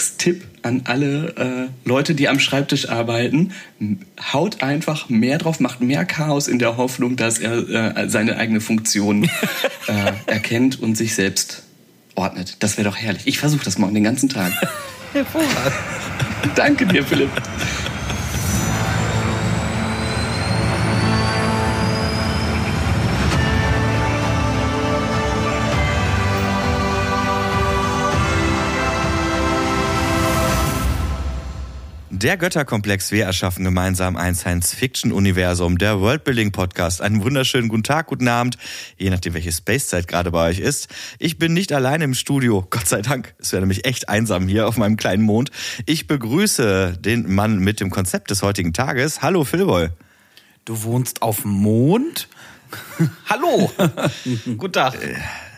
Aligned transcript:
Komplex-Tipp 0.00 0.44
an 0.62 0.82
alle 0.86 1.68
äh, 1.84 1.88
Leute, 1.88 2.14
die 2.14 2.28
am 2.28 2.40
Schreibtisch 2.40 2.88
arbeiten. 2.88 3.52
Haut 4.32 4.62
einfach 4.62 5.08
mehr 5.08 5.38
drauf, 5.38 5.60
macht 5.60 5.80
mehr 5.80 6.04
Chaos 6.04 6.48
in 6.48 6.58
der 6.58 6.76
Hoffnung, 6.76 7.16
dass 7.16 7.38
er 7.38 7.96
äh, 7.96 8.08
seine 8.08 8.36
eigene 8.36 8.60
Funktion 8.60 9.24
äh, 9.86 10.12
erkennt 10.26 10.80
und 10.80 10.96
sich 10.96 11.14
selbst 11.14 11.64
ordnet. 12.14 12.56
Das 12.60 12.78
wäre 12.78 12.88
doch 12.88 12.96
herrlich. 12.96 13.26
Ich 13.26 13.38
versuche 13.38 13.64
das 13.64 13.78
morgen 13.78 13.94
den 13.94 14.04
ganzen 14.04 14.28
Tag. 14.28 14.52
Hervorragend. 15.12 15.74
Danke 16.54 16.86
dir, 16.86 17.04
Philipp. 17.04 17.30
Der 32.22 32.36
Götterkomplex. 32.36 33.12
Wir 33.12 33.24
erschaffen 33.24 33.64
gemeinsam 33.64 34.14
ein 34.14 34.34
Science-Fiction-Universum. 34.34 35.78
Der 35.78 36.00
Worldbuilding-Podcast. 36.00 37.00
Einen 37.00 37.24
wunderschönen 37.24 37.70
guten 37.70 37.82
Tag, 37.82 38.08
guten 38.08 38.28
Abend, 38.28 38.58
je 38.98 39.08
nachdem, 39.08 39.32
welche 39.32 39.50
Spacezeit 39.50 40.06
gerade 40.06 40.30
bei 40.30 40.50
euch 40.50 40.58
ist. 40.58 40.88
Ich 41.18 41.38
bin 41.38 41.54
nicht 41.54 41.72
alleine 41.72 42.04
im 42.04 42.12
Studio. 42.12 42.66
Gott 42.68 42.86
sei 42.86 43.00
Dank. 43.00 43.34
Es 43.38 43.52
wäre 43.52 43.62
nämlich 43.62 43.86
echt 43.86 44.10
einsam 44.10 44.48
hier 44.48 44.68
auf 44.68 44.76
meinem 44.76 44.98
kleinen 44.98 45.22
Mond. 45.22 45.50
Ich 45.86 46.08
begrüße 46.08 46.98
den 47.00 47.34
Mann 47.34 47.58
mit 47.58 47.80
dem 47.80 47.88
Konzept 47.88 48.30
des 48.30 48.42
heutigen 48.42 48.74
Tages. 48.74 49.22
Hallo, 49.22 49.44
Philboy. 49.44 49.88
Du 50.66 50.82
wohnst 50.82 51.22
auf 51.22 51.40
dem 51.40 51.52
Mond? 51.52 52.28
Hallo. 53.30 53.72
guten 54.58 54.72
Tag. 54.74 54.98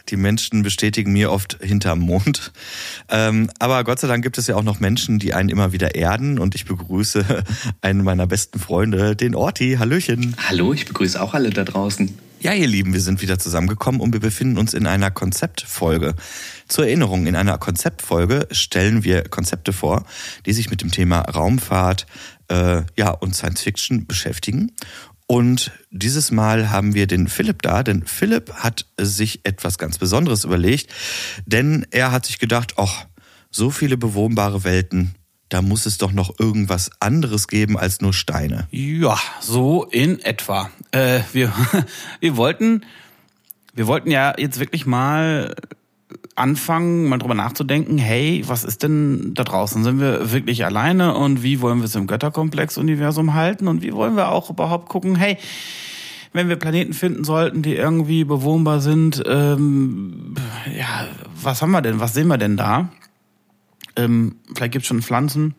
Die 0.08 0.16
Menschen 0.16 0.62
bestätigen 0.62 1.12
mir 1.12 1.30
oft 1.30 1.58
hinterm 1.60 2.00
Mond. 2.00 2.52
Ähm, 3.08 3.50
aber 3.58 3.84
Gott 3.84 4.00
sei 4.00 4.08
Dank 4.08 4.22
gibt 4.22 4.38
es 4.38 4.46
ja 4.46 4.56
auch 4.56 4.62
noch 4.62 4.80
Menschen, 4.80 5.18
die 5.18 5.34
einen 5.34 5.48
immer 5.48 5.72
wieder 5.72 5.94
erden. 5.94 6.38
Und 6.38 6.54
ich 6.54 6.64
begrüße 6.64 7.44
einen 7.80 8.04
meiner 8.04 8.26
besten 8.26 8.58
Freunde, 8.58 9.16
den 9.16 9.34
Orti. 9.34 9.76
Hallöchen. 9.78 10.36
Hallo, 10.48 10.72
ich 10.72 10.86
begrüße 10.86 11.20
auch 11.20 11.34
alle 11.34 11.50
da 11.50 11.64
draußen. 11.64 12.18
Ja, 12.42 12.52
ihr 12.54 12.66
Lieben, 12.66 12.92
wir 12.92 13.00
sind 13.00 13.22
wieder 13.22 13.38
zusammengekommen 13.38 14.00
und 14.00 14.12
wir 14.12 14.18
befinden 14.18 14.58
uns 14.58 14.74
in 14.74 14.88
einer 14.88 15.12
Konzeptfolge. 15.12 16.16
Zur 16.66 16.86
Erinnerung, 16.86 17.28
in 17.28 17.36
einer 17.36 17.56
Konzeptfolge 17.56 18.48
stellen 18.50 19.04
wir 19.04 19.22
Konzepte 19.22 19.72
vor, 19.72 20.04
die 20.44 20.52
sich 20.52 20.68
mit 20.68 20.82
dem 20.82 20.90
Thema 20.90 21.20
Raumfahrt 21.20 22.06
äh, 22.48 22.82
ja, 22.96 23.10
und 23.10 23.36
Science 23.36 23.62
Fiction 23.62 24.08
beschäftigen. 24.08 24.72
Und 25.32 25.72
dieses 25.90 26.30
Mal 26.30 26.68
haben 26.68 26.92
wir 26.92 27.06
den 27.06 27.26
Philipp 27.26 27.62
da, 27.62 27.82
denn 27.82 28.04
Philipp 28.04 28.52
hat 28.52 28.84
sich 29.00 29.40
etwas 29.44 29.78
ganz 29.78 29.96
Besonderes 29.96 30.44
überlegt, 30.44 30.92
denn 31.46 31.86
er 31.90 32.12
hat 32.12 32.26
sich 32.26 32.38
gedacht, 32.38 32.74
ach, 32.76 33.06
so 33.50 33.70
viele 33.70 33.96
bewohnbare 33.96 34.62
Welten, 34.62 35.14
da 35.48 35.62
muss 35.62 35.86
es 35.86 35.96
doch 35.96 36.12
noch 36.12 36.38
irgendwas 36.38 36.90
anderes 37.00 37.48
geben 37.48 37.78
als 37.78 38.02
nur 38.02 38.12
Steine. 38.12 38.68
Ja, 38.72 39.18
so 39.40 39.84
in 39.84 40.20
etwa. 40.20 40.70
Äh, 40.90 41.20
wir, 41.32 41.50
wir 42.20 42.36
wollten, 42.36 42.84
wir 43.72 43.86
wollten 43.86 44.10
ja 44.10 44.34
jetzt 44.36 44.60
wirklich 44.60 44.84
mal 44.84 45.54
anfangen, 46.34 47.08
mal 47.08 47.18
drüber 47.18 47.34
nachzudenken, 47.34 47.98
hey, 47.98 48.42
was 48.46 48.64
ist 48.64 48.82
denn 48.82 49.34
da 49.34 49.44
draußen? 49.44 49.84
Sind 49.84 50.00
wir 50.00 50.32
wirklich 50.32 50.64
alleine 50.64 51.14
und 51.14 51.42
wie 51.42 51.60
wollen 51.60 51.78
wir 51.78 51.84
es 51.84 51.94
im 51.94 52.06
Götterkomplex-Universum 52.06 53.34
halten 53.34 53.68
und 53.68 53.82
wie 53.82 53.92
wollen 53.92 54.16
wir 54.16 54.30
auch 54.30 54.50
überhaupt 54.50 54.88
gucken, 54.88 55.16
hey, 55.16 55.38
wenn 56.32 56.48
wir 56.48 56.56
Planeten 56.56 56.94
finden 56.94 57.24
sollten, 57.24 57.62
die 57.62 57.74
irgendwie 57.74 58.24
bewohnbar 58.24 58.80
sind, 58.80 59.22
ähm, 59.26 60.34
ja, 60.76 61.06
was 61.42 61.60
haben 61.60 61.72
wir 61.72 61.82
denn, 61.82 62.00
was 62.00 62.14
sehen 62.14 62.28
wir 62.28 62.38
denn 62.38 62.56
da? 62.56 62.88
Ähm, 63.96 64.36
vielleicht 64.54 64.72
gibt 64.72 64.84
es 64.84 64.88
schon 64.88 65.02
Pflanzen 65.02 65.54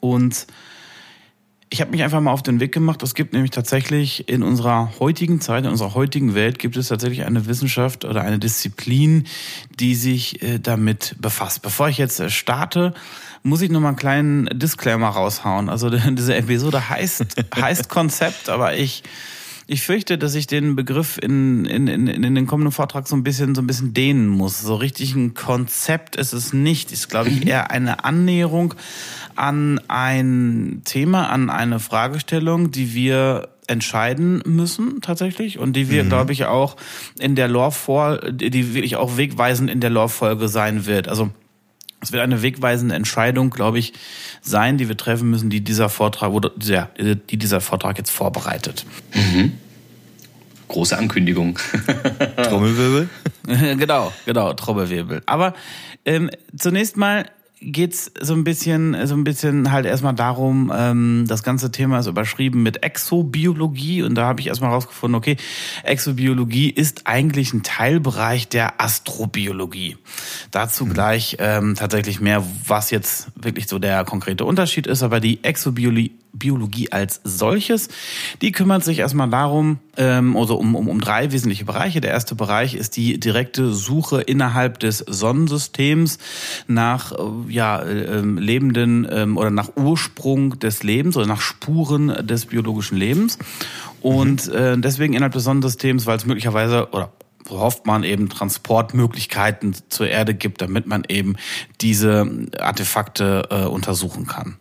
und 0.00 0.46
ich 1.68 1.80
habe 1.80 1.90
mich 1.90 2.02
einfach 2.02 2.20
mal 2.20 2.30
auf 2.30 2.42
den 2.42 2.60
Weg 2.60 2.72
gemacht. 2.72 3.02
Es 3.02 3.14
gibt 3.14 3.32
nämlich 3.32 3.50
tatsächlich 3.50 4.28
in 4.28 4.42
unserer 4.42 4.92
heutigen 5.00 5.40
Zeit, 5.40 5.64
in 5.64 5.70
unserer 5.70 5.94
heutigen 5.94 6.34
Welt, 6.34 6.58
gibt 6.58 6.76
es 6.76 6.88
tatsächlich 6.88 7.24
eine 7.24 7.46
Wissenschaft 7.46 8.04
oder 8.04 8.22
eine 8.22 8.38
Disziplin, 8.38 9.24
die 9.80 9.96
sich 9.96 10.42
äh, 10.42 10.58
damit 10.58 11.16
befasst. 11.18 11.62
Bevor 11.62 11.88
ich 11.88 11.98
jetzt 11.98 12.20
äh, 12.20 12.30
starte, 12.30 12.94
muss 13.42 13.62
ich 13.62 13.70
noch 13.70 13.80
mal 13.80 13.88
einen 13.88 13.96
kleinen 13.96 14.48
Disclaimer 14.52 15.08
raushauen. 15.08 15.68
Also 15.68 15.90
diese 16.10 16.36
Episode 16.36 16.88
heißt, 16.88 17.24
heißt 17.56 17.88
Konzept, 17.88 18.48
aber 18.48 18.76
ich 18.76 19.02
ich 19.68 19.82
fürchte, 19.82 20.16
dass 20.16 20.34
ich 20.36 20.46
den 20.46 20.76
Begriff 20.76 21.18
in, 21.20 21.64
in, 21.64 21.88
in, 21.88 22.06
in 22.06 22.34
den 22.34 22.46
kommenden 22.46 22.72
Vortrag 22.72 23.08
so 23.08 23.16
ein 23.16 23.24
bisschen 23.24 23.54
so 23.54 23.62
ein 23.62 23.66
bisschen 23.66 23.94
dehnen 23.94 24.28
muss. 24.28 24.60
So 24.60 24.76
richtig 24.76 25.14
ein 25.16 25.34
Konzept 25.34 26.14
ist 26.14 26.32
es 26.32 26.52
nicht. 26.52 26.92
Ist, 26.92 27.08
glaube 27.08 27.30
ich, 27.30 27.46
eher 27.46 27.70
eine 27.70 28.04
Annäherung 28.04 28.74
an 29.34 29.80
ein 29.88 30.82
Thema, 30.84 31.30
an 31.30 31.50
eine 31.50 31.80
Fragestellung, 31.80 32.70
die 32.70 32.94
wir 32.94 33.48
entscheiden 33.66 34.40
müssen 34.46 35.00
tatsächlich 35.00 35.58
und 35.58 35.74
die 35.74 35.90
wir, 35.90 36.04
mhm. 36.04 36.08
glaube 36.10 36.32
ich, 36.32 36.44
auch 36.44 36.76
in 37.18 37.34
der 37.34 37.48
Lore 37.48 37.72
vor, 37.72 38.18
die 38.30 38.74
wirklich 38.74 38.94
auch 38.94 39.16
wegweisend 39.16 39.68
in 39.68 39.80
der 39.80 39.90
Lore-Folge 39.90 40.48
sein 40.48 40.86
wird. 40.86 41.08
Also 41.08 41.30
es 42.06 42.12
wird 42.12 42.22
eine 42.22 42.40
wegweisende 42.40 42.94
Entscheidung, 42.94 43.50
glaube 43.50 43.80
ich, 43.80 43.92
sein, 44.40 44.78
die 44.78 44.86
wir 44.86 44.96
treffen 44.96 45.28
müssen, 45.28 45.50
die 45.50 45.60
dieser 45.60 45.88
Vortrag 45.88 46.30
oder 46.30 46.52
ja, 46.60 46.88
die 46.96 47.36
dieser 47.36 47.60
Vortrag 47.60 47.98
jetzt 47.98 48.10
vorbereitet. 48.10 48.86
Mhm. 49.12 49.54
Große 50.68 50.96
Ankündigung. 50.96 51.58
Trommelwirbel? 52.36 53.08
genau, 53.76 54.12
genau, 54.24 54.52
Trommelwirbel. 54.52 55.22
Aber 55.26 55.54
ähm, 56.04 56.30
zunächst 56.56 56.96
mal 56.96 57.26
geht's 57.60 58.12
so 58.20 58.34
ein 58.34 58.44
bisschen, 58.44 59.06
so 59.06 59.14
ein 59.14 59.24
bisschen 59.24 59.72
halt 59.72 59.86
erstmal 59.86 60.14
darum, 60.14 60.70
ähm, 60.74 61.24
das 61.26 61.42
ganze 61.42 61.70
Thema 61.70 61.98
ist 61.98 62.06
überschrieben 62.06 62.62
mit 62.62 62.82
Exobiologie 62.82 64.02
und 64.02 64.14
da 64.14 64.26
habe 64.26 64.40
ich 64.40 64.48
erstmal 64.48 64.70
rausgefunden, 64.70 65.16
okay, 65.16 65.36
Exobiologie 65.82 66.68
ist 66.68 67.06
eigentlich 67.06 67.54
ein 67.54 67.62
Teilbereich 67.62 68.48
der 68.48 68.80
Astrobiologie. 68.80 69.96
Dazu 70.50 70.84
mhm. 70.84 70.92
gleich 70.92 71.36
ähm, 71.38 71.74
tatsächlich 71.74 72.20
mehr, 72.20 72.44
was 72.66 72.90
jetzt 72.90 73.28
wirklich 73.34 73.68
so 73.68 73.78
der 73.78 74.04
konkrete 74.04 74.44
Unterschied 74.44 74.86
ist, 74.86 75.02
aber 75.02 75.20
die 75.20 75.42
Exobiologie 75.42 76.12
Biologie 76.38 76.92
als 76.92 77.20
solches. 77.24 77.88
Die 78.42 78.52
kümmert 78.52 78.84
sich 78.84 78.98
erstmal 78.98 79.28
darum, 79.30 79.78
ähm, 79.96 80.36
also 80.36 80.56
um, 80.56 80.74
um, 80.74 80.88
um 80.88 81.00
drei 81.00 81.32
wesentliche 81.32 81.64
Bereiche. 81.64 82.00
Der 82.00 82.10
erste 82.10 82.34
Bereich 82.34 82.74
ist 82.74 82.96
die 82.96 83.18
direkte 83.18 83.72
Suche 83.72 84.20
innerhalb 84.20 84.78
des 84.78 84.98
Sonnensystems 84.98 86.18
nach 86.66 87.12
äh, 87.12 87.16
ja, 87.48 87.80
äh, 87.80 88.20
lebenden 88.20 89.06
ähm, 89.10 89.36
oder 89.36 89.50
nach 89.50 89.70
Ursprung 89.76 90.58
des 90.58 90.82
Lebens 90.82 91.16
oder 91.16 91.26
nach 91.26 91.40
Spuren 91.40 92.26
des 92.26 92.46
biologischen 92.46 92.96
Lebens. 92.96 93.38
Und 94.00 94.46
mhm. 94.46 94.54
äh, 94.54 94.78
deswegen 94.78 95.14
innerhalb 95.14 95.32
des 95.32 95.44
Sonnensystems, 95.44 96.06
weil 96.06 96.16
es 96.16 96.26
möglicherweise 96.26 96.88
oder 96.92 97.10
hofft 97.50 97.86
man 97.86 98.04
eben 98.04 98.28
Transportmöglichkeiten 98.28 99.74
zur 99.88 100.08
Erde 100.08 100.34
gibt, 100.34 100.62
damit 100.62 100.86
man 100.86 101.04
eben 101.08 101.36
diese 101.80 102.28
Artefakte 102.58 103.48
äh, 103.50 103.64
untersuchen 103.64 104.26
kann. 104.26 104.56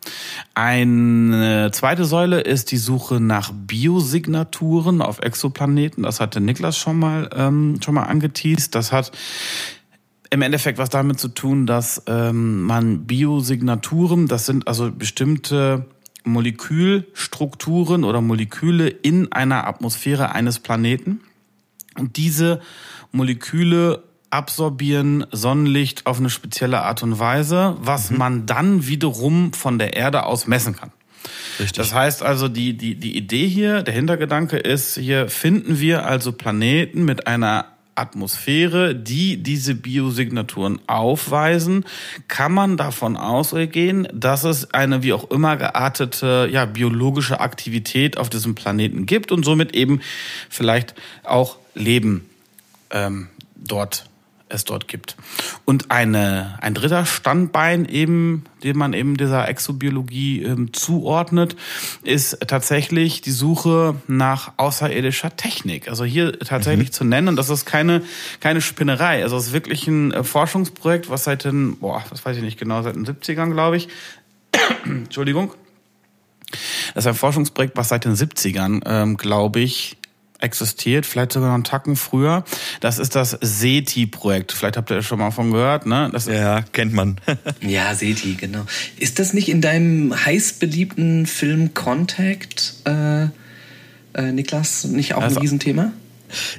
Eine 0.53 1.71
zweite 1.71 2.05
Säule 2.05 2.41
ist 2.41 2.71
die 2.71 2.77
Suche 2.77 3.19
nach 3.19 3.51
Biosignaturen 3.53 5.01
auf 5.01 5.19
Exoplaneten. 5.19 6.03
Das 6.03 6.19
hatte 6.19 6.41
Niklas 6.41 6.77
schon 6.77 6.99
mal 6.99 7.29
ähm, 7.35 7.79
schon 7.83 7.93
mal 7.93 8.03
angeteased. 8.03 8.75
Das 8.75 8.91
hat 8.91 9.11
im 10.29 10.41
Endeffekt 10.41 10.77
was 10.77 10.89
damit 10.89 11.19
zu 11.19 11.29
tun, 11.29 11.65
dass 11.65 12.03
ähm, 12.07 12.63
man 12.63 13.05
Biosignaturen, 13.05 14.27
das 14.27 14.45
sind 14.45 14.67
also 14.67 14.91
bestimmte 14.91 15.85
Molekülstrukturen 16.25 18.03
oder 18.03 18.21
Moleküle 18.21 18.87
in 18.87 19.31
einer 19.31 19.67
Atmosphäre 19.67 20.31
eines 20.31 20.59
Planeten 20.59 21.21
und 21.97 22.17
diese 22.17 22.61
Moleküle 23.11 24.03
absorbieren 24.29 25.25
Sonnenlicht 25.31 26.05
auf 26.05 26.19
eine 26.19 26.29
spezielle 26.29 26.81
Art 26.81 27.03
und 27.03 27.19
Weise, 27.19 27.77
was 27.79 28.11
mhm. 28.11 28.17
man 28.17 28.45
dann 28.45 28.87
wiederum 28.87 29.53
von 29.53 29.79
der 29.79 29.95
Erde 29.95 30.25
aus 30.25 30.47
messen 30.47 30.75
kann. 30.75 30.91
Richtig. 31.59 31.77
Das 31.77 31.93
heißt 31.93 32.21
also, 32.21 32.47
die, 32.47 32.77
die, 32.77 32.95
die 32.95 33.15
Idee 33.15 33.47
hier, 33.47 33.81
der 33.81 33.93
Hintergedanke 33.93 34.57
ist, 34.57 34.97
hier 34.97 35.29
finden 35.29 35.79
wir 35.79 36.05
also 36.05 36.31
Planeten 36.31 37.05
mit 37.05 37.27
einer 37.27 37.65
Atmosphäre, 37.95 38.93
die 38.93 39.41
diese 39.41 39.73
Biosignaturen 39.73 40.81
aufweisen, 40.87 41.85
kann 42.27 42.51
man 42.51 42.75
davon 42.75 43.15
ausgehen, 43.15 44.07
dass 44.13 44.43
es 44.43 44.73
eine 44.73 45.01
wie 45.01 45.13
auch 45.13 45.31
immer 45.31 45.55
geartete 45.55 46.49
ja, 46.51 46.65
biologische 46.65 47.39
Aktivität 47.39 48.17
auf 48.17 48.29
diesem 48.29 48.53
Planeten 48.53 49.05
gibt 49.05 49.31
und 49.31 49.45
somit 49.45 49.73
eben 49.73 50.01
vielleicht 50.49 50.93
auch 51.23 51.57
Leben 51.75 52.29
ähm, 52.91 53.27
dort 53.55 54.09
es 54.47 54.63
dort 54.63 54.87
gibt. 54.87 55.15
Und 55.65 55.91
eine, 55.91 56.57
ein 56.61 56.75
dritter 56.75 57.05
Standbein 57.05 57.85
eben, 57.85 58.45
den 58.63 58.77
man 58.77 58.93
eben 58.93 59.17
dieser 59.17 59.47
Exobiologie 59.47 60.43
ähm, 60.43 60.71
zuordnet, 60.71 61.55
ist 62.03 62.39
tatsächlich 62.47 63.21
die 63.21 63.31
Suche 63.31 63.95
nach 64.07 64.53
außerirdischer 64.57 65.35
Technik. 65.35 65.87
Also 65.87 66.05
hier 66.05 66.37
tatsächlich 66.39 66.89
mhm. 66.89 66.93
zu 66.93 67.03
nennen, 67.05 67.27
und 67.29 67.35
das 67.37 67.49
ist 67.49 67.65
keine, 67.65 68.03
keine 68.39 68.61
Spinnerei. 68.61 69.23
Also 69.23 69.35
es 69.37 69.47
ist 69.47 69.53
wirklich 69.53 69.87
ein 69.87 70.11
äh, 70.11 70.23
Forschungsprojekt, 70.23 71.09
was 71.09 71.23
seit 71.23 71.43
den, 71.43 71.77
boah, 71.77 72.03
das 72.09 72.23
weiß 72.23 72.37
ich 72.37 72.43
nicht 72.43 72.59
genau, 72.59 72.83
seit 72.83 72.95
den 72.95 73.05
70ern, 73.05 73.51
glaube 73.51 73.77
ich. 73.77 73.89
Entschuldigung. 74.85 75.53
Das 76.93 77.03
ist 77.05 77.07
ein 77.07 77.15
Forschungsprojekt, 77.15 77.75
was 77.75 77.89
seit 77.89 78.05
den 78.05 78.13
70ern, 78.13 78.81
ähm, 78.85 79.17
glaube 79.17 79.59
ich, 79.59 79.97
existiert, 80.39 81.05
vielleicht 81.05 81.33
sogar 81.33 81.49
noch 81.49 81.55
einen 81.55 81.63
Tacken 81.63 81.95
früher. 81.95 82.43
Das 82.79 82.99
ist 82.99 83.15
das 83.15 83.37
SETI-Projekt. 83.41 84.51
Vielleicht 84.51 84.77
habt 84.77 84.91
ihr 84.91 85.01
schon 85.01 85.19
mal 85.19 85.31
von 85.31 85.51
gehört, 85.51 85.85
ne? 85.85 86.09
Das 86.11 86.25
ja, 86.25 86.61
kennt 86.61 86.93
man. 86.93 87.19
ja, 87.61 87.93
SETI, 87.93 88.35
genau. 88.35 88.65
Ist 88.97 89.19
das 89.19 89.33
nicht 89.33 89.49
in 89.49 89.61
deinem 89.61 90.13
heiß 90.25 90.53
beliebten 90.53 91.25
Film 91.25 91.73
Contact, 91.73 92.75
äh, 92.85 93.23
äh, 94.13 94.31
Niklas, 94.31 94.85
nicht 94.85 95.13
auch 95.13 95.21
also, 95.21 95.37
ein 95.37 95.41
Riesenthema? 95.41 95.91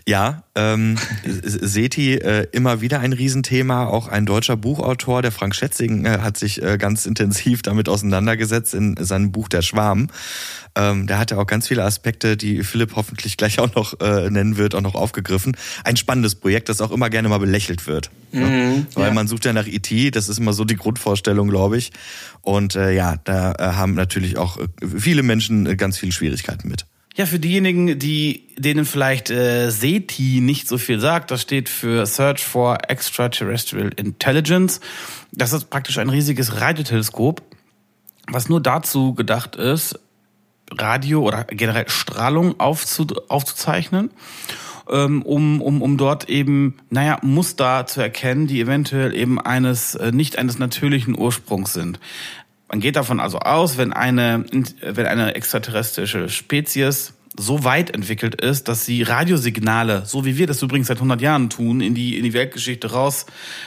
Ja, 0.06 0.44
ähm, 0.54 0.96
SETI 1.24 2.14
äh, 2.14 2.46
immer 2.52 2.80
wieder 2.80 3.00
ein 3.00 3.12
Riesenthema. 3.12 3.86
Auch 3.86 4.08
ein 4.08 4.26
deutscher 4.26 4.56
Buchautor, 4.56 5.22
der 5.22 5.32
Frank 5.32 5.54
Schätzing, 5.54 6.04
äh, 6.04 6.18
hat 6.20 6.36
sich 6.36 6.62
äh, 6.62 6.78
ganz 6.78 7.06
intensiv 7.06 7.62
damit 7.62 7.88
auseinandergesetzt 7.88 8.74
in 8.74 8.96
seinem 8.98 9.32
Buch 9.32 9.48
Der 9.48 9.62
Schwarm. 9.62 10.08
Ähm, 10.76 11.06
da 11.06 11.18
hat 11.18 11.30
er 11.30 11.38
auch 11.38 11.46
ganz 11.46 11.66
viele 11.68 11.84
Aspekte, 11.84 12.36
die 12.36 12.62
Philipp 12.62 12.96
hoffentlich 12.96 13.36
gleich 13.36 13.58
auch 13.58 13.74
noch 13.74 13.98
äh, 14.00 14.30
nennen 14.30 14.56
wird, 14.56 14.74
auch 14.74 14.82
noch 14.82 14.94
aufgegriffen. 14.94 15.56
Ein 15.84 15.96
spannendes 15.96 16.34
Projekt, 16.34 16.68
das 16.68 16.80
auch 16.80 16.90
immer 16.90 17.08
gerne 17.08 17.28
mal 17.28 17.38
belächelt 17.38 17.86
wird. 17.86 18.10
Mhm, 18.32 18.40
ne? 18.40 18.86
Weil 18.94 19.08
ja. 19.08 19.14
man 19.14 19.26
sucht 19.26 19.46
ja 19.46 19.52
nach 19.52 19.66
IT, 19.66 20.14
das 20.14 20.28
ist 20.28 20.38
immer 20.38 20.52
so 20.52 20.64
die 20.64 20.76
Grundvorstellung, 20.76 21.48
glaube 21.48 21.78
ich. 21.78 21.92
Und 22.42 22.76
äh, 22.76 22.92
ja, 22.92 23.16
da 23.24 23.52
äh, 23.52 23.62
haben 23.74 23.94
natürlich 23.94 24.36
auch 24.36 24.58
äh, 24.58 24.66
viele 24.98 25.22
Menschen 25.22 25.66
äh, 25.66 25.76
ganz 25.76 25.98
viele 25.98 26.12
Schwierigkeiten 26.12 26.68
mit. 26.68 26.86
Ja, 27.16 27.24
für 27.24 27.38
diejenigen, 27.38 27.98
die 27.98 28.42
denen 28.58 28.84
vielleicht 28.84 29.30
äh, 29.30 29.70
SETI 29.70 30.40
nicht 30.42 30.68
so 30.68 30.76
viel 30.76 31.00
sagt, 31.00 31.30
das 31.30 31.40
steht 31.40 31.70
für 31.70 32.04
Search 32.04 32.44
for 32.44 32.76
Extraterrestrial 32.88 33.90
Intelligence. 33.96 34.80
Das 35.32 35.54
ist 35.54 35.70
praktisch 35.70 35.96
ein 35.96 36.10
riesiges 36.10 36.60
Radioteleskop, 36.60 37.40
was 38.28 38.50
nur 38.50 38.60
dazu 38.60 39.14
gedacht 39.14 39.56
ist, 39.56 39.98
Radio 40.70 41.22
oder 41.22 41.44
generell 41.44 41.88
Strahlung 41.88 42.60
aufzu, 42.60 43.06
aufzuzeichnen, 43.28 44.10
ähm, 44.90 45.22
um, 45.22 45.62
um, 45.62 45.80
um 45.80 45.96
dort 45.96 46.28
eben, 46.28 46.76
naja, 46.90 47.18
Muster 47.22 47.86
zu 47.86 48.02
erkennen, 48.02 48.46
die 48.46 48.60
eventuell 48.60 49.14
eben 49.14 49.40
eines, 49.40 49.94
äh, 49.94 50.12
nicht 50.12 50.36
eines 50.36 50.58
natürlichen 50.58 51.18
Ursprungs 51.18 51.72
sind. 51.72 51.98
Man 52.68 52.80
geht 52.80 52.96
davon 52.96 53.20
also 53.20 53.38
aus, 53.38 53.78
wenn 53.78 53.92
eine, 53.92 54.44
wenn 54.82 55.06
eine 55.06 55.34
extraterrestrische 55.34 56.28
Spezies 56.28 57.12
so 57.38 57.64
weit 57.64 57.90
entwickelt 57.90 58.40
ist, 58.40 58.68
dass 58.68 58.86
sie 58.86 59.02
Radiosignale, 59.02 60.04
so 60.06 60.24
wie 60.24 60.38
wir 60.38 60.46
das 60.46 60.62
übrigens 60.62 60.88
seit 60.88 60.96
100 60.96 61.20
Jahren 61.20 61.50
tun, 61.50 61.80
in 61.80 61.94
die, 61.94 62.16
in 62.16 62.24
die 62.24 62.32
Weltgeschichte 62.32 62.90
raus, 62.90 63.26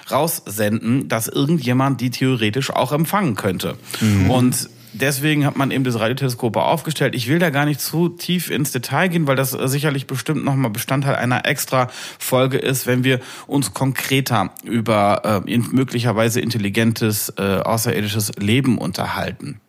raussenden, 0.09 1.07
dass 1.07 1.27
irgendjemand 1.27 2.01
die 2.01 2.09
theoretisch 2.09 2.71
auch 2.71 2.91
empfangen 2.91 3.35
könnte. 3.35 3.77
Mhm. 4.01 4.29
Und 4.29 4.69
deswegen 4.93 5.45
hat 5.45 5.55
man 5.55 5.71
eben 5.71 5.83
das 5.83 5.99
Radioteleskop 5.99 6.55
aufgestellt. 6.57 7.15
Ich 7.15 7.27
will 7.27 7.39
da 7.39 7.49
gar 7.49 7.65
nicht 7.65 7.81
zu 7.81 8.09
tief 8.09 8.49
ins 8.49 8.71
Detail 8.71 9.07
gehen, 9.07 9.27
weil 9.27 9.35
das 9.35 9.51
sicherlich 9.51 10.07
bestimmt 10.07 10.43
nochmal 10.43 10.71
Bestandteil 10.71 11.15
einer 11.15 11.45
extra 11.45 11.89
Folge 12.17 12.57
ist, 12.57 12.87
wenn 12.87 13.03
wir 13.03 13.19
uns 13.47 13.73
konkreter 13.73 14.51
über 14.63 15.43
äh, 15.45 15.57
möglicherweise 15.57 16.41
intelligentes 16.41 17.33
äh, 17.37 17.41
außerirdisches 17.41 18.33
Leben 18.37 18.77
unterhalten. 18.77 19.59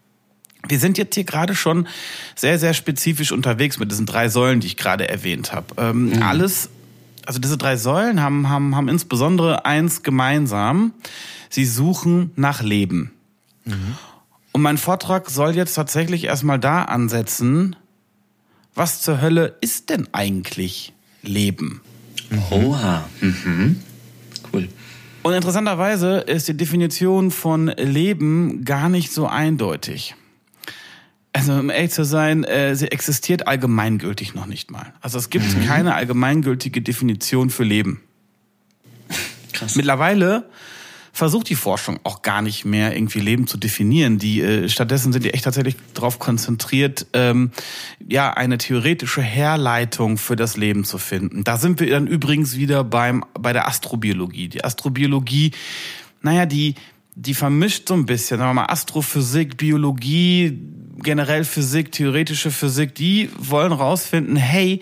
Wir 0.69 0.79
sind 0.79 0.99
jetzt 0.99 1.15
hier 1.15 1.25
gerade 1.25 1.55
schon 1.55 1.89
sehr, 2.35 2.59
sehr 2.59 2.75
spezifisch 2.75 3.33
unterwegs 3.33 3.79
mit 3.79 3.91
diesen 3.91 4.07
drei 4.07 4.29
Säulen, 4.29 4.61
die 4.61 4.67
ich 4.67 4.77
gerade 4.77 5.09
erwähnt 5.09 5.53
habe. 5.53 5.67
Ähm, 5.79 6.11
mhm. 6.11 6.23
Alles, 6.23 6.69
also 7.25 7.41
diese 7.41 7.57
drei 7.57 7.77
Säulen 7.77 8.21
haben, 8.21 8.49
haben, 8.49 8.77
haben 8.77 8.89
insbesondere 8.89 9.65
eins 9.65 10.03
gemeinsam. 10.03 10.93
Sie 11.49 11.65
suchen 11.65 12.33
nach 12.37 12.63
Leben. 12.63 13.13
Mhm. 13.65 13.97
Und 14.53 14.63
mein 14.63 14.79
Vortrag 14.79 15.31
soll 15.31 15.55
jetzt 15.55 15.75
tatsächlich 15.75 16.25
erstmal 16.25 16.59
da 16.59 16.85
ansetzen, 16.85 17.77
was 18.75 19.03
zur 19.03 19.21
Hölle 19.21 19.57
ist 19.61 19.91
denn 19.91 20.09
eigentlich 20.13 20.93
Leben? 21.23 21.81
Oha. 22.51 23.09
Mhm. 23.21 23.81
Cool. 24.53 24.69
Und 25.23 25.35
interessanterweise 25.35 26.19
ist 26.19 26.49
die 26.49 26.57
Definition 26.57 27.31
von 27.31 27.69
Leben 27.69 28.65
gar 28.65 28.89
nicht 28.89 29.13
so 29.13 29.27
eindeutig. 29.27 30.15
Also 31.33 31.53
um 31.53 31.71
ehrlich 31.71 31.93
zu 31.93 32.05
sein, 32.05 32.45
äh, 32.45 32.75
sie 32.75 32.91
existiert 32.91 33.47
allgemeingültig 33.47 34.35
noch 34.35 34.47
nicht 34.47 34.71
mal. 34.71 34.93
Also 35.01 35.19
es 35.19 35.31
gibt 35.31 35.55
mhm. 35.57 35.67
keine 35.67 35.95
allgemeingültige 35.95 36.83
Definition 36.83 37.51
für 37.51 37.65
Leben. 37.65 38.01
Krass. 39.53 39.77
Mittlerweile 39.77 40.49
versucht 41.13 41.49
die 41.49 41.55
Forschung 41.55 42.01
auch 42.05 42.23
gar 42.23 42.43
nicht 42.43 42.65
mehr 42.65 42.95
irgendwie 42.95 43.21
Leben 43.21 43.47
zu 43.47 43.57
definieren. 43.57 44.19
Die 44.19 44.41
äh, 44.41 44.69
stattdessen 44.69 45.13
sind 45.13 45.25
die 45.25 45.35
echt 45.35 45.45
tatsächlich 45.45 45.77
darauf 45.95 46.19
konzentriert, 46.19 47.07
ähm, 47.13 47.51
ja 48.07 48.33
eine 48.33 48.59
theoretische 48.59 49.23
Herleitung 49.23 50.19
für 50.19 50.37
das 50.37 50.57
Leben 50.57 50.85
zu 50.85 50.99
finden. 50.99 51.45
Da 51.45 51.57
sind 51.57 51.81
wir 51.81 51.91
dann 51.91 52.07
übrigens 52.07 52.57
wieder 52.57 52.85
beim 52.85 53.25
bei 53.39 53.53
der 53.53 53.67
Astrobiologie. 53.67 54.49
Die 54.49 54.65
Astrobiologie, 54.65 55.53
naja, 56.23 56.47
die 56.47 56.75
die 57.17 57.35
vermischt 57.35 57.89
so 57.89 57.95
ein 57.95 58.07
bisschen, 58.07 58.39
sagen 58.39 58.51
wir 58.51 58.55
mal, 58.55 58.73
Astrophysik, 58.73 59.57
Biologie, 59.57 60.59
generell 61.03 61.45
Physik, 61.45 61.93
theoretische 61.93 62.51
Physik, 62.51 62.95
die 62.95 63.29
wollen 63.37 63.73
rausfinden, 63.73 64.37
hey, 64.37 64.81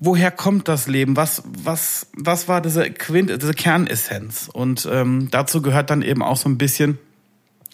woher 0.00 0.30
kommt 0.30 0.68
das 0.68 0.86
Leben? 0.86 1.16
Was, 1.16 1.42
was, 1.46 2.06
was 2.14 2.48
war 2.48 2.60
diese 2.60 2.90
Quint, 2.90 3.30
diese 3.30 3.54
Kernessenz? 3.54 4.48
Und 4.52 4.88
ähm, 4.90 5.28
dazu 5.30 5.62
gehört 5.62 5.90
dann 5.90 6.02
eben 6.02 6.22
auch 6.22 6.36
so 6.36 6.48
ein 6.48 6.58
bisschen 6.58 6.98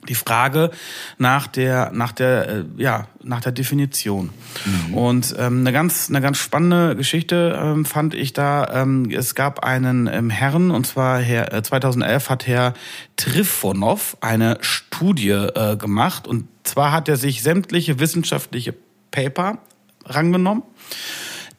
die 0.08 0.14
Frage 0.14 0.70
nach 1.16 1.46
der 1.46 1.90
nach 1.92 2.12
der 2.12 2.48
äh, 2.48 2.64
ja 2.76 3.08
nach 3.22 3.40
der 3.40 3.52
Definition 3.52 4.30
mhm. 4.64 4.94
und 4.94 5.34
ähm, 5.38 5.60
eine 5.60 5.72
ganz 5.72 6.10
eine 6.10 6.20
ganz 6.20 6.36
spannende 6.36 6.94
Geschichte 6.94 7.58
ähm, 7.58 7.86
fand 7.86 8.12
ich 8.12 8.34
da 8.34 8.82
ähm, 8.82 9.10
es 9.10 9.34
gab 9.34 9.64
einen 9.64 10.06
ähm, 10.06 10.28
Herrn 10.28 10.70
und 10.70 10.86
zwar 10.86 11.20
Herr, 11.20 11.54
äh, 11.54 11.62
2011 11.62 12.28
hat 12.28 12.46
Herr 12.46 12.74
Trifonov 13.16 14.18
eine 14.20 14.58
Studie 14.60 15.30
äh, 15.30 15.76
gemacht 15.76 16.28
und 16.28 16.48
zwar 16.64 16.92
hat 16.92 17.08
er 17.08 17.16
sich 17.16 17.42
sämtliche 17.42 17.98
wissenschaftliche 17.98 18.74
Paper 19.10 19.58
rangenommen 20.04 20.64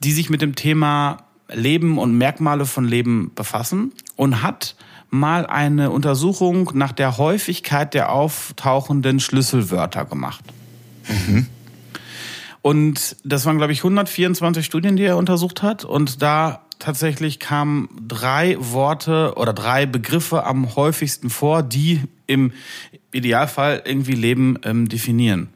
die 0.03 0.11
sich 0.11 0.29
mit 0.29 0.41
dem 0.41 0.55
Thema 0.55 1.17
Leben 1.51 1.97
und 1.97 2.17
Merkmale 2.17 2.65
von 2.65 2.85
Leben 2.85 3.31
befassen 3.35 3.91
und 4.15 4.41
hat 4.41 4.75
mal 5.09 5.45
eine 5.45 5.91
Untersuchung 5.91 6.71
nach 6.73 6.91
der 6.91 7.17
Häufigkeit 7.17 7.93
der 7.93 8.11
auftauchenden 8.11 9.19
Schlüsselwörter 9.19 10.05
gemacht. 10.05 10.43
Mhm. 11.07 11.47
Und 12.61 13.15
das 13.23 13.45
waren, 13.45 13.57
glaube 13.57 13.73
ich, 13.73 13.79
124 13.79 14.65
Studien, 14.65 14.95
die 14.95 15.03
er 15.03 15.17
untersucht 15.17 15.61
hat. 15.61 15.85
Und 15.85 16.23
da 16.23 16.61
tatsächlich 16.79 17.39
kamen 17.39 17.89
drei 18.07 18.57
Worte 18.59 19.33
oder 19.35 19.53
drei 19.53 19.85
Begriffe 19.85 20.45
am 20.45 20.75
häufigsten 20.75 21.29
vor, 21.29 21.61
die 21.61 22.01
im 22.25 22.53
Idealfall 23.11 23.83
irgendwie 23.85 24.13
Leben 24.13 24.57
ähm, 24.63 24.89
definieren. 24.89 25.49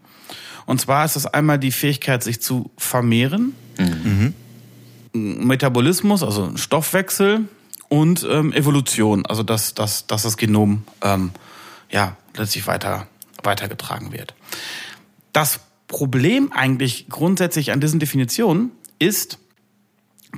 Und 0.68 0.80
zwar 0.80 1.04
ist 1.04 1.16
es 1.16 1.26
einmal 1.26 1.58
die 1.58 1.72
Fähigkeit, 1.72 2.24
sich 2.24 2.42
zu 2.42 2.70
vermehren, 2.78 3.54
mhm. 3.80 4.34
Metabolismus, 5.14 6.24
also 6.24 6.56
Stoffwechsel 6.56 7.48
und 7.88 8.26
ähm, 8.30 8.54
Evolution, 8.54 9.26
also 9.26 9.44
dass, 9.44 9.74
dass, 9.74 10.08
dass 10.08 10.24
das 10.24 10.38
Genom 10.38 10.84
ähm, 11.02 11.32
ja, 11.90 12.16
letztlich 12.36 12.68
weiter, 12.68 13.08
weitergetragen 13.44 14.12
wird. 14.12 14.36
Das 15.34 15.60
Problem 15.88 16.52
eigentlich 16.52 17.08
grundsätzlich 17.10 17.72
an 17.72 17.82
diesen 17.82 18.00
Definitionen 18.00 18.72
ist, 19.00 19.40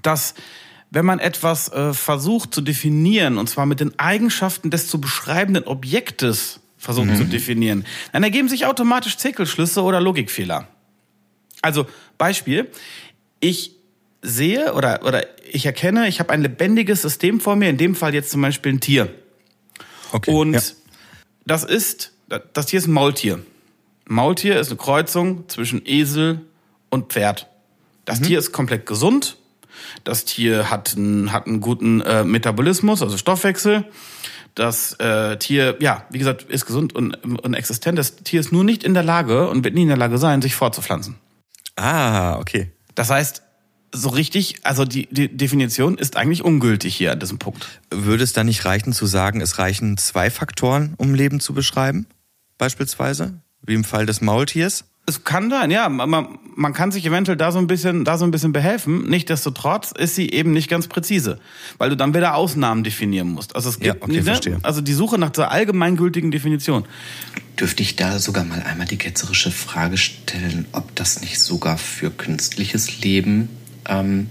dass 0.02 0.34
wenn 0.92 1.06
man 1.06 1.20
etwas 1.20 1.70
äh, 1.70 1.94
versucht 1.94 2.54
zu 2.54 2.62
definieren, 2.62 3.38
und 3.38 3.50
zwar 3.50 3.66
mit 3.66 3.80
den 3.80 3.98
Eigenschaften 3.98 4.70
des 4.72 4.88
zu 4.88 5.00
beschreibenden 5.00 5.66
Objektes 5.66 6.60
versucht 6.78 7.08
mhm. 7.08 7.16
zu 7.16 7.24
definieren, 7.26 7.86
dann 8.12 8.24
ergeben 8.24 8.50
sich 8.50 8.66
automatisch 8.66 9.18
Zirkelschlüsse 9.18 9.84
oder 9.84 10.02
Logikfehler. 10.02 10.68
Also 11.62 11.86
Beispiel, 12.18 12.70
ich 13.42 13.76
sehe 14.22 14.74
oder, 14.74 15.02
oder 15.04 15.26
ich 15.52 15.66
erkenne, 15.66 16.08
ich 16.08 16.20
habe 16.20 16.32
ein 16.32 16.42
lebendiges 16.42 17.02
System 17.02 17.42
vor 17.42 17.56
mir, 17.56 17.70
in 17.70 17.78
dem 17.78 17.96
Fall 17.96 18.14
jetzt 18.14 18.32
zum 18.32 18.42
Beispiel 18.42 18.74
ein 18.74 18.80
Tier. 18.80 19.14
Okay, 20.14 20.32
Und 20.32 20.54
ja. 20.54 20.62
das 21.46 21.64
ist, 21.64 22.14
das 22.54 22.68
Tier 22.68 22.80
ist 22.80 22.88
ein 22.88 22.94
Maultier. 22.94 23.44
Maultier 24.06 24.60
ist 24.60 24.70
eine 24.70 24.78
Kreuzung 24.78 25.50
zwischen 25.50 25.82
Esel 25.86 26.42
und 26.90 27.12
Pferd. 27.12 27.48
Das 28.06 28.20
mhm. 28.20 28.26
Tier 28.26 28.40
ist 28.40 28.52
komplett 28.52 28.86
gesund, 28.86 29.38
Das 30.04 30.26
Tier 30.26 30.70
hat 30.70 30.96
einen, 30.96 31.32
hat 31.32 31.48
einen 31.48 31.62
guten 31.62 32.02
äh, 32.02 32.24
Metabolismus, 32.24 33.02
also 33.02 33.18
Stoffwechsel. 33.18 33.86
Das 34.54 34.94
äh, 35.00 35.38
Tier, 35.38 35.78
ja, 35.80 36.06
wie 36.10 36.20
gesagt, 36.20 36.44
ist 36.44 36.66
gesund 36.66 36.94
und, 36.94 37.16
und 37.16 37.54
existent. 37.54 37.98
Das 37.98 38.18
Tier 38.18 38.40
ist 38.40 38.52
nur 38.52 38.64
nicht 38.64 38.84
in 38.84 38.94
der 38.94 39.04
Lage 39.04 39.48
und 39.50 39.64
wird 39.64 39.76
nie 39.76 39.84
in 39.84 39.88
der 39.88 39.98
Lage 39.98 40.18
sein, 40.18 40.42
sich 40.42 40.56
fortzupflanzen. 40.56 41.16
Ah, 41.78 42.38
okay. 42.38 42.72
Das 42.96 43.10
heißt, 43.10 43.44
so 43.94 44.10
richtig, 44.10 44.56
also 44.64 44.86
die, 44.86 45.08
die 45.12 45.36
Definition 45.36 45.98
ist 45.98 46.16
eigentlich 46.16 46.44
ungültig 46.44 46.96
hier 46.96 47.12
an 47.12 47.20
diesem 47.20 47.40
Punkt. 47.40 47.82
Würde 47.90 48.24
es 48.24 48.34
da 48.34 48.44
nicht 48.44 48.66
reichen 48.66 48.94
zu 48.94 49.06
sagen, 49.06 49.42
es 49.42 49.58
reichen 49.58 49.98
zwei 49.98 50.30
Faktoren, 50.30 50.94
um 50.98 51.14
Leben 51.14 51.40
zu 51.40 51.54
beschreiben? 51.54 52.08
Beispielsweise? 52.58 53.42
Wie 53.62 53.74
im 53.74 53.84
Fall 53.84 54.06
des 54.06 54.22
Maultiers? 54.22 54.86
Es 55.08 55.24
kann 55.24 55.50
sein, 55.50 55.72
ja. 55.72 55.90
Man, 55.90 56.38
man 56.56 56.74
kann 56.74 56.92
sich 56.92 57.06
eventuell 57.06 57.38
da 57.38 57.52
so 57.52 57.58
ein 57.60 57.68
bisschen, 57.68 58.06
da 58.06 58.18
so 58.18 58.26
ein 58.26 58.32
bisschen 58.32 58.54
behelfen. 58.54 59.10
Nichtsdestotrotz 59.10 59.92
ist 59.92 60.16
sie 60.16 60.30
eben 60.30 60.52
nicht 60.52 60.70
ganz 60.70 60.88
präzise, 60.88 61.40
weil 61.80 61.90
du 61.90 61.98
dann 61.98 62.14
wieder 62.14 62.36
Ausnahmen 62.36 62.84
definieren 62.84 63.28
musst. 63.30 63.56
Also 63.56 63.70
es 63.70 63.80
gibt, 63.80 63.86
Ja, 63.88 64.02
okay, 64.02 64.18
ne, 64.18 64.24
verstehe. 64.24 64.60
also 64.62 64.80
die 64.82 64.94
Suche 64.94 65.18
nach 65.18 65.32
der 65.32 65.52
allgemeingültigen 65.52 66.30
Definition. 66.32 66.86
Dürfte 67.60 67.84
ich 67.84 67.96
da 67.96 68.20
sogar 68.20 68.44
mal 68.44 68.62
einmal 68.62 68.88
die 68.88 68.98
ketzerische 68.98 69.52
Frage 69.52 69.98
stellen, 69.98 70.66
ob 70.72 70.96
das 70.96 71.22
nicht 71.22 71.40
sogar 71.40 71.78
für 71.78 72.12
künstliches 72.12 73.02
Leben 73.02 73.50
ähm, 73.90 74.28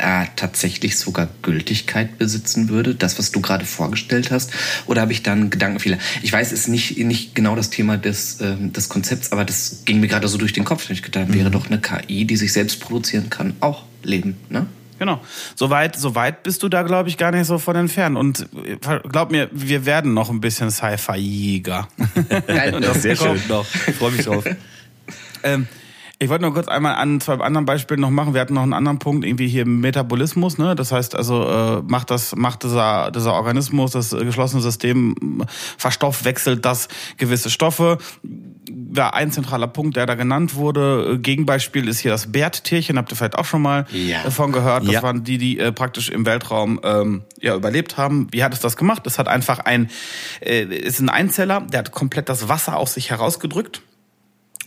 äh, 0.00 0.26
tatsächlich 0.36 0.98
sogar 0.98 1.28
Gültigkeit 1.42 2.18
besitzen 2.18 2.68
würde? 2.68 2.94
Das, 2.94 3.18
was 3.18 3.30
du 3.30 3.40
gerade 3.40 3.64
vorgestellt 3.64 4.30
hast? 4.30 4.50
Oder 4.86 5.02
habe 5.02 5.12
ich 5.12 5.22
da 5.22 5.32
einen 5.32 5.50
Gedankenfehler? 5.50 5.98
Ich 6.22 6.32
weiß, 6.32 6.52
es 6.52 6.60
ist 6.60 6.68
nicht, 6.68 6.98
nicht 6.98 7.34
genau 7.34 7.54
das 7.56 7.70
Thema 7.70 7.96
des, 7.96 8.40
ähm, 8.40 8.72
des 8.72 8.88
Konzepts, 8.88 9.32
aber 9.32 9.44
das 9.44 9.82
ging 9.84 10.00
mir 10.00 10.08
gerade 10.08 10.26
so 10.28 10.38
durch 10.38 10.52
den 10.52 10.64
Kopf. 10.64 10.88
Ich 10.90 11.02
gedacht, 11.02 11.28
Mhm. 11.28 11.34
wäre 11.34 11.50
doch 11.50 11.66
eine 11.66 11.80
KI, 11.80 12.24
die 12.24 12.36
sich 12.36 12.52
selbst 12.52 12.80
produzieren 12.80 13.30
kann, 13.30 13.54
auch 13.60 13.84
Leben, 14.02 14.36
ne? 14.48 14.66
Genau. 14.98 15.18
Soweit, 15.56 15.96
soweit 15.96 16.42
bist 16.42 16.62
du 16.62 16.68
da, 16.68 16.82
glaube 16.82 17.08
ich, 17.08 17.16
gar 17.16 17.30
nicht 17.30 17.46
so 17.46 17.58
von 17.58 17.74
entfernt. 17.74 18.18
Und 18.18 18.46
äh, 18.66 18.76
glaub 19.10 19.30
mir, 19.30 19.48
wir 19.50 19.86
werden 19.86 20.12
noch 20.12 20.28
ein 20.28 20.42
bisschen 20.42 20.70
das 22.80 23.00
Sehr 23.00 23.16
schön, 23.16 23.40
doch. 23.48 23.64
Ich 23.86 23.94
freue 23.94 24.10
mich 24.12 24.24
drauf. 24.26 24.44
Ähm, 25.42 25.66
ich 26.22 26.28
wollte 26.28 26.44
nur 26.44 26.52
kurz 26.52 26.68
einmal 26.68 26.96
an 26.96 27.18
zwei 27.20 27.34
anderen 27.38 27.64
Beispielen 27.64 27.98
noch 28.00 28.10
machen. 28.10 28.34
Wir 28.34 28.42
hatten 28.42 28.52
noch 28.52 28.62
einen 28.62 28.74
anderen 28.74 28.98
Punkt, 28.98 29.24
irgendwie 29.24 29.48
hier 29.48 29.64
Metabolismus. 29.64 30.58
Ne? 30.58 30.74
Das 30.74 30.92
heißt 30.92 31.16
also, 31.16 31.48
äh, 31.48 31.82
macht 31.86 32.10
das, 32.10 32.36
macht 32.36 32.62
dieser, 32.62 33.10
dieser 33.10 33.32
Organismus, 33.32 33.92
das 33.92 34.10
geschlossene 34.10 34.60
System, 34.60 35.44
verstoffwechselt 35.78 36.64
das 36.66 36.88
gewisse 37.16 37.48
Stoffe. 37.48 37.96
War 38.92 39.14
ein 39.14 39.32
zentraler 39.32 39.66
Punkt, 39.66 39.96
der 39.96 40.04
da 40.04 40.14
genannt 40.14 40.56
wurde. 40.56 41.14
Äh, 41.14 41.18
Gegenbeispiel 41.18 41.88
ist 41.88 42.00
hier 42.00 42.10
das 42.10 42.30
Bärttierchen. 42.30 42.98
Habt 42.98 43.10
ihr 43.10 43.16
vielleicht 43.16 43.38
auch 43.38 43.46
schon 43.46 43.62
mal 43.62 43.86
Ja. 43.90 44.22
davon 44.22 44.52
gehört? 44.52 44.84
Das 44.86 44.92
Ja. 44.92 45.02
waren 45.02 45.24
die, 45.24 45.38
die 45.38 45.58
äh, 45.58 45.72
praktisch 45.72 46.10
im 46.10 46.26
Weltraum 46.26 46.80
ähm, 46.84 47.22
ja 47.40 47.54
überlebt 47.56 47.96
haben. 47.96 48.28
Wie 48.30 48.44
hat 48.44 48.52
es 48.52 48.60
das 48.60 48.76
gemacht? 48.76 49.06
Es 49.06 49.18
hat 49.18 49.26
einfach 49.26 49.60
ein, 49.60 49.88
äh, 50.40 50.64
ist 50.64 51.00
ein 51.00 51.08
Einzeller, 51.08 51.62
der 51.62 51.78
hat 51.78 51.92
komplett 51.92 52.28
das 52.28 52.50
Wasser 52.50 52.76
aus 52.76 52.92
sich 52.92 53.08
herausgedrückt 53.08 53.80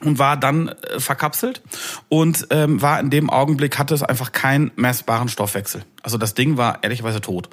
und 0.03 0.19
war 0.19 0.37
dann 0.37 0.69
äh, 0.69 0.99
verkapselt 0.99 1.61
und 2.09 2.47
ähm, 2.49 2.81
war 2.81 2.99
in 2.99 3.09
dem 3.09 3.29
Augenblick 3.29 3.77
hatte 3.79 3.93
es 3.93 4.03
einfach 4.03 4.31
keinen 4.31 4.71
messbaren 4.75 5.29
Stoffwechsel. 5.29 5.83
Also 6.01 6.17
das 6.17 6.33
Ding 6.33 6.57
war 6.57 6.83
ehrlicherweise 6.83 7.21
tot. 7.21 7.49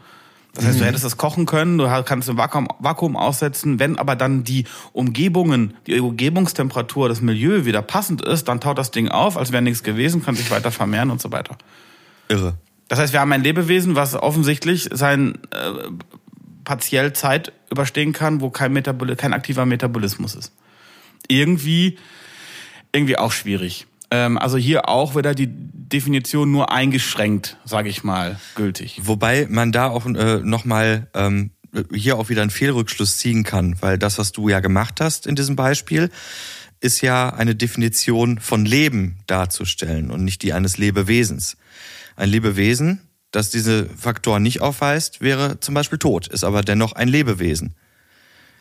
Das 0.54 0.64
heißt, 0.64 0.80
du 0.80 0.84
hättest 0.84 1.04
es 1.04 1.16
kochen 1.16 1.46
können, 1.46 1.78
du 1.78 1.88
kannst 2.04 2.28
im 2.28 2.36
Vakuum, 2.36 2.66
Vakuum 2.80 3.16
aussetzen, 3.16 3.78
wenn 3.78 3.98
aber 3.98 4.16
dann 4.16 4.42
die 4.42 4.64
Umgebungen, 4.92 5.74
die 5.86 6.00
Umgebungstemperatur, 6.00 7.08
das 7.08 7.20
Milieu 7.20 7.64
wieder 7.66 7.82
passend 7.82 8.20
ist, 8.22 8.48
dann 8.48 8.60
taut 8.60 8.76
das 8.76 8.90
Ding 8.90 9.08
auf, 9.08 9.36
als 9.36 9.52
wäre 9.52 9.62
nichts 9.62 9.84
gewesen, 9.84 10.24
kann 10.24 10.34
sich 10.34 10.50
weiter 10.50 10.72
vermehren 10.72 11.10
und 11.10 11.20
so 11.20 11.30
weiter. 11.30 11.56
Irre. 12.28 12.54
Das 12.88 12.98
heißt, 12.98 13.12
wir 13.12 13.20
haben 13.20 13.32
ein 13.32 13.44
Lebewesen, 13.44 13.94
was 13.94 14.16
offensichtlich 14.16 14.88
sein 14.92 15.38
äh, 15.52 15.90
partiell 16.64 17.12
Zeit 17.12 17.52
überstehen 17.70 18.12
kann, 18.12 18.40
wo 18.40 18.50
kein, 18.50 18.72
Metabol 18.72 19.14
kein 19.14 19.32
aktiver 19.32 19.66
Metabolismus 19.66 20.34
ist. 20.34 20.52
Irgendwie, 21.28 21.96
irgendwie 22.92 23.16
auch 23.16 23.32
schwierig. 23.32 23.86
Ähm, 24.10 24.38
also 24.38 24.56
hier 24.56 24.88
auch 24.88 25.16
wieder 25.16 25.34
die 25.34 25.48
Definition 25.48 26.50
nur 26.50 26.72
eingeschränkt, 26.72 27.56
sage 27.64 27.88
ich 27.88 28.04
mal, 28.04 28.38
gültig. 28.54 29.00
Wobei 29.02 29.46
man 29.48 29.72
da 29.72 29.88
auch 29.88 30.06
äh, 30.06 30.40
nochmal 30.42 31.08
ähm, 31.14 31.50
hier 31.92 32.18
auch 32.18 32.28
wieder 32.28 32.42
einen 32.42 32.50
Fehlrückschluss 32.50 33.18
ziehen 33.18 33.44
kann, 33.44 33.76
weil 33.80 33.98
das, 33.98 34.18
was 34.18 34.32
du 34.32 34.48
ja 34.48 34.60
gemacht 34.60 35.00
hast 35.00 35.26
in 35.26 35.36
diesem 35.36 35.56
Beispiel, 35.56 36.10
ist 36.80 37.00
ja 37.02 37.30
eine 37.30 37.54
Definition 37.54 38.40
von 38.40 38.64
Leben 38.64 39.18
darzustellen 39.26 40.10
und 40.10 40.24
nicht 40.24 40.42
die 40.42 40.52
eines 40.52 40.78
Lebewesens. 40.78 41.56
Ein 42.16 42.30
Lebewesen, 42.30 43.00
das 43.30 43.50
diese 43.50 43.88
Faktoren 43.88 44.42
nicht 44.42 44.60
aufweist, 44.60 45.20
wäre 45.20 45.60
zum 45.60 45.74
Beispiel 45.74 45.98
tot, 45.98 46.26
ist 46.26 46.42
aber 46.42 46.62
dennoch 46.62 46.92
ein 46.92 47.08
Lebewesen. 47.08 47.76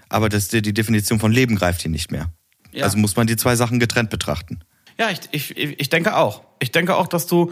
Aber 0.09 0.27
das, 0.29 0.50
die 0.50 0.62
Definition 0.62 1.19
von 1.19 1.31
Leben 1.31 1.55
greift 1.55 1.81
hier 1.81 1.91
nicht 1.91 2.12
mehr. 2.12 2.31
Ja. 2.71 2.83
Also 2.85 2.97
muss 2.97 3.15
man 3.15 3.27
die 3.27 3.35
zwei 3.35 3.55
Sachen 3.55 3.79
getrennt 3.79 4.09
betrachten. 4.09 4.59
Ja, 4.97 5.09
ich, 5.09 5.19
ich, 5.31 5.79
ich 5.79 5.89
denke 5.89 6.15
auch. 6.17 6.41
Ich 6.59 6.71
denke 6.71 6.95
auch, 6.95 7.07
dass 7.07 7.25
du 7.27 7.51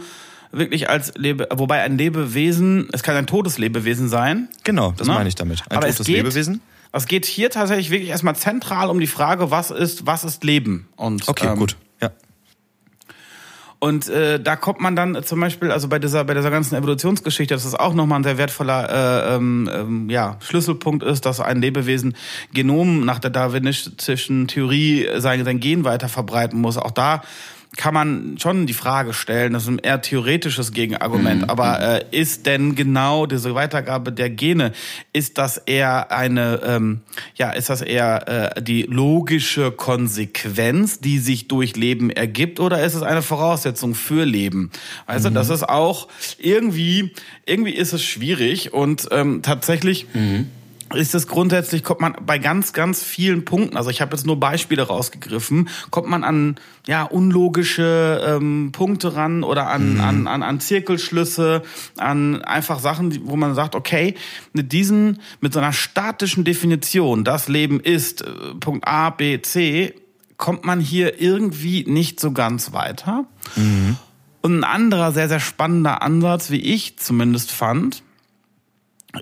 wirklich 0.52 0.88
als 0.88 1.14
Lebe, 1.16 1.48
wobei 1.54 1.82
ein 1.82 1.98
Lebewesen, 1.98 2.88
es 2.92 3.02
kann 3.02 3.16
ein 3.16 3.26
totes 3.26 3.58
Lebewesen 3.58 4.08
sein. 4.08 4.48
Genau, 4.64 4.92
das 4.96 5.06
Ne? 5.06 5.14
meine 5.14 5.28
ich 5.28 5.34
damit. 5.34 5.62
Ein 5.70 5.76
Aber 5.78 5.86
totes 5.86 6.00
es 6.00 6.06
geht, 6.06 6.16
Lebewesen. 6.16 6.60
Es 6.92 7.06
geht 7.06 7.26
hier 7.26 7.50
tatsächlich 7.50 7.90
wirklich 7.90 8.08
erstmal 8.08 8.34
zentral 8.36 8.88
um 8.90 8.98
die 9.00 9.06
Frage, 9.06 9.50
was 9.50 9.70
ist, 9.70 10.06
was 10.06 10.24
ist 10.24 10.42
Leben? 10.44 10.88
Und, 10.96 11.28
Okay, 11.28 11.48
ähm, 11.48 11.58
gut. 11.58 11.76
Und 13.80 14.08
äh, 14.08 14.40
da 14.40 14.56
kommt 14.56 14.80
man 14.80 14.96
dann 14.96 15.22
zum 15.22 15.38
Beispiel, 15.38 15.70
also 15.70 15.88
bei 15.88 16.00
dieser, 16.00 16.24
bei 16.24 16.34
dieser 16.34 16.50
ganzen 16.50 16.74
Evolutionsgeschichte, 16.74 17.54
dass 17.54 17.62
das 17.62 17.76
auch 17.76 17.94
nochmal 17.94 18.18
ein 18.18 18.24
sehr 18.24 18.36
wertvoller 18.36 18.88
äh, 19.30 19.36
ähm, 19.36 19.70
ähm, 19.72 20.10
ja, 20.10 20.36
Schlüsselpunkt 20.40 21.04
ist, 21.04 21.26
dass 21.26 21.38
ein 21.38 21.60
Lebewesen 21.60 22.16
Genom 22.52 23.04
nach 23.04 23.20
der 23.20 23.30
darwinistischen 23.30 24.48
Theorie 24.48 25.08
sein, 25.18 25.44
sein 25.44 25.60
Gen 25.60 25.84
weiter 25.84 26.08
verbreiten 26.08 26.60
muss. 26.60 26.76
Auch 26.76 26.90
da 26.90 27.22
kann 27.76 27.94
man 27.94 28.38
schon 28.38 28.66
die 28.66 28.72
Frage 28.72 29.12
stellen, 29.12 29.52
das 29.52 29.64
ist 29.64 29.68
ein 29.68 29.78
eher 29.78 30.00
theoretisches 30.00 30.72
Gegenargument, 30.72 31.48
aber 31.50 31.80
äh, 31.80 32.04
ist 32.10 32.46
denn 32.46 32.74
genau 32.74 33.26
diese 33.26 33.54
Weitergabe 33.54 34.10
der 34.10 34.30
Gene, 34.30 34.72
ist 35.12 35.38
das 35.38 35.58
eher 35.58 36.10
eine, 36.10 36.60
ähm, 36.64 37.02
ja, 37.34 37.50
ist 37.50 37.68
das 37.68 37.82
eher 37.82 38.56
äh, 38.56 38.62
die 38.62 38.82
logische 38.82 39.70
Konsequenz, 39.70 41.00
die 41.00 41.18
sich 41.18 41.48
durch 41.48 41.76
Leben 41.76 42.10
ergibt, 42.10 42.58
oder 42.58 42.82
ist 42.82 42.94
es 42.94 43.02
eine 43.02 43.22
Voraussetzung 43.22 43.94
für 43.94 44.24
Leben? 44.24 44.70
Also 45.06 45.30
das 45.30 45.50
ist 45.50 45.68
auch 45.68 46.08
irgendwie, 46.38 47.12
irgendwie 47.46 47.72
ist 47.74 47.92
es 47.92 48.02
schwierig 48.02 48.72
und 48.72 49.08
ähm, 49.12 49.42
tatsächlich 49.42 50.06
ist 50.94 51.14
es 51.14 51.26
grundsätzlich, 51.26 51.84
kommt 51.84 52.00
man 52.00 52.16
bei 52.24 52.38
ganz, 52.38 52.72
ganz 52.72 53.02
vielen 53.02 53.44
Punkten, 53.44 53.76
also 53.76 53.90
ich 53.90 54.00
habe 54.00 54.16
jetzt 54.16 54.26
nur 54.26 54.40
Beispiele 54.40 54.82
rausgegriffen, 54.82 55.68
kommt 55.90 56.08
man 56.08 56.24
an 56.24 56.56
ja 56.86 57.04
unlogische 57.04 58.22
ähm, 58.24 58.70
Punkte 58.72 59.14
ran 59.14 59.44
oder 59.44 59.68
an, 59.68 60.00
an, 60.00 60.26
an, 60.26 60.42
an 60.42 60.60
Zirkelschlüsse, 60.60 61.62
an 61.96 62.42
einfach 62.42 62.78
Sachen, 62.78 63.28
wo 63.28 63.36
man 63.36 63.54
sagt, 63.54 63.74
okay, 63.74 64.14
mit 64.52 64.72
diesen, 64.72 65.20
mit 65.40 65.52
so 65.52 65.58
einer 65.58 65.72
statischen 65.72 66.44
Definition, 66.44 67.24
das 67.24 67.48
Leben 67.48 67.80
ist 67.80 68.22
äh, 68.22 68.30
Punkt 68.58 68.86
A, 68.86 69.10
B, 69.10 69.40
C, 69.42 69.94
kommt 70.36 70.64
man 70.64 70.80
hier 70.80 71.20
irgendwie 71.20 71.84
nicht 71.86 72.20
so 72.20 72.32
ganz 72.32 72.72
weiter. 72.72 73.26
Und 74.40 74.60
ein 74.60 74.64
anderer 74.64 75.12
sehr, 75.12 75.28
sehr 75.28 75.40
spannender 75.40 76.00
Ansatz, 76.00 76.50
wie 76.50 76.60
ich 76.60 76.96
zumindest 76.98 77.50
fand, 77.50 78.02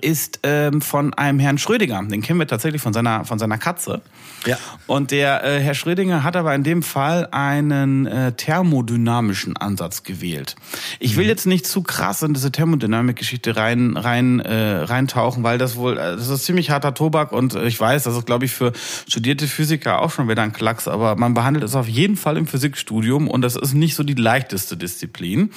ist 0.01 0.41
ähm, 0.43 0.81
von 0.81 1.13
einem 1.13 1.39
Herrn 1.39 1.57
Schrödinger. 1.57 2.03
Den 2.03 2.21
kennen 2.21 2.39
wir 2.39 2.47
tatsächlich 2.47 2.81
von 2.81 2.91
seiner, 2.91 3.23
von 3.23 3.39
seiner 3.39 3.57
Katze. 3.57 4.01
Ja. 4.45 4.57
Und 4.85 5.11
der 5.11 5.43
äh, 5.45 5.59
Herr 5.61 5.75
Schrödinger 5.75 6.23
hat 6.23 6.35
aber 6.35 6.53
in 6.55 6.63
dem 6.63 6.83
Fall 6.83 7.29
einen 7.31 8.05
äh, 8.05 8.33
thermodynamischen 8.33 9.55
Ansatz 9.55 10.03
gewählt. 10.03 10.55
Ich 10.99 11.15
will 11.15 11.25
jetzt 11.25 11.45
nicht 11.45 11.65
zu 11.65 11.83
krass 11.83 12.21
in 12.21 12.33
diese 12.33 12.51
Thermodynamik-Geschichte 12.51 13.55
rein, 13.55 13.95
rein, 13.95 14.41
äh, 14.41 14.79
reintauchen, 14.79 15.43
weil 15.43 15.57
das 15.57 15.77
wohl, 15.77 15.97
äh, 15.97 16.17
das 16.17 16.27
ist 16.27 16.43
ziemlich 16.43 16.69
harter 16.69 16.93
Tobak 16.93 17.31
und 17.31 17.55
äh, 17.55 17.65
ich 17.65 17.79
weiß, 17.79 18.03
das 18.03 18.17
ist, 18.17 18.25
glaube 18.25 18.43
ich, 18.43 18.51
für 18.51 18.73
studierte 19.07 19.47
Physiker 19.47 20.01
auch 20.01 20.11
schon 20.11 20.27
wieder 20.27 20.41
ein 20.41 20.53
Klacks, 20.53 20.89
aber 20.89 21.15
man 21.15 21.33
behandelt 21.33 21.63
es 21.63 21.75
auf 21.75 21.87
jeden 21.87 22.17
Fall 22.17 22.35
im 22.35 22.45
Physikstudium 22.45 23.29
und 23.29 23.41
das 23.41 23.55
ist 23.55 23.73
nicht 23.73 23.95
so 23.95 24.03
die 24.03 24.15
leichteste 24.15 24.75
Disziplin. 24.75 25.51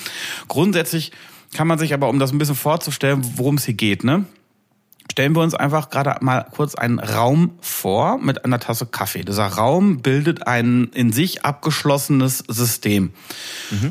Grundsätzlich 0.47 1.11
kann 1.53 1.67
man 1.67 1.79
sich 1.79 1.95
aber, 1.95 2.09
um 2.09 2.19
das 2.19 2.33
ein 2.33 2.39
bisschen 2.39 2.55
vorzustellen, 2.55 3.23
worum 3.37 3.57
es 3.57 3.65
hier 3.65 3.75
geht, 3.75 4.05
ne? 4.05 4.25
Stellen 5.11 5.35
wir 5.35 5.43
uns 5.43 5.55
einfach 5.55 5.91
gerade 5.91 6.17
mal 6.25 6.47
kurz 6.53 6.77
einen 6.77 7.01
Raum 7.01 7.59
vor 7.61 8.19
mit 8.19 8.45
einer 8.45 8.61
Tasse 8.61 8.87
Kaffee. 8.87 9.23
Dieser 9.23 9.47
Raum 9.47 10.03
bildet 10.03 10.47
ein 10.47 10.85
in 10.95 11.13
sich 11.13 11.45
abgeschlossenes 11.45 12.45
System. 12.47 13.13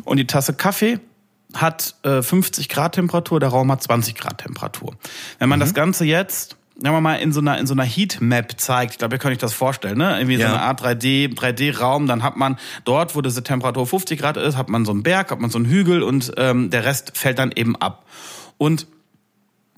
Und 0.06 0.16
die 0.16 0.28
Tasse 0.28 0.54
Kaffee 0.54 1.00
hat 1.54 1.96
äh, 2.04 2.22
50 2.22 2.70
Grad 2.70 2.96
Temperatur, 2.96 3.42
der 3.42 3.50
Raum 3.50 3.70
hat 3.72 3.84
20 3.84 4.16
Grad 4.16 4.38
Temperatur. 4.38 4.96
Wenn 5.40 5.50
man 5.50 5.60
das 5.60 5.74
Ganze 5.74 6.06
jetzt 6.06 6.56
sagen 6.82 6.96
wir 6.96 7.02
mal, 7.02 7.16
in 7.16 7.32
so 7.34 7.40
einer, 7.42 7.58
in 7.58 7.68
so 7.68 7.74
einer 7.74 7.84
Heatmap 7.84 8.60
zeigt, 8.60 8.94
ich 8.94 8.98
glaube, 9.00 9.16
ihr 9.16 9.20
könnt 9.20 9.34
euch 9.34 9.38
das 9.38 9.54
vorstellen, 9.54 9.98
ne? 9.98 10.18
Irgendwie 10.18 10.38
Ja. 10.38 10.48
so 10.50 10.54
eine 10.56 10.64
Art 10.64 10.82
3D, 10.82 11.34
3D-Raum, 11.36 12.08
dann 12.08 12.24
hat 12.24 12.38
man 12.38 12.58
dort, 12.86 13.16
wo 13.16 13.22
diese 13.22 13.44
Temperatur 13.44 13.86
50 13.86 14.20
Grad 14.20 14.38
ist, 14.38 14.56
hat 14.58 14.70
man 14.70 14.86
so 14.86 14.92
einen 14.92 15.04
Berg, 15.04 15.32
hat 15.32 15.40
man 15.40 15.50
so 15.50 15.58
einen 15.58 15.68
Hügel 15.68 16.04
und 16.04 16.32
ähm, 16.38 16.70
der 16.70 16.86
Rest 16.86 17.18
fällt 17.18 17.40
dann 17.40 17.52
eben 17.52 17.76
ab. 17.76 18.06
Und 18.58 18.88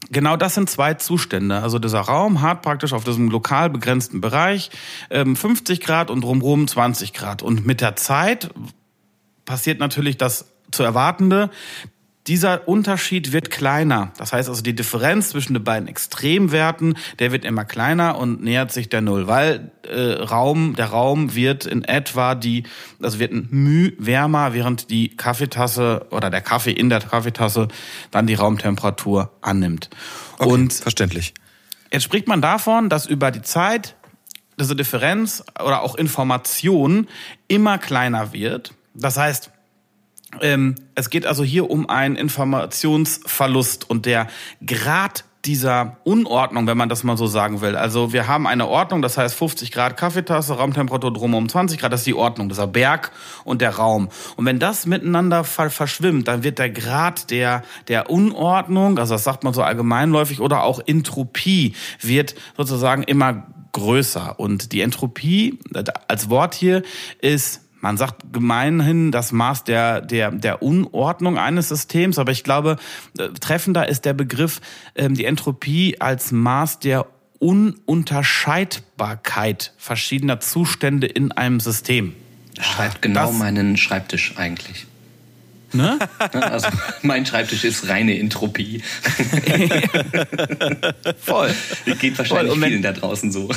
Genau 0.09 0.35
das 0.35 0.55
sind 0.55 0.67
zwei 0.69 0.95
Zustände. 0.95 1.59
Also 1.61 1.77
dieser 1.77 2.01
Raum 2.01 2.41
hat 2.41 2.63
praktisch 2.63 2.91
auf 2.91 3.03
diesem 3.03 3.29
lokal 3.29 3.69
begrenzten 3.69 4.19
Bereich 4.19 4.71
ähm, 5.11 5.35
50 5.35 5.79
Grad 5.79 6.09
und 6.09 6.21
drumherum 6.23 6.67
20 6.67 7.13
Grad. 7.13 7.43
Und 7.43 7.65
mit 7.67 7.81
der 7.81 7.95
Zeit 7.95 8.49
passiert 9.45 9.79
natürlich 9.79 10.17
das 10.17 10.51
zu 10.71 10.81
erwartende. 10.83 11.49
Dieser 12.31 12.65
Unterschied 12.65 13.33
wird 13.33 13.51
kleiner. 13.51 14.13
Das 14.17 14.31
heißt 14.31 14.47
also, 14.47 14.61
die 14.61 14.73
Differenz 14.73 15.31
zwischen 15.31 15.53
den 15.53 15.65
beiden 15.65 15.89
Extremwerten, 15.89 16.95
der 17.19 17.33
wird 17.33 17.43
immer 17.43 17.65
kleiner 17.65 18.17
und 18.17 18.41
nähert 18.41 18.71
sich 18.71 18.87
der 18.87 19.01
Null, 19.01 19.27
weil 19.27 19.73
äh, 19.83 20.13
Raum, 20.13 20.77
der 20.77 20.85
Raum 20.85 21.35
wird 21.35 21.65
in 21.65 21.83
etwa 21.83 22.35
die, 22.35 22.63
also 23.01 23.19
wird 23.19 23.33
ein 23.33 23.49
Müh 23.51 23.91
wärmer, 23.97 24.53
während 24.53 24.91
die 24.91 25.09
Kaffeetasse 25.09 26.07
oder 26.11 26.29
der 26.29 26.39
Kaffee 26.39 26.71
in 26.71 26.87
der 26.87 27.01
Kaffeetasse 27.01 27.67
dann 28.11 28.27
die 28.27 28.35
Raumtemperatur 28.35 29.33
annimmt. 29.41 29.89
Okay, 30.37 30.49
Und 30.49 30.71
verständlich. 30.71 31.33
Jetzt 31.91 32.03
spricht 32.03 32.29
man 32.29 32.41
davon, 32.41 32.87
dass 32.87 33.07
über 33.07 33.31
die 33.31 33.41
Zeit 33.41 33.97
diese 34.57 34.77
Differenz 34.77 35.43
oder 35.61 35.81
auch 35.81 35.95
Information 35.95 37.09
immer 37.49 37.77
kleiner 37.77 38.31
wird. 38.31 38.73
Das 38.93 39.17
heißt, 39.17 39.50
ähm, 40.39 40.75
es 40.95 41.09
geht 41.09 41.25
also 41.25 41.43
hier 41.43 41.69
um 41.69 41.89
einen 41.89 42.15
Informationsverlust 42.15 43.89
und 43.89 44.05
der 44.05 44.27
Grad 44.65 45.25
dieser 45.45 45.97
Unordnung, 46.03 46.67
wenn 46.67 46.77
man 46.77 46.89
das 46.89 47.03
mal 47.03 47.17
so 47.17 47.25
sagen 47.25 47.61
will. 47.61 47.75
Also 47.75 48.13
wir 48.13 48.27
haben 48.27 48.45
eine 48.45 48.67
Ordnung, 48.67 49.01
das 49.01 49.17
heißt 49.17 49.35
50 49.35 49.71
Grad 49.71 49.97
Kaffeetasse, 49.97 50.53
Raumtemperatur 50.53 51.11
drumherum 51.11 51.49
20 51.49 51.79
Grad, 51.79 51.91
das 51.91 52.01
ist 52.01 52.07
die 52.07 52.13
Ordnung, 52.13 52.49
dieser 52.49 52.67
Berg 52.67 53.11
und 53.43 53.61
der 53.61 53.75
Raum. 53.75 54.09
Und 54.35 54.45
wenn 54.45 54.59
das 54.59 54.85
miteinander 54.85 55.43
ver 55.43 55.69
verschwimmt, 55.69 56.27
dann 56.27 56.43
wird 56.43 56.59
der 56.59 56.69
Grad 56.69 57.31
der, 57.31 57.63
der 57.87 58.09
Unordnung, 58.09 58.99
also 58.99 59.15
das 59.15 59.23
sagt 59.23 59.43
man 59.43 59.53
so 59.53 59.63
allgemeinläufig, 59.63 60.39
oder 60.41 60.63
auch 60.63 60.79
Entropie, 60.85 61.73
wird 62.01 62.35
sozusagen 62.55 63.03
immer 63.03 63.47
größer. 63.71 64.39
Und 64.39 64.73
die 64.73 64.81
Entropie 64.81 65.59
als 66.07 66.29
Wort 66.29 66.53
hier 66.53 66.83
ist 67.19 67.61
man 67.81 67.97
sagt 67.97 68.31
gemeinhin 68.31 69.11
das 69.11 69.31
Maß 69.31 69.63
der, 69.65 70.01
der, 70.01 70.31
der 70.31 70.61
Unordnung 70.63 71.37
eines 71.37 71.69
Systems, 71.69 72.17
aber 72.19 72.31
ich 72.31 72.43
glaube, 72.43 72.77
äh, 73.17 73.29
treffender 73.29 73.87
ist 73.89 74.05
der 74.05 74.13
Begriff 74.13 74.61
ähm, 74.95 75.13
die 75.15 75.25
Entropie 75.25 75.99
als 75.99 76.31
Maß 76.31 76.79
der 76.79 77.05
Ununterscheidbarkeit 77.39 79.73
verschiedener 79.77 80.39
Zustände 80.39 81.07
in 81.07 81.31
einem 81.31 81.59
System. 81.59 82.13
Schreibt 82.59 83.01
genau 83.01 83.27
Das- 83.27 83.37
meinen 83.37 83.77
Schreibtisch 83.77 84.33
eigentlich. 84.37 84.85
Ne? 85.73 85.97
Also 86.33 86.67
mein 87.01 87.25
Schreibtisch 87.25 87.63
ist 87.63 87.87
reine 87.87 88.19
Entropie. 88.19 88.83
Voll. 91.19 91.53
Geht 91.99 92.17
wahrscheinlich 92.17 92.53
Und 92.53 92.61
wenn- 92.61 92.69
vielen 92.69 92.81
da 92.81 92.91
draußen 92.91 93.31
so. 93.31 93.49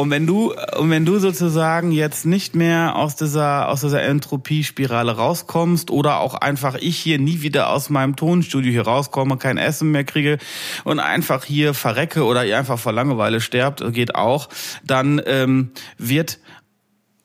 Und 0.00 0.08
wenn 0.08 0.26
du, 0.26 0.54
und 0.78 0.88
wenn 0.88 1.04
du 1.04 1.18
sozusagen 1.18 1.92
jetzt 1.92 2.24
nicht 2.24 2.54
mehr 2.54 2.96
aus 2.96 3.16
dieser, 3.16 3.68
aus 3.68 3.82
dieser 3.82 4.00
Entropie-Spirale 4.00 5.14
rauskommst 5.14 5.90
oder 5.90 6.20
auch 6.20 6.32
einfach 6.32 6.76
ich 6.76 6.96
hier 6.96 7.18
nie 7.18 7.42
wieder 7.42 7.68
aus 7.68 7.90
meinem 7.90 8.16
Tonstudio 8.16 8.72
hier 8.72 8.86
rauskomme, 8.86 9.36
kein 9.36 9.58
Essen 9.58 9.90
mehr 9.90 10.04
kriege 10.04 10.38
und 10.84 11.00
einfach 11.00 11.44
hier 11.44 11.74
verrecke 11.74 12.24
oder 12.24 12.46
ihr 12.46 12.56
einfach 12.56 12.78
vor 12.78 12.92
Langeweile 12.92 13.42
sterbt, 13.42 13.92
geht 13.92 14.14
auch, 14.14 14.48
dann 14.86 15.20
ähm, 15.26 15.72
wird 15.98 16.38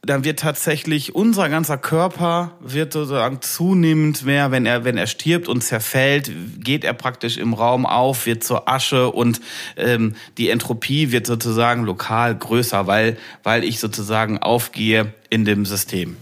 dann 0.05 0.23
wird 0.23 0.39
tatsächlich 0.39 1.15
unser 1.15 1.49
ganzer 1.49 1.77
Körper 1.77 2.51
wird 2.59 2.93
sozusagen 2.93 3.41
zunehmend 3.41 4.23
mehr, 4.23 4.51
wenn 4.51 4.65
er 4.65 4.83
wenn 4.83 4.97
er 4.97 5.07
stirbt 5.07 5.47
und 5.47 5.61
zerfällt, 5.61 6.31
geht 6.59 6.83
er 6.83 6.93
praktisch 6.93 7.37
im 7.37 7.53
Raum 7.53 7.85
auf, 7.85 8.25
wird 8.25 8.43
zur 8.43 8.69
Asche 8.69 9.11
und 9.11 9.41
ähm, 9.77 10.15
die 10.37 10.49
Entropie 10.49 11.11
wird 11.11 11.27
sozusagen 11.27 11.83
lokal 11.83 12.35
größer, 12.35 12.87
weil 12.87 13.17
weil 13.43 13.63
ich 13.63 13.79
sozusagen 13.79 14.37
aufgehe 14.37 15.13
in 15.29 15.45
dem 15.45 15.65
System. 15.65 16.17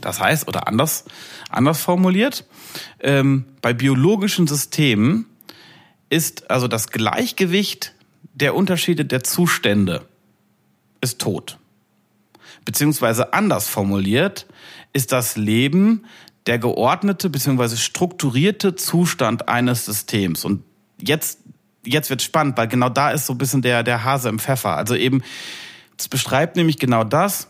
Das 0.00 0.20
heißt 0.20 0.48
oder 0.48 0.66
anders 0.68 1.04
anders 1.50 1.80
formuliert, 1.80 2.44
ähm, 3.00 3.44
bei 3.62 3.72
biologischen 3.72 4.46
Systemen 4.46 5.26
ist 6.08 6.50
also 6.50 6.68
das 6.68 6.88
Gleichgewicht 6.88 7.92
der 8.34 8.54
Unterschiede 8.54 9.04
der 9.04 9.22
Zustände 9.22 10.04
ist 11.00 11.20
tot 11.20 11.58
beziehungsweise 12.66 13.32
anders 13.32 13.68
formuliert, 13.68 14.46
ist 14.92 15.12
das 15.12 15.38
Leben 15.38 16.04
der 16.46 16.58
geordnete 16.58 17.30
beziehungsweise 17.30 17.76
strukturierte 17.76 18.76
Zustand 18.76 19.48
eines 19.48 19.86
Systems. 19.86 20.44
Und 20.44 20.62
jetzt, 21.00 21.40
jetzt 21.84 22.10
wird 22.10 22.22
spannend, 22.22 22.58
weil 22.58 22.68
genau 22.68 22.88
da 22.88 23.10
ist 23.10 23.26
so 23.26 23.32
ein 23.32 23.38
bisschen 23.38 23.62
der, 23.62 23.82
der 23.82 24.04
Hase 24.04 24.28
im 24.28 24.38
Pfeffer. 24.38 24.76
Also 24.76 24.94
eben, 24.94 25.22
es 25.98 26.08
beschreibt 26.08 26.56
nämlich 26.56 26.78
genau 26.78 27.04
das. 27.04 27.48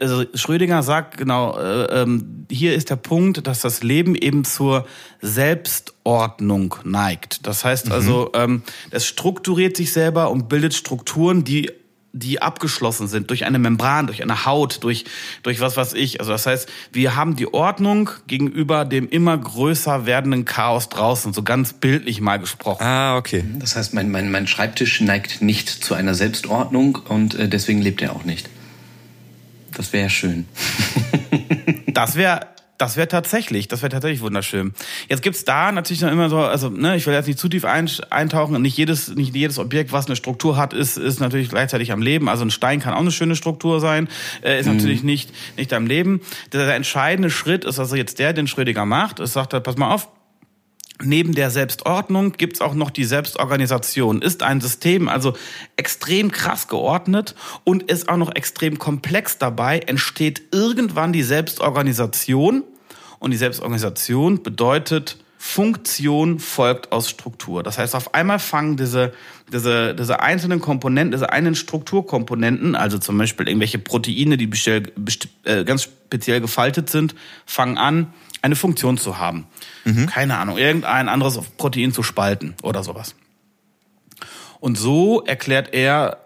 Also 0.00 0.24
Schrödinger 0.34 0.84
sagt 0.84 1.16
genau, 1.16 1.58
äh, 1.58 2.02
ähm, 2.02 2.46
hier 2.48 2.74
ist 2.76 2.90
der 2.90 2.96
Punkt, 2.96 3.44
dass 3.44 3.60
das 3.60 3.82
Leben 3.82 4.14
eben 4.14 4.44
zur 4.44 4.86
Selbstordnung 5.20 6.76
neigt. 6.84 7.44
Das 7.46 7.64
heißt 7.64 7.90
also, 7.90 8.30
ähm, 8.34 8.62
es 8.92 9.04
strukturiert 9.04 9.76
sich 9.76 9.92
selber 9.92 10.30
und 10.30 10.48
bildet 10.48 10.74
Strukturen, 10.74 11.42
die 11.42 11.72
die 12.14 12.40
abgeschlossen 12.40 13.08
sind 13.08 13.28
durch 13.28 13.44
eine 13.44 13.58
Membran, 13.58 14.06
durch 14.06 14.22
eine 14.22 14.46
Haut, 14.46 14.82
durch 14.84 15.04
durch 15.42 15.60
was 15.60 15.76
weiß 15.76 15.92
ich. 15.94 16.20
Also 16.20 16.32
das 16.32 16.46
heißt, 16.46 16.68
wir 16.92 17.16
haben 17.16 17.36
die 17.36 17.52
Ordnung 17.52 18.08
gegenüber 18.28 18.84
dem 18.84 19.08
immer 19.08 19.36
größer 19.36 20.06
werdenden 20.06 20.44
Chaos 20.44 20.88
draußen, 20.88 21.32
so 21.32 21.42
ganz 21.42 21.72
bildlich 21.72 22.20
mal 22.20 22.38
gesprochen. 22.38 22.84
Ah, 22.84 23.16
okay. 23.16 23.44
Das 23.58 23.74
heißt, 23.76 23.94
mein, 23.94 24.10
mein, 24.10 24.30
mein 24.30 24.46
Schreibtisch 24.46 25.00
neigt 25.00 25.42
nicht 25.42 25.68
zu 25.68 25.94
einer 25.94 26.14
Selbstordnung 26.14 27.00
und 27.08 27.34
äh, 27.34 27.48
deswegen 27.48 27.82
lebt 27.82 28.00
er 28.00 28.14
auch 28.14 28.24
nicht. 28.24 28.48
Das 29.76 29.92
wäre 29.92 30.04
ja 30.04 30.10
schön. 30.10 30.46
Das 31.88 32.16
wäre 32.16 32.40
das 32.78 32.96
wäre 32.96 33.06
tatsächlich, 33.06 33.68
das 33.68 33.82
wäre 33.82 33.90
tatsächlich 33.90 34.20
wunderschön. 34.20 34.74
Jetzt 35.08 35.22
gibt's 35.22 35.44
da 35.44 35.70
natürlich 35.70 36.02
noch 36.02 36.10
immer 36.10 36.28
so, 36.28 36.38
also 36.38 36.68
ne, 36.70 36.96
ich 36.96 37.06
will 37.06 37.14
jetzt 37.14 37.26
nicht 37.26 37.38
zu 37.38 37.48
tief 37.48 37.64
ein, 37.64 37.88
eintauchen. 38.10 38.60
Nicht 38.60 38.76
jedes, 38.76 39.14
nicht 39.14 39.34
jedes 39.34 39.58
Objekt, 39.58 39.92
was 39.92 40.06
eine 40.06 40.16
Struktur 40.16 40.56
hat, 40.56 40.72
ist, 40.72 40.96
ist 40.96 41.20
natürlich 41.20 41.48
gleichzeitig 41.50 41.92
am 41.92 42.02
Leben. 42.02 42.28
Also 42.28 42.44
ein 42.44 42.50
Stein 42.50 42.80
kann 42.80 42.94
auch 42.94 43.00
eine 43.00 43.12
schöne 43.12 43.36
Struktur 43.36 43.80
sein, 43.80 44.08
äh, 44.42 44.58
ist 44.58 44.66
natürlich 44.66 45.02
nicht, 45.02 45.30
nicht 45.56 45.72
am 45.72 45.86
Leben. 45.86 46.20
Der, 46.52 46.66
der 46.66 46.74
entscheidende 46.74 47.30
Schritt 47.30 47.64
ist 47.64 47.78
also 47.78 47.94
jetzt 47.94 48.18
der, 48.18 48.32
den 48.32 48.46
Schrödinger 48.46 48.86
macht. 48.86 49.20
Es 49.20 49.32
sagt 49.32 49.52
er, 49.52 49.60
pass 49.60 49.76
mal 49.76 49.92
auf, 49.92 50.08
Neben 51.02 51.34
der 51.34 51.50
Selbstordnung 51.50 52.32
gibt's 52.32 52.60
auch 52.60 52.74
noch 52.74 52.90
die 52.90 53.04
Selbstorganisation. 53.04 54.22
Ist 54.22 54.44
ein 54.44 54.60
System 54.60 55.08
also 55.08 55.34
extrem 55.76 56.30
krass 56.30 56.68
geordnet 56.68 57.34
und 57.64 57.82
ist 57.90 58.08
auch 58.08 58.16
noch 58.16 58.34
extrem 58.34 58.78
komplex 58.78 59.38
dabei, 59.38 59.80
entsteht 59.80 60.42
irgendwann 60.52 61.12
die 61.12 61.24
Selbstorganisation. 61.24 62.62
Und 63.18 63.30
die 63.32 63.36
Selbstorganisation 63.36 64.42
bedeutet, 64.42 65.18
Funktion 65.46 66.38
folgt 66.38 66.90
aus 66.90 67.10
Struktur. 67.10 67.62
Das 67.62 67.76
heißt, 67.76 67.94
auf 67.94 68.14
einmal 68.14 68.38
fangen 68.38 68.78
diese, 68.78 69.12
diese, 69.52 69.94
diese 69.94 70.20
einzelnen 70.20 70.58
Komponenten, 70.58 71.12
diese 71.12 71.30
einen 71.30 71.54
Strukturkomponenten, 71.54 72.74
also 72.74 72.96
zum 72.98 73.18
Beispiel 73.18 73.48
irgendwelche 73.48 73.78
Proteine, 73.78 74.38
die 74.38 74.46
bestell, 74.46 74.80
best, 74.96 75.28
äh, 75.44 75.64
ganz 75.64 75.82
speziell 75.82 76.40
gefaltet 76.40 76.88
sind, 76.88 77.14
fangen 77.44 77.76
an, 77.76 78.14
eine 78.44 78.56
Funktion 78.56 78.98
zu 78.98 79.18
haben. 79.18 79.46
Keine 80.06 80.36
Ahnung, 80.36 80.58
irgendein 80.58 81.08
anderes 81.08 81.40
Protein 81.56 81.92
zu 81.92 82.02
spalten 82.02 82.54
oder 82.62 82.84
sowas. 82.84 83.14
Und 84.60 84.76
so 84.76 85.22
erklärt 85.22 85.72
er 85.72 86.18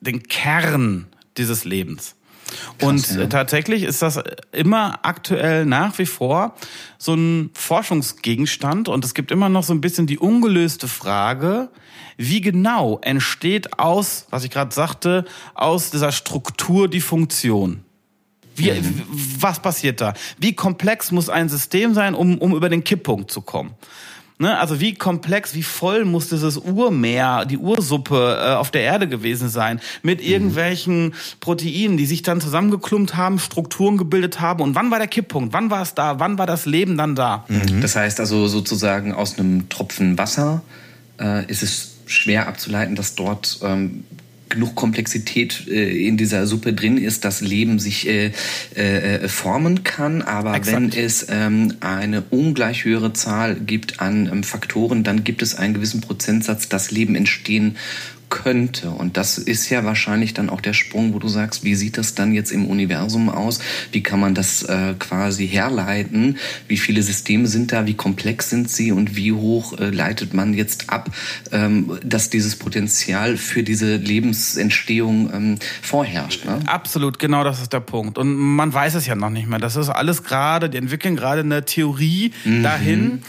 den 0.00 0.22
Kern 0.22 1.06
dieses 1.36 1.64
Lebens. 1.64 2.16
und 2.80 3.14
ja. 3.14 3.26
tatsächlich 3.26 3.82
ist 3.82 4.00
das 4.00 4.18
immer 4.52 5.00
aktuell 5.02 5.66
nach 5.66 5.98
wie 5.98 6.06
vor 6.06 6.56
so 6.96 7.12
ein 7.14 7.50
Forschungsgegenstand 7.52 8.88
und 8.88 9.04
es 9.04 9.12
gibt 9.12 9.30
immer 9.30 9.50
noch 9.50 9.62
so 9.62 9.74
ein 9.74 9.82
bisschen 9.82 10.06
die 10.06 10.18
ungelöste 10.18 10.88
Frage, 10.88 11.68
wie 12.16 12.40
genau 12.40 12.98
entsteht 13.02 13.78
aus, 13.78 14.26
was 14.30 14.44
ich 14.44 14.50
gerade 14.50 14.74
sagte, 14.74 15.26
aus 15.54 15.90
dieser 15.90 16.10
Struktur 16.10 16.88
die 16.88 17.00
Funktion? 17.00 17.84
Wie, 18.60 18.70
Mhm. 18.70 19.02
Was 19.40 19.60
passiert 19.60 20.00
da? 20.00 20.14
Wie 20.38 20.54
komplex 20.54 21.10
muss 21.12 21.28
ein 21.28 21.48
System 21.48 21.94
sein, 21.94 22.14
um, 22.14 22.38
um 22.38 22.54
über 22.54 22.68
den 22.68 22.84
Kipppunkt 22.84 23.30
zu 23.30 23.40
kommen? 23.40 23.70
Ne? 24.38 24.58
Also 24.58 24.80
wie 24.80 24.94
komplex, 24.94 25.54
wie 25.54 25.62
voll 25.62 26.06
muss 26.06 26.28
dieses 26.30 26.56
Urmeer, 26.56 27.44
die 27.44 27.58
Ursuppe 27.58 28.38
äh, 28.42 28.54
auf 28.54 28.70
der 28.70 28.80
Erde 28.82 29.06
gewesen 29.06 29.50
sein, 29.50 29.76
Mhm. 29.76 29.80
mit 30.02 30.22
irgendwelchen 30.22 31.12
Proteinen, 31.40 31.98
die 31.98 32.06
sich 32.06 32.22
dann 32.22 32.40
zusammengeklumpt 32.40 33.16
haben, 33.16 33.38
Strukturen 33.38 33.98
gebildet 33.98 34.40
haben. 34.40 34.62
Und 34.62 34.74
wann 34.74 34.90
war 34.90 34.98
der 34.98 35.08
Kipppunkt? 35.08 35.52
Wann 35.52 35.70
war 35.70 35.82
es 35.82 35.92
da? 35.94 36.18
Wann 36.20 36.38
war 36.38 36.46
das 36.46 36.64
Leben 36.64 36.96
dann 36.96 37.14
da? 37.14 37.44
Das 37.82 37.96
heißt 37.96 38.18
also 38.20 38.46
sozusagen 38.48 39.12
aus 39.12 39.38
einem 39.38 39.68
Tropfen 39.68 40.16
Wasser 40.16 40.62
äh, 41.20 41.44
ist 41.50 41.62
es 41.62 41.96
schwer 42.06 42.48
abzuleiten, 42.48 42.96
dass 42.96 43.14
dort 43.14 43.58
ähm, 43.62 44.04
genug 44.50 44.74
Komplexität 44.74 45.66
äh, 45.68 46.06
in 46.06 46.16
dieser 46.16 46.46
Suppe 46.46 46.72
drin 46.72 46.98
ist, 46.98 47.24
dass 47.24 47.40
Leben 47.40 47.78
sich 47.78 48.06
äh, 48.08 48.32
äh, 48.74 49.28
formen 49.28 49.84
kann. 49.84 50.22
Aber 50.22 50.54
Exakt. 50.54 50.76
wenn 50.76 50.92
es 50.92 51.26
ähm, 51.30 51.74
eine 51.80 52.22
ungleich 52.30 52.84
höhere 52.84 53.12
Zahl 53.12 53.54
gibt 53.54 54.00
an 54.00 54.28
ähm, 54.30 54.42
Faktoren, 54.42 55.04
dann 55.04 55.24
gibt 55.24 55.42
es 55.42 55.54
einen 55.54 55.74
gewissen 55.74 56.00
Prozentsatz, 56.00 56.68
dass 56.68 56.90
Leben 56.90 57.14
entstehen 57.14 57.76
könnte. 58.30 58.90
Und 58.90 59.16
das 59.16 59.36
ist 59.36 59.68
ja 59.68 59.84
wahrscheinlich 59.84 60.32
dann 60.32 60.48
auch 60.48 60.60
der 60.60 60.72
Sprung, 60.72 61.12
wo 61.12 61.18
du 61.18 61.28
sagst, 61.28 61.64
wie 61.64 61.74
sieht 61.74 61.98
das 61.98 62.14
dann 62.14 62.32
jetzt 62.32 62.52
im 62.52 62.66
Universum 62.66 63.28
aus? 63.28 63.58
Wie 63.92 64.02
kann 64.02 64.20
man 64.20 64.34
das 64.34 64.62
äh, 64.62 64.94
quasi 64.98 65.46
herleiten? 65.46 66.38
Wie 66.68 66.78
viele 66.78 67.02
Systeme 67.02 67.46
sind 67.48 67.72
da? 67.72 67.86
Wie 67.86 67.94
komplex 67.94 68.48
sind 68.48 68.70
sie? 68.70 68.92
Und 68.92 69.16
wie 69.16 69.32
hoch 69.32 69.78
äh, 69.78 69.90
leitet 69.90 70.32
man 70.32 70.54
jetzt 70.54 70.88
ab, 70.88 71.10
ähm, 71.52 71.98
dass 72.04 72.30
dieses 72.30 72.56
Potenzial 72.56 73.36
für 73.36 73.62
diese 73.62 73.96
Lebensentstehung 73.96 75.30
ähm, 75.34 75.58
vorherrscht? 75.82 76.44
Ne? 76.46 76.60
Absolut, 76.66 77.18
genau 77.18 77.44
das 77.44 77.60
ist 77.60 77.72
der 77.72 77.80
Punkt. 77.80 78.16
Und 78.16 78.34
man 78.34 78.72
weiß 78.72 78.94
es 78.94 79.06
ja 79.06 79.14
noch 79.14 79.30
nicht 79.30 79.48
mehr. 79.48 79.58
Das 79.58 79.76
ist 79.76 79.88
alles 79.88 80.22
gerade, 80.22 80.70
die 80.70 80.78
entwickeln 80.78 81.16
gerade 81.16 81.40
eine 81.40 81.64
Theorie 81.64 82.32
mhm. 82.44 82.62
dahin 82.62 83.22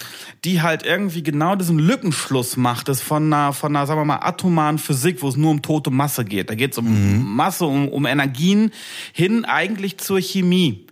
die 0.43 0.61
halt 0.61 0.83
irgendwie 0.83 1.21
genau 1.21 1.55
diesen 1.55 1.77
Lückenschluss 1.77 2.57
macht, 2.57 2.87
das 2.87 3.01
von 3.01 3.31
einer, 3.31 3.53
von 3.53 3.75
einer, 3.75 3.85
sagen 3.85 3.99
wir 3.99 4.05
mal, 4.05 4.21
atomaren 4.21 4.79
Physik, 4.79 5.21
wo 5.21 5.29
es 5.29 5.37
nur 5.37 5.51
um 5.51 5.61
tote 5.61 5.91
Masse 5.91 6.25
geht. 6.25 6.49
Da 6.49 6.55
geht 6.55 6.71
es 6.71 6.77
um 6.79 6.85
mhm. 6.85 7.35
Masse, 7.35 7.65
um, 7.65 7.87
um 7.87 8.05
Energien 8.07 8.71
hin 9.13 9.45
eigentlich 9.45 9.99
zur 9.99 10.19
Chemie. 10.19 10.87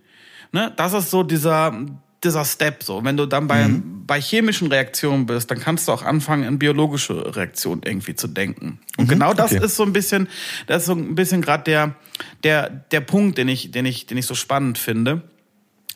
Ne? 0.51 0.71
Das 0.77 0.93
ist 0.93 1.09
so 1.09 1.23
dieser, 1.23 1.73
dieser 2.23 2.45
Step 2.45 2.83
so. 2.83 3.03
Wenn 3.03 3.17
du 3.17 3.25
dann 3.25 3.47
bei, 3.47 3.67
mhm. 3.67 4.05
bei 4.05 4.21
chemischen 4.21 4.67
Reaktionen 4.67 5.25
bist, 5.25 5.49
dann 5.49 5.59
kannst 5.59 5.87
du 5.87 5.93
auch 5.93 6.03
anfangen, 6.03 6.43
in 6.43 6.59
biologische 6.59 7.35
Reaktionen 7.35 7.81
irgendwie 7.83 8.13
zu 8.13 8.27
denken. 8.27 8.79
Und 8.97 9.05
mhm. 9.05 9.09
genau 9.09 9.33
das 9.33 9.51
okay. 9.51 9.65
ist 9.65 9.77
so 9.77 9.83
ein 9.83 9.93
bisschen, 9.93 10.27
das 10.67 10.83
ist 10.83 10.85
so 10.85 10.93
ein 10.93 11.15
bisschen 11.15 11.41
gerade 11.41 11.63
der, 11.63 11.95
der, 12.43 12.69
der 12.69 13.01
Punkt, 13.01 13.39
den 13.39 13.47
ich, 13.47 13.71
den 13.71 13.87
ich, 13.87 14.05
den 14.05 14.19
ich 14.19 14.27
so 14.27 14.35
spannend 14.35 14.77
finde 14.77 15.23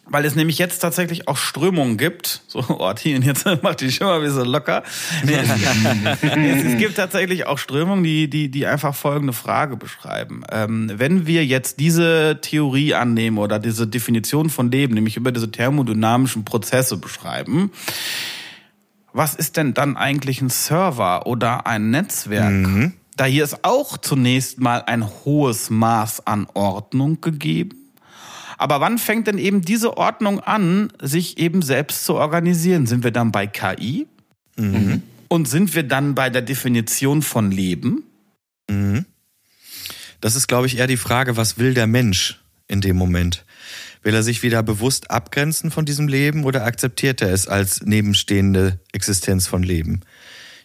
weil 0.05 0.25
es 0.25 0.35
nämlich 0.35 0.57
jetzt 0.57 0.79
tatsächlich 0.79 1.27
auch 1.27 1.37
Strömungen 1.37 1.97
gibt. 1.97 2.41
So, 2.47 2.63
oh, 2.69 2.93
Tien, 2.93 3.21
jetzt 3.21 3.45
macht 3.63 3.81
die 3.81 3.91
schon 3.91 4.07
mal 4.07 4.17
ein 4.17 4.23
bisschen 4.23 4.45
locker. 4.45 4.83
Nee, 5.23 5.33
es, 6.21 6.63
es, 6.65 6.77
gibt 6.77 6.95
tatsächlich 6.95 7.45
auch 7.45 7.57
Strömungen, 7.57 8.03
die, 8.03 8.29
die, 8.29 8.49
die 8.49 8.65
einfach 8.65 8.95
folgende 8.95 9.33
Frage 9.33 9.77
beschreiben. 9.77 10.43
Ähm, 10.51 10.91
wenn 10.95 11.25
wir 11.25 11.45
jetzt 11.45 11.79
diese 11.79 12.39
Theorie 12.41 12.93
annehmen 12.93 13.37
oder 13.37 13.59
diese 13.59 13.87
Definition 13.87 14.49
von 14.49 14.71
Leben, 14.71 14.93
nämlich 14.93 15.17
über 15.17 15.31
diese 15.31 15.51
thermodynamischen 15.51 16.45
Prozesse 16.45 16.97
beschreiben, 16.97 17.71
was 19.13 19.35
ist 19.35 19.57
denn 19.57 19.73
dann 19.73 19.95
eigentlich 19.95 20.41
ein 20.41 20.49
Server 20.49 21.27
oder 21.27 21.67
ein 21.67 21.91
Netzwerk? 21.91 22.51
Mhm. 22.51 22.93
Da 23.15 23.25
hier 23.25 23.43
ist 23.43 23.63
auch 23.63 23.99
zunächst 23.99 24.59
mal 24.59 24.83
ein 24.87 25.07
hohes 25.23 25.69
Maß 25.69 26.25
an 26.25 26.47
Ordnung 26.55 27.21
gegeben 27.21 27.82
aber 28.57 28.81
wann 28.81 28.97
fängt 28.97 29.27
denn 29.27 29.37
eben 29.37 29.61
diese 29.61 29.97
Ordnung 29.97 30.39
an, 30.39 30.91
sich 31.01 31.37
eben 31.37 31.61
selbst 31.61 32.05
zu 32.05 32.15
organisieren? 32.15 32.87
Sind 32.87 33.03
wir 33.03 33.11
dann 33.11 33.31
bei 33.31 33.47
KI? 33.47 34.07
Mhm. 34.57 35.01
Und 35.27 35.47
sind 35.47 35.73
wir 35.75 35.83
dann 35.83 36.15
bei 36.15 36.29
der 36.29 36.41
Definition 36.41 37.21
von 37.21 37.51
Leben? 37.51 38.03
Mhm. 38.69 39.05
Das 40.21 40.35
ist, 40.35 40.47
glaube 40.47 40.67
ich, 40.67 40.77
eher 40.77 40.87
die 40.87 40.97
Frage, 40.97 41.35
was 41.37 41.57
will 41.57 41.73
der 41.73 41.87
Mensch 41.87 42.39
in 42.67 42.81
dem 42.81 42.95
Moment? 42.95 43.45
Will 44.03 44.13
er 44.13 44.23
sich 44.23 44.43
wieder 44.43 44.63
bewusst 44.63 45.11
abgrenzen 45.11 45.71
von 45.71 45.85
diesem 45.85 46.07
Leben 46.07 46.43
oder 46.43 46.65
akzeptiert 46.65 47.21
er 47.21 47.31
es 47.31 47.47
als 47.47 47.81
nebenstehende 47.81 48.79
Existenz 48.91 49.47
von 49.47 49.63
Leben? 49.63 50.01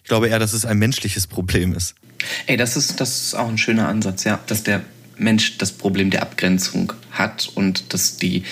Ich 0.03 0.09
glaube 0.09 0.29
eher, 0.29 0.39
dass 0.39 0.53
es 0.53 0.65
ein 0.65 0.77
menschliches 0.77 1.27
Problem 1.27 1.73
ist. 1.73 1.95
Ey, 2.45 2.57
das 2.57 2.75
ist, 2.75 2.99
das 2.99 3.21
ist 3.21 3.35
auch 3.35 3.47
ein 3.47 3.57
schöner 3.57 3.87
Ansatz, 3.87 4.23
ja, 4.23 4.39
dass 4.47 4.63
der 4.63 4.81
Mensch 5.19 5.57
das 5.57 5.71
Problem 5.71 6.09
der 6.09 6.21
Abgrenzung 6.21 6.93
hat 7.11 7.49
und 7.53 7.93
dass 7.93 8.17
die 8.17 8.43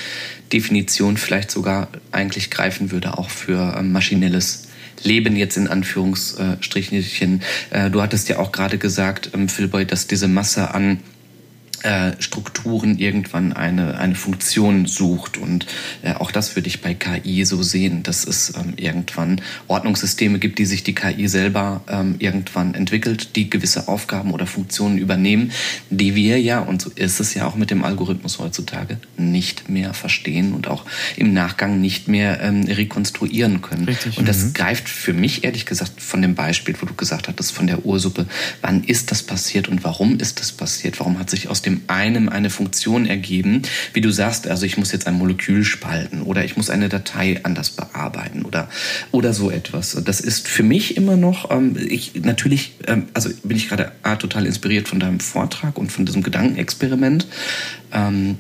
Definition 0.52 1.18
vielleicht 1.18 1.52
sogar 1.52 1.90
eigentlich 2.12 2.50
greifen 2.50 2.92
würde, 2.92 3.18
auch 3.18 3.30
für 3.30 3.76
ähm, 3.78 3.92
maschinelles 3.92 4.68
Leben 5.04 5.36
jetzt 5.36 5.58
in 5.58 5.68
Anführungsstrichen. 5.68 7.42
Äh, 7.70 7.90
du 7.90 8.02
hattest 8.02 8.30
ja 8.30 8.40
auch 8.40 8.52
gerade 8.52 8.78
gesagt, 8.78 9.32
ähm, 9.34 9.50
Philboy, 9.50 9.86
dass 9.86 10.08
diese 10.08 10.28
Masse 10.28 10.74
an 10.74 11.00
Strukturen 12.20 12.98
irgendwann 12.98 13.54
eine, 13.54 13.98
eine 13.98 14.16
Funktion 14.16 14.86
sucht. 14.86 15.38
Und 15.38 15.66
äh, 16.02 16.14
auch 16.14 16.32
das 16.32 16.56
würde 16.56 16.68
ich 16.68 16.82
bei 16.82 16.94
KI 16.94 17.46
so 17.46 17.62
sehen, 17.64 18.04
dass 18.04 18.26
es 18.26 18.54
ähm, 18.56 18.74
irgendwann 18.78 19.42
Ordnungssysteme 19.68 20.40
gibt, 20.40 20.60
die 20.60 20.66
sich 20.66 20.84
die 20.84 20.96
KI 20.96 21.28
selber 21.28 21.82
ähm, 21.88 22.16
irgendwann 22.20 22.74
entwickelt, 22.74 23.36
die 23.36 23.50
gewisse 23.50 23.88
Aufgaben 23.88 24.32
oder 24.32 24.48
Funktionen 24.48 24.98
übernehmen, 24.98 25.52
die 25.90 26.16
wir 26.16 26.40
ja, 26.40 26.60
und 26.60 26.82
so 26.82 26.90
ist 26.96 27.20
es 27.20 27.34
ja 27.34 27.46
auch 27.46 27.56
mit 27.56 27.72
dem 27.72 27.84
Algorithmus 27.84 28.40
heutzutage, 28.40 28.98
nicht 29.18 29.70
mehr 29.70 29.94
verstehen 29.94 30.54
und 30.54 30.68
auch 30.68 30.86
im 31.16 31.34
Nachgang 31.34 31.80
nicht 31.80 32.08
mehr 32.08 32.42
ähm, 32.42 32.64
rekonstruieren 32.64 33.62
können. 33.62 33.86
Richtig. 33.86 34.18
Und 34.18 34.28
das 34.28 34.44
mhm. 34.44 34.54
greift 34.54 34.90
für 34.90 35.14
mich 35.14 35.44
ehrlich 35.44 35.66
gesagt 35.66 36.02
von 36.02 36.22
dem 36.22 36.36
Beispiel, 36.36 36.76
wo 36.80 36.86
du 36.86 36.94
gesagt 36.94 37.28
hattest, 37.28 37.52
von 37.52 37.68
der 37.68 37.86
Ursuppe, 37.86 38.28
wann 38.62 38.84
ist 38.84 39.12
das 39.12 39.24
passiert 39.24 39.68
und 39.68 39.84
warum 39.84 40.20
ist 40.20 40.40
das 40.40 40.52
passiert? 40.52 41.00
Warum 41.00 41.20
hat 41.20 41.30
sich 41.30 41.50
aus 41.50 41.62
dem 41.68 41.82
einem 41.88 42.30
eine 42.30 42.50
Funktion 42.50 43.06
ergeben, 43.06 43.62
wie 43.94 44.02
du 44.02 44.10
sagst, 44.10 44.48
also 44.48 44.66
ich 44.66 44.78
muss 44.78 44.92
jetzt 44.92 45.06
ein 45.06 45.16
Molekül 45.16 45.64
spalten 45.64 46.22
oder 46.22 46.44
ich 46.44 46.58
muss 46.58 46.70
eine 46.70 46.90
Datei 46.90 47.40
anders 47.44 47.70
bearbeiten 47.70 48.44
oder, 48.44 48.70
oder 49.12 49.34
so 49.34 49.52
etwas. 49.52 50.02
Das 50.04 50.20
ist 50.20 50.48
für 50.48 50.64
mich 50.64 50.98
immer 50.98 51.18
noch, 51.18 51.52
ähm, 51.52 51.76
ich 51.78 52.16
natürlich, 52.16 52.74
ähm, 52.88 53.08
also 53.14 53.30
bin 53.44 53.58
ich 53.58 53.70
gerade 53.70 53.92
total 54.20 54.46
inspiriert 54.46 54.88
von 54.88 55.00
deinem 55.00 55.20
Vortrag 55.20 55.78
und 55.78 55.92
von 55.92 56.06
diesem 56.06 56.24
Gedankenexperiment. 56.24 57.28
Ähm, 57.94 58.38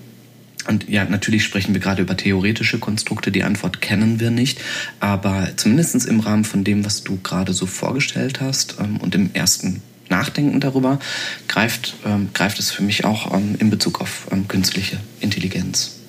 und 0.67 0.89
ja, 0.89 1.05
natürlich 1.05 1.43
sprechen 1.43 1.73
wir 1.73 1.79
gerade 1.79 2.01
über 2.01 2.17
theoretische 2.17 2.77
Konstrukte. 2.77 3.31
Die 3.31 3.43
Antwort 3.43 3.81
kennen 3.81 4.19
wir 4.19 4.31
nicht. 4.31 4.59
Aber 4.99 5.49
zumindest 5.55 6.05
im 6.05 6.19
Rahmen 6.19 6.43
von 6.43 6.65
dem, 6.65 6.83
was 6.83 7.03
du 7.03 7.17
gerade 7.23 7.53
so 7.53 7.65
vorgestellt 7.65 8.41
hast 8.41 8.75
ähm, 8.81 8.97
und 8.97 9.15
im 9.15 9.29
ersten 9.33 9.81
Nachdenken 10.09 10.59
darüber, 10.59 10.99
greift, 11.47 11.95
ähm, 12.05 12.29
greift 12.33 12.59
es 12.59 12.71
für 12.71 12.83
mich 12.83 13.05
auch 13.05 13.33
ähm, 13.33 13.55
in 13.59 13.69
Bezug 13.69 14.01
auf 14.01 14.27
ähm, 14.31 14.47
künstliche 14.47 14.99
Intelligenz 15.19 15.99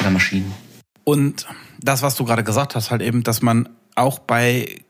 oder 0.00 0.10
Maschinen. 0.10 0.52
Und 1.04 1.46
das, 1.80 2.02
was 2.02 2.16
du 2.16 2.24
gerade 2.24 2.44
gesagt 2.44 2.74
hast, 2.74 2.90
halt 2.90 3.02
eben, 3.02 3.22
dass 3.22 3.42
man 3.42 3.68
auch 3.94 4.18
bei 4.18 4.82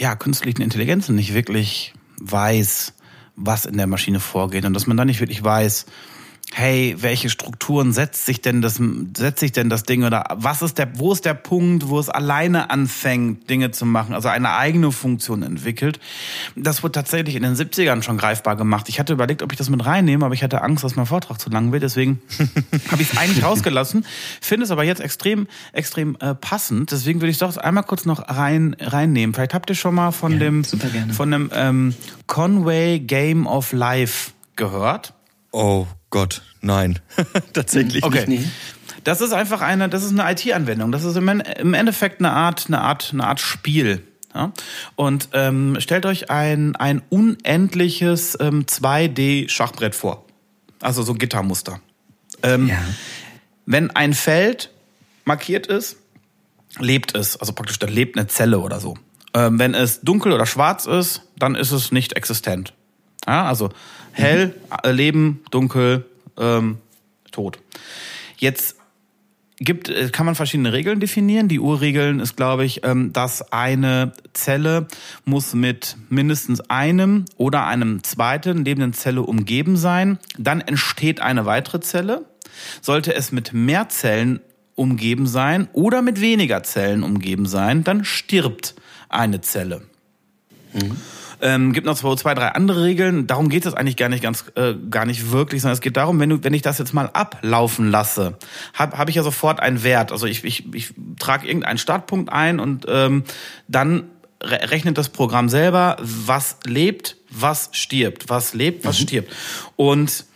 ja, 0.00 0.16
künstlichen 0.16 0.62
Intelligenzen 0.62 1.14
nicht 1.14 1.32
wirklich 1.32 1.94
weiß, 2.20 2.94
was 3.36 3.66
in 3.66 3.76
der 3.76 3.86
Maschine 3.86 4.20
vorgeht 4.20 4.64
und 4.64 4.74
dass 4.74 4.86
man 4.86 4.96
da 4.96 5.04
nicht 5.04 5.20
wirklich 5.20 5.42
weiß, 5.42 5.86
hey, 6.54 6.96
welche 6.98 7.30
Strukturen 7.30 7.92
setzt 7.92 8.26
sich 8.26 8.42
denn 8.42 8.60
das, 8.60 8.80
setzt 9.16 9.40
sich 9.40 9.52
denn 9.52 9.70
das 9.70 9.84
Ding 9.84 10.04
oder 10.04 10.24
was 10.34 10.60
ist 10.60 10.76
der, 10.76 10.98
wo 10.98 11.12
ist 11.12 11.24
der 11.24 11.34
Punkt, 11.34 11.88
wo 11.88 11.98
es 11.98 12.10
alleine 12.10 12.70
anfängt, 12.70 13.48
Dinge 13.48 13.70
zu 13.70 13.86
machen, 13.86 14.14
also 14.14 14.28
eine 14.28 14.52
eigene 14.52 14.92
Funktion 14.92 15.42
entwickelt. 15.42 15.98
Das 16.54 16.82
wurde 16.82 16.92
tatsächlich 16.92 17.36
in 17.36 17.42
den 17.42 17.54
70ern 17.54 18.02
schon 18.02 18.18
greifbar 18.18 18.56
gemacht. 18.56 18.88
Ich 18.88 19.00
hatte 19.00 19.14
überlegt, 19.14 19.42
ob 19.42 19.52
ich 19.52 19.58
das 19.58 19.70
mit 19.70 19.84
reinnehme, 19.84 20.24
aber 20.26 20.34
ich 20.34 20.42
hatte 20.42 20.62
Angst, 20.62 20.84
dass 20.84 20.94
mein 20.94 21.06
Vortrag 21.06 21.40
zu 21.40 21.48
lang 21.48 21.72
wird, 21.72 21.82
deswegen 21.82 22.20
habe 22.90 23.02
ich 23.02 23.12
es 23.12 23.16
eigentlich 23.16 23.44
rausgelassen, 23.44 24.04
finde 24.40 24.64
es 24.64 24.70
aber 24.70 24.84
jetzt 24.84 25.00
extrem, 25.00 25.46
extrem 25.72 26.16
äh, 26.20 26.34
passend. 26.34 26.92
Deswegen 26.92 27.20
würde 27.20 27.30
ich 27.30 27.38
doch 27.38 27.56
einmal 27.56 27.84
kurz 27.84 28.04
noch 28.04 28.28
rein, 28.28 28.76
reinnehmen. 28.78 29.34
Vielleicht 29.34 29.54
habt 29.54 29.70
ihr 29.70 29.76
schon 29.76 29.94
mal 29.94 30.10
von 30.10 30.32
ja, 30.32 30.38
dem, 30.38 30.64
von 30.64 31.30
dem 31.30 31.50
ähm, 31.54 31.94
Conway 32.26 33.00
Game 33.00 33.46
of 33.46 33.72
Life 33.72 34.32
gehört. 34.56 35.14
Oh 35.50 35.86
Gott, 36.12 36.42
nein. 36.60 37.00
Tatsächlich 37.54 38.04
okay. 38.04 38.26
nicht. 38.28 38.46
Das 39.02 39.20
ist 39.20 39.32
einfach 39.32 39.62
eine, 39.62 39.88
das 39.88 40.04
ist 40.04 40.16
eine 40.16 40.30
IT-Anwendung. 40.30 40.92
Das 40.92 41.04
ist 41.04 41.16
im 41.16 41.74
Endeffekt 41.74 42.20
eine 42.20 42.30
Art, 42.30 42.66
eine 42.68 42.80
Art, 42.82 43.10
eine 43.12 43.26
Art 43.26 43.40
Spiel. 43.40 44.06
Ja? 44.34 44.52
Und 44.94 45.30
ähm, 45.32 45.76
stellt 45.80 46.04
euch 46.06 46.30
ein, 46.30 46.76
ein 46.76 47.02
unendliches 47.08 48.36
ähm, 48.40 48.66
2D-Schachbrett 48.66 49.94
vor. 49.94 50.26
Also 50.80 51.02
so 51.02 51.14
Gittermuster. 51.14 51.80
Ähm, 52.42 52.68
ja. 52.68 52.78
Wenn 53.64 53.90
ein 53.90 54.12
Feld 54.12 54.70
markiert 55.24 55.66
ist, 55.66 55.96
lebt 56.78 57.14
es. 57.14 57.38
Also 57.38 57.54
praktisch, 57.54 57.78
da 57.78 57.86
lebt 57.86 58.18
eine 58.18 58.26
Zelle 58.26 58.58
oder 58.58 58.80
so. 58.80 58.98
Ähm, 59.32 59.58
wenn 59.58 59.74
es 59.74 60.02
dunkel 60.02 60.32
oder 60.32 60.44
schwarz 60.44 60.84
ist, 60.84 61.22
dann 61.38 61.54
ist 61.54 61.72
es 61.72 61.90
nicht 61.90 62.12
existent. 62.12 62.74
Ja, 63.26 63.46
also 63.46 63.70
hell, 64.12 64.54
mhm. 64.84 64.90
Leben, 64.90 65.44
dunkel, 65.50 66.04
ähm, 66.38 66.78
tot. 67.30 67.58
Jetzt 68.36 68.76
gibt, 69.58 69.88
äh, 69.88 70.10
kann 70.10 70.26
man 70.26 70.34
verschiedene 70.34 70.72
Regeln 70.72 71.00
definieren. 71.00 71.48
Die 71.48 71.60
Urregeln 71.60 72.20
ist, 72.20 72.36
glaube 72.36 72.64
ich, 72.64 72.84
ähm, 72.84 73.12
dass 73.12 73.52
eine 73.52 74.12
Zelle 74.32 74.88
muss 75.24 75.54
mit 75.54 75.96
mindestens 76.08 76.60
einem 76.68 77.24
oder 77.36 77.66
einem 77.66 78.02
zweiten 78.02 78.64
lebenden 78.64 78.92
Zelle 78.92 79.22
umgeben 79.22 79.76
sein. 79.76 80.18
Dann 80.38 80.60
entsteht 80.60 81.20
eine 81.20 81.46
weitere 81.46 81.80
Zelle. 81.80 82.24
Sollte 82.80 83.14
es 83.14 83.32
mit 83.32 83.52
mehr 83.52 83.88
Zellen 83.88 84.40
umgeben 84.74 85.26
sein 85.26 85.68
oder 85.72 86.02
mit 86.02 86.20
weniger 86.20 86.62
Zellen 86.62 87.02
umgeben 87.02 87.46
sein, 87.46 87.84
dann 87.84 88.04
stirbt 88.04 88.74
eine 89.08 89.40
Zelle. 89.40 89.82
Mhm. 90.72 90.96
Ähm, 91.42 91.72
gibt 91.72 91.86
noch 91.86 91.96
zwei, 91.96 92.34
drei 92.34 92.48
andere 92.48 92.84
Regeln. 92.84 93.26
Darum 93.26 93.48
geht 93.48 93.66
es 93.66 93.74
eigentlich 93.74 93.96
gar 93.96 94.08
nicht 94.08 94.22
ganz, 94.22 94.44
äh, 94.54 94.74
gar 94.90 95.04
nicht 95.04 95.32
wirklich, 95.32 95.60
sondern 95.60 95.74
es 95.74 95.80
geht 95.80 95.96
darum, 95.96 96.20
wenn 96.20 96.30
du, 96.30 96.44
wenn 96.44 96.54
ich 96.54 96.62
das 96.62 96.78
jetzt 96.78 96.94
mal 96.94 97.10
ablaufen 97.12 97.90
lasse, 97.90 98.38
habe 98.74 98.96
hab 98.96 99.08
ich 99.08 99.16
ja 99.16 99.22
sofort 99.22 99.60
einen 99.60 99.82
Wert. 99.82 100.12
Also 100.12 100.26
ich, 100.26 100.44
ich, 100.44 100.72
ich 100.72 100.94
trage 101.18 101.48
irgendeinen 101.48 101.78
Startpunkt 101.78 102.32
ein 102.32 102.60
und 102.60 102.86
ähm, 102.88 103.24
dann 103.66 104.04
rechnet 104.40 104.98
das 104.98 105.08
Programm 105.08 105.48
selber, 105.48 105.96
was 106.00 106.58
lebt, 106.64 107.16
was 107.30 107.70
stirbt, 107.72 108.28
was 108.28 108.54
lebt, 108.54 108.84
was 108.84 108.98
mhm. 108.98 109.02
stirbt. 109.02 109.32
Und 109.76 110.26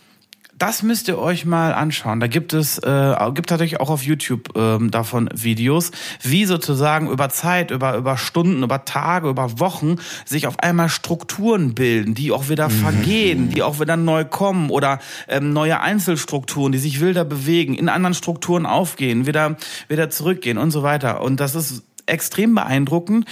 das 0.57 0.81
müsst 0.81 1.07
ihr 1.07 1.19
euch 1.19 1.45
mal 1.45 1.73
anschauen. 1.73 2.19
Da 2.19 2.27
gibt 2.27 2.53
es, 2.53 2.79
äh, 2.79 3.15
gibt 3.33 3.51
natürlich 3.51 3.79
auch 3.79 3.89
auf 3.89 4.03
YouTube 4.03 4.57
ähm, 4.57 4.89
davon 4.89 5.29
Videos, 5.33 5.91
wie 6.21 6.45
sozusagen 6.45 7.09
über 7.09 7.29
Zeit, 7.29 7.71
über, 7.71 7.95
über 7.95 8.17
Stunden, 8.17 8.63
über 8.63 8.85
Tage, 8.85 9.29
über 9.29 9.59
Wochen 9.59 9.97
sich 10.25 10.47
auf 10.47 10.59
einmal 10.59 10.89
Strukturen 10.89 11.75
bilden, 11.75 12.15
die 12.15 12.31
auch 12.31 12.49
wieder 12.49 12.69
mhm. 12.69 12.73
vergehen, 12.73 13.49
die 13.49 13.61
auch 13.61 13.79
wieder 13.79 13.97
neu 13.97 14.25
kommen 14.25 14.69
oder 14.69 14.99
ähm, 15.27 15.53
neue 15.53 15.79
Einzelstrukturen, 15.79 16.71
die 16.71 16.79
sich 16.79 17.01
wilder 17.01 17.25
bewegen, 17.25 17.75
in 17.75 17.89
anderen 17.89 18.15
Strukturen 18.15 18.65
aufgehen, 18.65 19.27
wieder, 19.27 19.57
wieder 19.89 20.09
zurückgehen 20.09 20.57
und 20.57 20.71
so 20.71 20.81
weiter. 20.81 21.21
Und 21.21 21.39
das 21.39 21.53
ist 21.53 21.83
extrem 22.07 22.55
beeindruckend. 22.55 23.25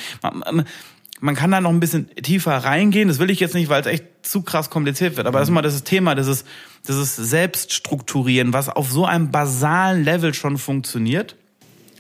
Man 1.21 1.35
kann 1.35 1.49
da 1.49 1.61
noch 1.61 1.69
ein 1.71 1.79
bisschen 1.79 2.09
tiefer 2.15 2.55
reingehen. 2.57 3.07
Das 3.07 3.19
will 3.19 3.29
ich 3.29 3.39
jetzt 3.39 3.55
nicht, 3.55 3.69
weil 3.69 3.81
es 3.81 3.87
echt 3.87 4.03
zu 4.21 4.41
krass 4.41 4.69
kompliziert 4.69 5.17
wird. 5.17 5.27
Aber 5.27 5.39
das 5.39 5.47
ist 5.47 5.53
mal 5.53 5.61
das 5.61 5.83
Thema, 5.83 6.13
dieses, 6.13 6.43
dieses 6.87 7.15
Selbststrukturieren, 7.15 8.53
was 8.53 8.69
auf 8.69 8.91
so 8.91 9.05
einem 9.05 9.31
basalen 9.31 10.03
Level 10.03 10.33
schon 10.33 10.57
funktioniert. 10.57 11.35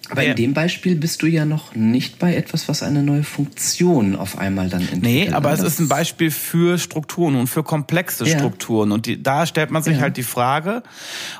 Aber 0.09 0.23
in 0.23 0.35
dem 0.35 0.53
Beispiel 0.53 0.95
bist 0.95 1.21
du 1.21 1.27
ja 1.27 1.45
noch 1.45 1.75
nicht 1.75 2.19
bei 2.19 2.35
etwas, 2.35 2.67
was 2.67 2.83
eine 2.83 3.03
neue 3.03 3.23
Funktion 3.23 4.15
auf 4.15 4.37
einmal 4.37 4.69
dann 4.69 4.81
entwickelt. 4.81 5.03
Nee, 5.03 5.29
aber 5.29 5.51
es 5.51 5.61
ist 5.61 5.79
ein 5.79 5.87
Beispiel 5.87 6.31
für 6.31 6.77
Strukturen 6.77 7.35
und 7.35 7.47
für 7.47 7.63
komplexe 7.63 8.25
ja. 8.27 8.37
Strukturen. 8.37 8.91
Und 8.91 9.05
die, 9.05 9.21
da 9.21 9.45
stellt 9.45 9.71
man 9.71 9.83
sich 9.83 9.95
ja. 9.95 10.01
halt 10.01 10.17
die 10.17 10.23
Frage, 10.23 10.83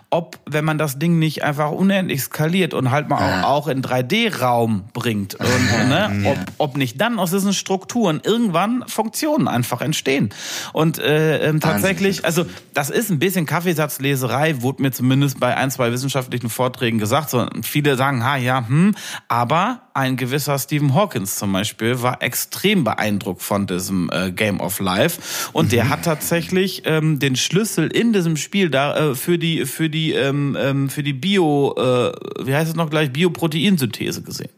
ob, 0.09 0.39
wenn 0.45 0.63
man 0.63 0.77
das 0.77 0.97
Ding 0.97 1.19
nicht 1.19 1.43
einfach 1.43 1.71
unendlich 1.71 2.21
skaliert 2.21 2.73
und 2.73 2.91
halt 2.91 3.09
mal 3.09 3.17
ah. 3.19 3.43
auch, 3.43 3.65
auch 3.65 3.67
in 3.67 3.81
3D-Raum 3.81 4.85
bringt, 4.93 5.35
und, 5.35 5.47
ne, 5.89 6.21
ja. 6.23 6.31
ob, 6.31 6.37
ob 6.57 6.77
nicht 6.77 6.99
dann 7.01 7.19
aus 7.19 7.31
diesen 7.31 7.53
Strukturen 7.53 8.21
irgendwann 8.23 8.83
Funktionen 8.87 9.47
einfach 9.47 9.81
entstehen. 9.81 10.29
Und 10.73 10.99
äh, 10.99 11.47
ähm, 11.47 11.59
tatsächlich, 11.59 12.25
also 12.25 12.45
das 12.73 12.89
ist 12.89 13.09
ein 13.09 13.19
bisschen 13.19 13.45
Kaffeesatzleserei, 13.45 14.61
wurde 14.61 14.81
mir 14.81 14.91
zumindest 14.91 15.39
bei 15.39 15.55
ein, 15.57 15.71
zwei 15.71 15.91
wissenschaftlichen 15.91 16.49
Vorträgen 16.49 16.99
gesagt. 16.99 17.29
So, 17.29 17.47
viele 17.63 17.95
sagen, 17.95 18.23
ha, 18.23 18.37
ja, 18.37 18.54
hm, 18.67 18.95
aber 19.27 19.81
ein 19.93 20.17
gewisser 20.17 20.59
Stephen 20.59 20.93
Hawkins 20.93 21.37
zum 21.37 21.53
Beispiel 21.53 22.01
war 22.01 22.21
extrem 22.21 22.83
beeindruckt 22.83 23.41
von 23.41 23.67
diesem 23.67 24.09
äh, 24.11 24.31
Game 24.31 24.59
of 24.59 24.79
Life 24.79 25.49
und 25.53 25.65
mhm. 25.65 25.69
der 25.69 25.89
hat 25.89 26.05
tatsächlich 26.05 26.83
ähm, 26.85 27.19
den 27.19 27.35
Schlüssel 27.35 27.87
in 27.87 28.13
diesem 28.13 28.37
Spiel 28.37 28.69
da 28.69 29.11
äh, 29.11 29.15
für 29.15 29.37
die 29.37 29.65
für 29.65 29.89
die 29.89 30.13
ähm, 30.13 30.57
ähm, 30.59 30.89
für 30.89 31.03
die 31.03 31.13
Bio 31.13 31.73
äh, 31.77 32.11
wie 32.45 32.53
heißt 32.53 32.69
es 32.69 32.75
noch 32.75 32.89
gleich 32.89 33.11
Bioproteinsynthese 33.11 34.21
gesehen. 34.21 34.51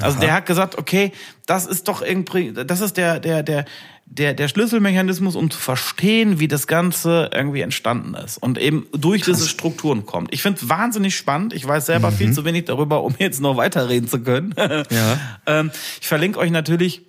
Also 0.00 0.18
Aha. 0.18 0.24
der 0.24 0.34
hat 0.34 0.46
gesagt, 0.46 0.78
okay, 0.78 1.12
das 1.46 1.66
ist 1.66 1.88
doch 1.88 2.02
irgendwie, 2.02 2.52
das 2.52 2.80
ist 2.80 2.96
der 2.96 3.20
der 3.20 3.42
der 3.42 3.64
der, 4.12 4.34
der 4.34 4.48
Schlüsselmechanismus, 4.48 5.36
um 5.36 5.50
zu 5.50 5.58
verstehen, 5.60 6.40
wie 6.40 6.48
das 6.48 6.66
Ganze 6.66 7.30
irgendwie 7.32 7.60
entstanden 7.60 8.14
ist 8.14 8.38
und 8.38 8.58
eben 8.58 8.86
durch 8.90 9.22
Krass. 9.22 9.36
diese 9.36 9.48
Strukturen 9.48 10.04
kommt. 10.04 10.34
Ich 10.34 10.42
finde 10.42 10.60
es 10.60 10.68
wahnsinnig 10.68 11.14
spannend. 11.14 11.52
Ich 11.52 11.66
weiß 11.66 11.86
selber 11.86 12.10
mhm. 12.10 12.16
viel 12.16 12.32
zu 12.32 12.44
wenig 12.44 12.64
darüber, 12.64 13.04
um 13.04 13.14
jetzt 13.18 13.40
noch 13.40 13.56
weiterreden 13.56 14.08
zu 14.08 14.20
können. 14.20 14.52
Ja. 14.58 15.20
ähm, 15.46 15.70
ich 16.00 16.08
verlinke 16.08 16.40
euch 16.40 16.50
natürlich 16.50 17.02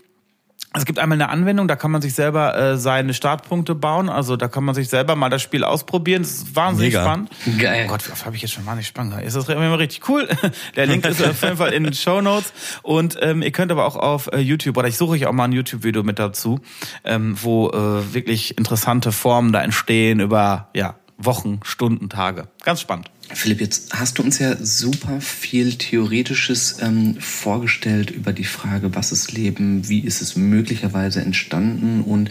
es 0.74 0.86
gibt 0.86 1.00
einmal 1.00 1.18
eine 1.18 1.30
Anwendung, 1.30 1.68
da 1.68 1.76
kann 1.76 1.92
man 1.92 2.02
sich 2.02 2.14
selber 2.14 2.58
äh, 2.58 2.78
seine 2.78 3.14
Startpunkte 3.14 3.76
bauen. 3.76 4.08
Also 4.08 4.38
da 4.38 4.48
kann 4.48 4.64
man 4.64 4.74
sich 4.74 4.88
selber 4.88 5.18
mal 5.18 5.30
das 5.30 5.42
Spiel 5.42 5.66
ausprobieren. 5.66 6.22
Das 6.22 6.32
ist 6.32 6.56
wahnsinnig 6.56 6.94
Mega. 6.94 7.04
spannend. 7.04 7.32
Geil. 7.60 7.86
Oh 7.88 7.92
Gott, 7.92 8.10
was 8.10 8.26
habe 8.26 8.38
ich 8.38 8.42
jetzt 8.42 8.52
schon 8.52 8.66
wahnsinnig 8.66 8.88
spannend. 8.88 9.22
Ist 9.22 9.36
das 9.36 9.50
immer 9.50 9.78
richtig 9.78 10.08
cool? 10.08 10.30
Der 10.78 10.86
Link 10.86 11.06
ist 11.06 11.22
auf 11.30 11.44
jeden 11.44 11.58
Fall 11.58 11.74
in 11.74 11.84
den 11.84 11.94
Show 11.94 12.22
Notes. 12.22 12.54
Und 12.84 13.18
ähm, 13.22 13.42
ihr 13.42 13.52
könnt 13.52 13.72
aber 13.72 13.86
auch 13.86 13.98
auf 13.98 14.32
äh, 14.32 14.40
YouTube, 14.40 14.78
oder 14.78 14.88
ich 14.88 14.96
suche 14.96 15.12
euch 15.12 15.26
auch 15.26 15.34
mal 15.34 15.44
ein 15.44 15.52
YouTube-Video 15.52 16.04
mit 16.04 16.20
dazu, 16.20 16.62
ähm, 17.04 17.36
wo 17.42 17.70
äh, 17.70 18.14
wirklich 18.14 18.58
interessante 18.58 19.12
Formen 19.12 19.52
da 19.52 19.62
entstehen 19.62 20.22
über 20.22 20.70
ja, 20.74 20.96
Wochen, 21.18 21.60
Stunden, 21.64 22.08
Tage. 22.08 22.48
Ganz 22.64 22.80
spannend. 22.80 23.12
Philipp, 23.34 23.62
jetzt 23.62 23.94
hast 23.94 24.18
du 24.18 24.24
uns 24.24 24.40
ja 24.40 24.56
super 24.60 25.22
viel 25.22 25.76
Theoretisches 25.76 26.78
ähm, 26.82 27.16
vorgestellt 27.20 28.12
über 28.12 28.34
die 28.34 28.44
Frage, 28.44 28.94
was 28.96 29.12
ist 29.12 29.32
Leben, 29.32 29.88
wie 29.88 30.02
ist 30.02 30.22
es 30.22 30.36
möglicherweise 30.36 31.22
entstanden 31.22 32.02
und 32.02 32.30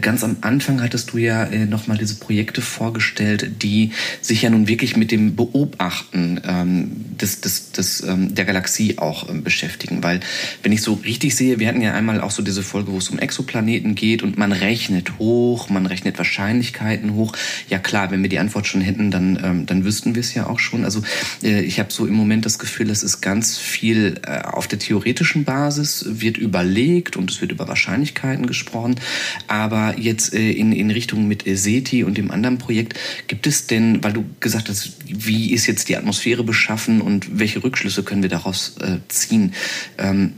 ganz 0.00 0.24
am 0.24 0.36
Anfang 0.40 0.82
hattest 0.82 1.12
du 1.12 1.18
ja 1.18 1.44
äh, 1.44 1.66
nochmal 1.66 1.98
diese 1.98 2.16
Projekte 2.16 2.62
vorgestellt, 2.62 3.62
die 3.62 3.90
sich 4.20 4.42
ja 4.42 4.50
nun 4.50 4.66
wirklich 4.66 4.96
mit 4.96 5.10
dem 5.10 5.36
Beobachten 5.36 6.40
ähm, 6.46 6.92
des, 7.20 7.40
des, 7.40 7.72
des, 7.72 8.02
ähm, 8.02 8.34
der 8.34 8.44
Galaxie 8.44 8.98
auch 8.98 9.28
ähm, 9.28 9.42
beschäftigen, 9.42 10.02
weil 10.02 10.20
wenn 10.62 10.72
ich 10.72 10.82
so 10.82 10.94
richtig 10.94 11.36
sehe, 11.36 11.58
wir 11.58 11.68
hatten 11.68 11.82
ja 11.82 11.92
einmal 11.92 12.20
auch 12.20 12.30
so 12.30 12.42
diese 12.42 12.62
Folge, 12.62 12.92
wo 12.92 12.98
es 12.98 13.08
um 13.10 13.18
Exoplaneten 13.18 13.94
geht 13.94 14.22
und 14.22 14.38
man 14.38 14.52
rechnet 14.52 15.18
hoch, 15.18 15.68
man 15.68 15.86
rechnet 15.86 16.18
Wahrscheinlichkeiten 16.18 17.14
hoch. 17.14 17.32
Ja 17.68 17.78
klar, 17.78 18.10
wenn 18.10 18.22
wir 18.22 18.30
die 18.30 18.38
Antwort 18.38 18.66
schon 18.66 18.80
hätten, 18.80 19.10
dann, 19.10 19.38
ähm, 19.42 19.66
dann 19.66 19.84
wüssten 19.84 20.14
wir 20.14 20.20
es 20.20 20.34
ja 20.34 20.46
auch 20.46 20.58
schon. 20.58 20.84
Also 20.84 21.02
äh, 21.42 21.60
ich 21.60 21.78
habe 21.78 21.92
so 21.92 22.06
im 22.06 22.14
Moment 22.14 22.46
das 22.46 22.58
Gefühl, 22.58 22.90
es 22.90 23.02
ist 23.02 23.20
ganz 23.20 23.58
viel 23.58 24.20
äh, 24.26 24.40
auf 24.40 24.66
der 24.66 24.78
theoretischen 24.78 25.44
Basis, 25.44 26.04
wird 26.08 26.38
überlegt 26.38 27.16
und 27.16 27.30
es 27.30 27.40
wird 27.40 27.52
über 27.52 27.68
Wahrscheinlichkeiten 27.68 28.46
gesprochen. 28.46 28.96
Aber 29.46 29.73
jetzt 29.96 30.34
äh, 30.34 30.50
in, 30.50 30.72
in 30.72 30.90
Richtung 30.90 31.28
mit 31.28 31.44
SETI 31.46 32.04
und 32.04 32.16
dem 32.16 32.30
anderen 32.30 32.58
Projekt, 32.58 32.98
gibt 33.26 33.46
es 33.46 33.66
denn, 33.66 34.02
weil 34.02 34.12
du 34.12 34.24
gesagt 34.40 34.68
hast, 34.68 34.92
wie 35.06 35.52
ist 35.52 35.66
jetzt 35.66 35.88
die 35.88 35.96
Atmosphäre 35.96 36.44
beschaffen 36.44 37.00
und 37.00 37.38
welche 37.38 37.62
Rückschlüsse 37.62 38.02
können 38.02 38.22
wir 38.22 38.30
daraus 38.30 38.76
äh, 38.80 38.98
ziehen? 39.08 39.54
Ähm, 39.98 40.34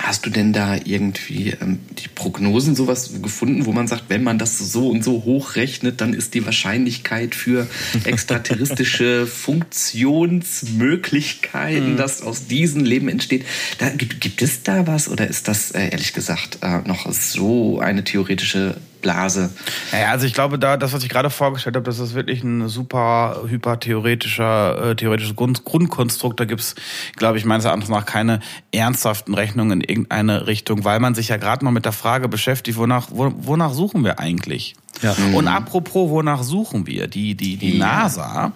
Hast 0.00 0.26
du 0.26 0.30
denn 0.30 0.52
da 0.52 0.74
irgendwie 0.74 1.50
ähm, 1.60 1.78
die 1.98 2.08
Prognosen 2.08 2.74
sowas 2.74 3.12
gefunden, 3.22 3.64
wo 3.64 3.70
man 3.72 3.86
sagt, 3.86 4.06
wenn 4.08 4.24
man 4.24 4.38
das 4.38 4.58
so 4.58 4.88
und 4.88 5.04
so 5.04 5.22
hochrechnet, 5.24 6.00
dann 6.00 6.14
ist 6.14 6.34
die 6.34 6.44
Wahrscheinlichkeit 6.44 7.36
für 7.36 7.68
extraterrestrische 8.04 9.28
Funktionsmöglichkeiten, 9.28 11.92
mhm. 11.92 11.96
dass 11.96 12.22
aus 12.22 12.48
diesem 12.48 12.82
Leben 12.84 13.08
entsteht, 13.08 13.44
da, 13.78 13.88
gibt, 13.90 14.20
gibt 14.20 14.42
es 14.42 14.64
da 14.64 14.88
was 14.88 15.08
oder 15.08 15.28
ist 15.28 15.46
das 15.46 15.70
äh, 15.70 15.90
ehrlich 15.90 16.12
gesagt 16.12 16.58
äh, 16.62 16.80
noch 16.88 17.12
so 17.12 17.78
eine 17.78 18.02
theoretische 18.02 18.74
Blase. 19.04 19.50
Naja, 19.92 20.10
also 20.10 20.26
ich 20.26 20.32
glaube, 20.32 20.58
da 20.58 20.78
das, 20.78 20.94
was 20.94 21.02
ich 21.04 21.10
gerade 21.10 21.28
vorgestellt 21.28 21.76
habe, 21.76 21.84
das 21.84 21.98
ist 21.98 22.14
wirklich 22.14 22.42
ein 22.42 22.68
super 22.68 23.42
hypertheoretischer 23.46 24.90
äh, 24.90 24.96
theoretisches 24.96 25.36
Grund, 25.36 25.64
Grundkonstrukt. 25.64 26.40
Da 26.40 26.46
gibt's, 26.46 26.74
glaube 27.16 27.36
ich, 27.36 27.44
meines 27.44 27.66
Erachtens 27.66 27.90
nach 27.90 28.06
keine 28.06 28.40
ernsthaften 28.72 29.34
Rechnungen 29.34 29.82
in 29.82 29.88
irgendeine 29.88 30.46
Richtung, 30.46 30.84
weil 30.84 31.00
man 31.00 31.14
sich 31.14 31.28
ja 31.28 31.36
gerade 31.36 31.64
noch 31.66 31.70
mit 31.70 31.84
der 31.84 31.92
Frage 31.92 32.28
beschäftigt, 32.28 32.78
wonach, 32.78 33.08
wo, 33.10 33.30
wonach 33.36 33.74
suchen 33.74 34.04
wir 34.04 34.18
eigentlich? 34.18 34.74
Ja. 35.02 35.14
Mhm. 35.14 35.34
Und 35.34 35.48
apropos, 35.48 36.10
wonach 36.10 36.42
suchen 36.42 36.86
wir? 36.86 37.08
Die, 37.08 37.34
die, 37.34 37.56
die 37.56 37.78
ja. 37.78 37.86
NASA 37.86 38.52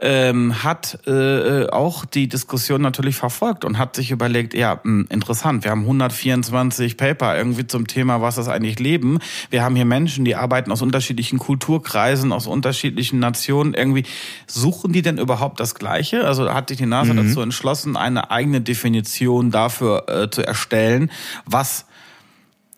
ähm, 0.00 0.62
hat 0.62 1.06
äh, 1.06 1.66
auch 1.68 2.04
die 2.04 2.28
Diskussion 2.28 2.80
natürlich 2.80 3.16
verfolgt 3.16 3.64
und 3.64 3.78
hat 3.78 3.96
sich 3.96 4.10
überlegt, 4.10 4.54
ja, 4.54 4.74
mh, 4.74 4.80
hm, 4.82 5.06
interessant, 5.10 5.64
wir 5.64 5.70
haben 5.70 5.82
124 5.82 6.96
Paper 6.96 7.36
irgendwie 7.36 7.66
zum 7.66 7.86
Thema, 7.86 8.20
was 8.20 8.38
ist 8.38 8.48
eigentlich 8.48 8.78
Leben. 8.78 9.18
Wir 9.50 9.62
haben 9.62 9.76
hier 9.76 9.84
Menschen, 9.84 10.24
die 10.24 10.34
arbeiten 10.34 10.72
aus 10.72 10.82
unterschiedlichen 10.82 11.38
Kulturkreisen, 11.38 12.32
aus 12.32 12.46
unterschiedlichen 12.46 13.18
Nationen. 13.18 13.74
Irgendwie 13.74 14.04
suchen 14.46 14.92
die 14.92 15.02
denn 15.02 15.18
überhaupt 15.18 15.60
das 15.60 15.74
Gleiche? 15.74 16.24
Also 16.26 16.52
hat 16.52 16.68
sich 16.68 16.78
die 16.78 16.86
NASA 16.86 17.12
mhm. 17.12 17.28
dazu 17.28 17.40
entschlossen, 17.40 17.96
eine 17.96 18.30
eigene 18.30 18.60
Definition 18.60 19.50
dafür 19.50 20.08
äh, 20.08 20.30
zu 20.30 20.46
erstellen, 20.46 21.10
was 21.44 21.86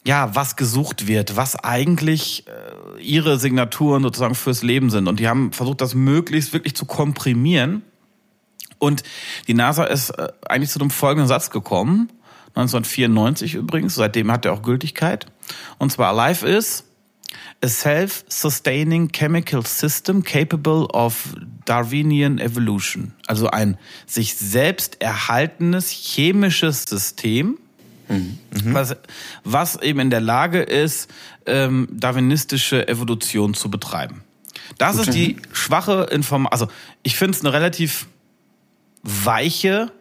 ja, 0.06 0.34
was 0.34 0.56
gesucht 0.56 1.06
wird, 1.06 1.36
was 1.36 1.56
eigentlich 1.56 2.46
äh, 2.46 3.00
ihre 3.02 3.38
Signaturen 3.38 4.02
sozusagen 4.02 4.34
fürs 4.34 4.62
Leben 4.62 4.90
sind. 4.90 5.08
Und 5.08 5.18
die 5.18 5.28
haben 5.28 5.52
versucht, 5.52 5.80
das 5.80 5.94
möglichst 5.94 6.52
wirklich 6.52 6.76
zu 6.76 6.84
komprimieren. 6.84 7.82
Und 8.78 9.02
die 9.48 9.54
NASA 9.54 9.84
ist 9.84 10.10
äh, 10.10 10.28
eigentlich 10.46 10.70
zu 10.70 10.78
dem 10.78 10.90
folgenden 10.90 11.26
Satz 11.26 11.50
gekommen, 11.50 12.10
1994 12.56 13.54
übrigens, 13.54 13.96
seitdem 13.96 14.30
hat 14.30 14.44
er 14.44 14.52
auch 14.52 14.62
Gültigkeit. 14.62 15.26
Und 15.78 15.90
zwar 15.90 16.14
Life 16.14 16.46
is 16.46 16.84
a 17.64 17.68
self-sustaining 17.68 19.10
chemical 19.10 19.64
system 19.66 20.22
capable 20.22 20.86
of 20.92 21.34
Darwinian 21.64 22.38
evolution. 22.38 23.12
Also 23.26 23.48
ein 23.48 23.76
sich 24.06 24.36
selbst 24.36 25.00
erhaltenes 25.00 25.90
chemisches 25.90 26.84
System, 26.84 27.58
Mhm. 28.08 28.38
Was, 28.74 28.96
was 29.44 29.80
eben 29.82 30.00
in 30.00 30.10
der 30.10 30.20
Lage 30.20 30.62
ist, 30.62 31.10
ähm, 31.46 31.88
darwinistische 31.90 32.88
Evolution 32.88 33.54
zu 33.54 33.70
betreiben. 33.70 34.22
Das 34.78 34.96
Gut. 34.96 35.08
ist 35.08 35.14
die 35.14 35.36
schwache 35.52 36.08
Information. 36.10 36.52
Also 36.52 36.68
ich 37.02 37.16
finde 37.16 37.36
es 37.36 37.44
eine 37.44 37.52
relativ 37.52 38.06
weiche 39.02 39.92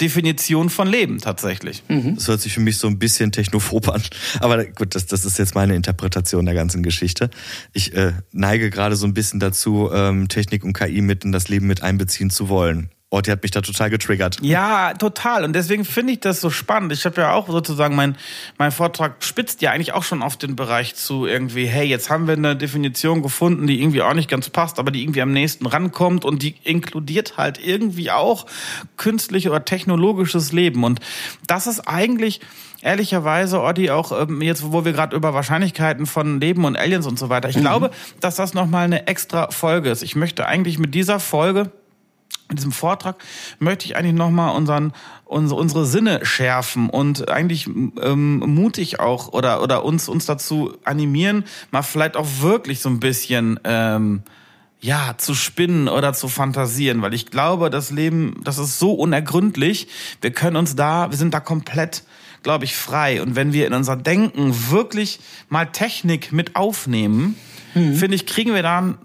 Definition 0.00 0.68
von 0.70 0.88
Leben 0.88 1.18
tatsächlich. 1.18 1.82
Das 1.88 2.26
hört 2.26 2.40
sich 2.40 2.54
für 2.54 2.60
mich 2.60 2.78
so 2.78 2.88
ein 2.88 2.98
bisschen 2.98 3.30
technophob 3.30 3.88
an. 3.88 4.02
Aber 4.40 4.64
gut, 4.64 4.94
das, 4.94 5.06
das 5.06 5.24
ist 5.24 5.38
jetzt 5.38 5.54
meine 5.54 5.76
Interpretation 5.76 6.44
der 6.44 6.54
ganzen 6.54 6.82
Geschichte. 6.82 7.30
Ich 7.72 7.94
äh, 7.94 8.12
neige 8.32 8.70
gerade 8.70 8.96
so 8.96 9.06
ein 9.06 9.14
bisschen 9.14 9.38
dazu, 9.38 9.90
ähm, 9.92 10.28
Technik 10.28 10.64
und 10.64 10.72
KI 10.72 11.02
mit 11.02 11.24
in 11.24 11.32
das 11.32 11.48
Leben 11.48 11.66
mit 11.66 11.82
einbeziehen 11.82 12.30
zu 12.30 12.48
wollen. 12.48 12.90
Oh, 13.14 13.20
die 13.20 13.30
hat 13.30 13.42
mich 13.42 13.50
da 13.50 13.60
total 13.60 13.90
getriggert. 13.90 14.38
Ja, 14.40 14.94
total. 14.94 15.44
Und 15.44 15.52
deswegen 15.52 15.84
finde 15.84 16.14
ich 16.14 16.20
das 16.20 16.40
so 16.40 16.48
spannend. 16.48 16.92
Ich 16.94 17.04
habe 17.04 17.20
ja 17.20 17.34
auch 17.34 17.46
sozusagen, 17.46 17.94
mein, 17.94 18.16
mein 18.56 18.72
Vortrag 18.72 19.22
spitzt 19.22 19.60
ja 19.60 19.70
eigentlich 19.70 19.92
auch 19.92 20.02
schon 20.02 20.22
auf 20.22 20.38
den 20.38 20.56
Bereich 20.56 20.94
zu 20.94 21.26
irgendwie, 21.26 21.66
hey, 21.66 21.86
jetzt 21.86 22.08
haben 22.08 22.26
wir 22.26 22.38
eine 22.38 22.56
Definition 22.56 23.20
gefunden, 23.20 23.66
die 23.66 23.82
irgendwie 23.82 24.00
auch 24.00 24.14
nicht 24.14 24.30
ganz 24.30 24.48
passt, 24.48 24.78
aber 24.78 24.90
die 24.90 25.02
irgendwie 25.02 25.20
am 25.20 25.30
nächsten 25.30 25.66
rankommt 25.66 26.24
und 26.24 26.42
die 26.42 26.54
inkludiert 26.64 27.36
halt 27.36 27.62
irgendwie 27.62 28.10
auch 28.10 28.46
künstlich 28.96 29.46
oder 29.46 29.62
technologisches 29.62 30.52
Leben. 30.52 30.82
Und 30.82 31.00
das 31.46 31.66
ist 31.66 31.80
eigentlich 31.80 32.40
ehrlicherweise, 32.80 33.60
Oddi, 33.60 33.90
auch 33.90 34.18
ähm, 34.22 34.40
jetzt, 34.40 34.72
wo 34.72 34.86
wir 34.86 34.92
gerade 34.94 35.14
über 35.14 35.34
Wahrscheinlichkeiten 35.34 36.06
von 36.06 36.40
Leben 36.40 36.64
und 36.64 36.78
Aliens 36.78 37.06
und 37.06 37.18
so 37.18 37.28
weiter. 37.28 37.50
Ich 37.50 37.56
mhm. 37.56 37.60
glaube, 37.60 37.90
dass 38.20 38.36
das 38.36 38.54
nochmal 38.54 38.86
eine 38.86 39.06
extra 39.06 39.50
Folge 39.50 39.90
ist. 39.90 40.02
Ich 40.02 40.16
möchte 40.16 40.46
eigentlich 40.46 40.78
mit 40.78 40.94
dieser 40.94 41.20
Folge 41.20 41.70
in 42.52 42.56
diesem 42.56 42.72
Vortrag 42.72 43.16
möchte 43.58 43.86
ich 43.86 43.96
eigentlich 43.96 44.14
nochmal 44.14 44.54
unseren, 44.54 44.92
unsere, 45.24 45.58
unsere 45.60 45.86
Sinne 45.86 46.24
schärfen 46.24 46.88
und 46.88 47.28
eigentlich 47.28 47.66
ähm, 47.66 48.38
mutig 48.38 49.00
auch 49.00 49.32
oder, 49.32 49.62
oder 49.62 49.84
uns, 49.84 50.08
uns 50.08 50.26
dazu 50.26 50.76
animieren, 50.84 51.44
mal 51.70 51.82
vielleicht 51.82 52.16
auch 52.16 52.26
wirklich 52.40 52.80
so 52.80 52.90
ein 52.90 53.00
bisschen 53.00 53.58
ähm, 53.64 54.22
ja, 54.80 55.14
zu 55.16 55.34
spinnen 55.34 55.88
oder 55.88 56.12
zu 56.12 56.28
fantasieren, 56.28 57.02
weil 57.02 57.14
ich 57.14 57.26
glaube, 57.26 57.70
das 57.70 57.90
Leben, 57.90 58.40
das 58.44 58.58
ist 58.58 58.78
so 58.78 58.92
unergründlich. 58.92 59.88
Wir 60.20 60.32
können 60.32 60.56
uns 60.56 60.76
da, 60.76 61.10
wir 61.10 61.16
sind 61.16 61.32
da 61.32 61.40
komplett, 61.40 62.02
glaube 62.42 62.64
ich, 62.64 62.76
frei. 62.76 63.22
Und 63.22 63.36
wenn 63.36 63.52
wir 63.52 63.66
in 63.66 63.74
unser 63.74 63.96
Denken 63.96 64.70
wirklich 64.70 65.20
mal 65.48 65.66
Technik 65.66 66.32
mit 66.32 66.56
aufnehmen, 66.56 67.36
mhm. 67.74 67.94
finde 67.94 68.16
ich, 68.16 68.26
kriegen 68.26 68.54
wir 68.54 68.62
da 68.62 68.78
einen 68.78 68.98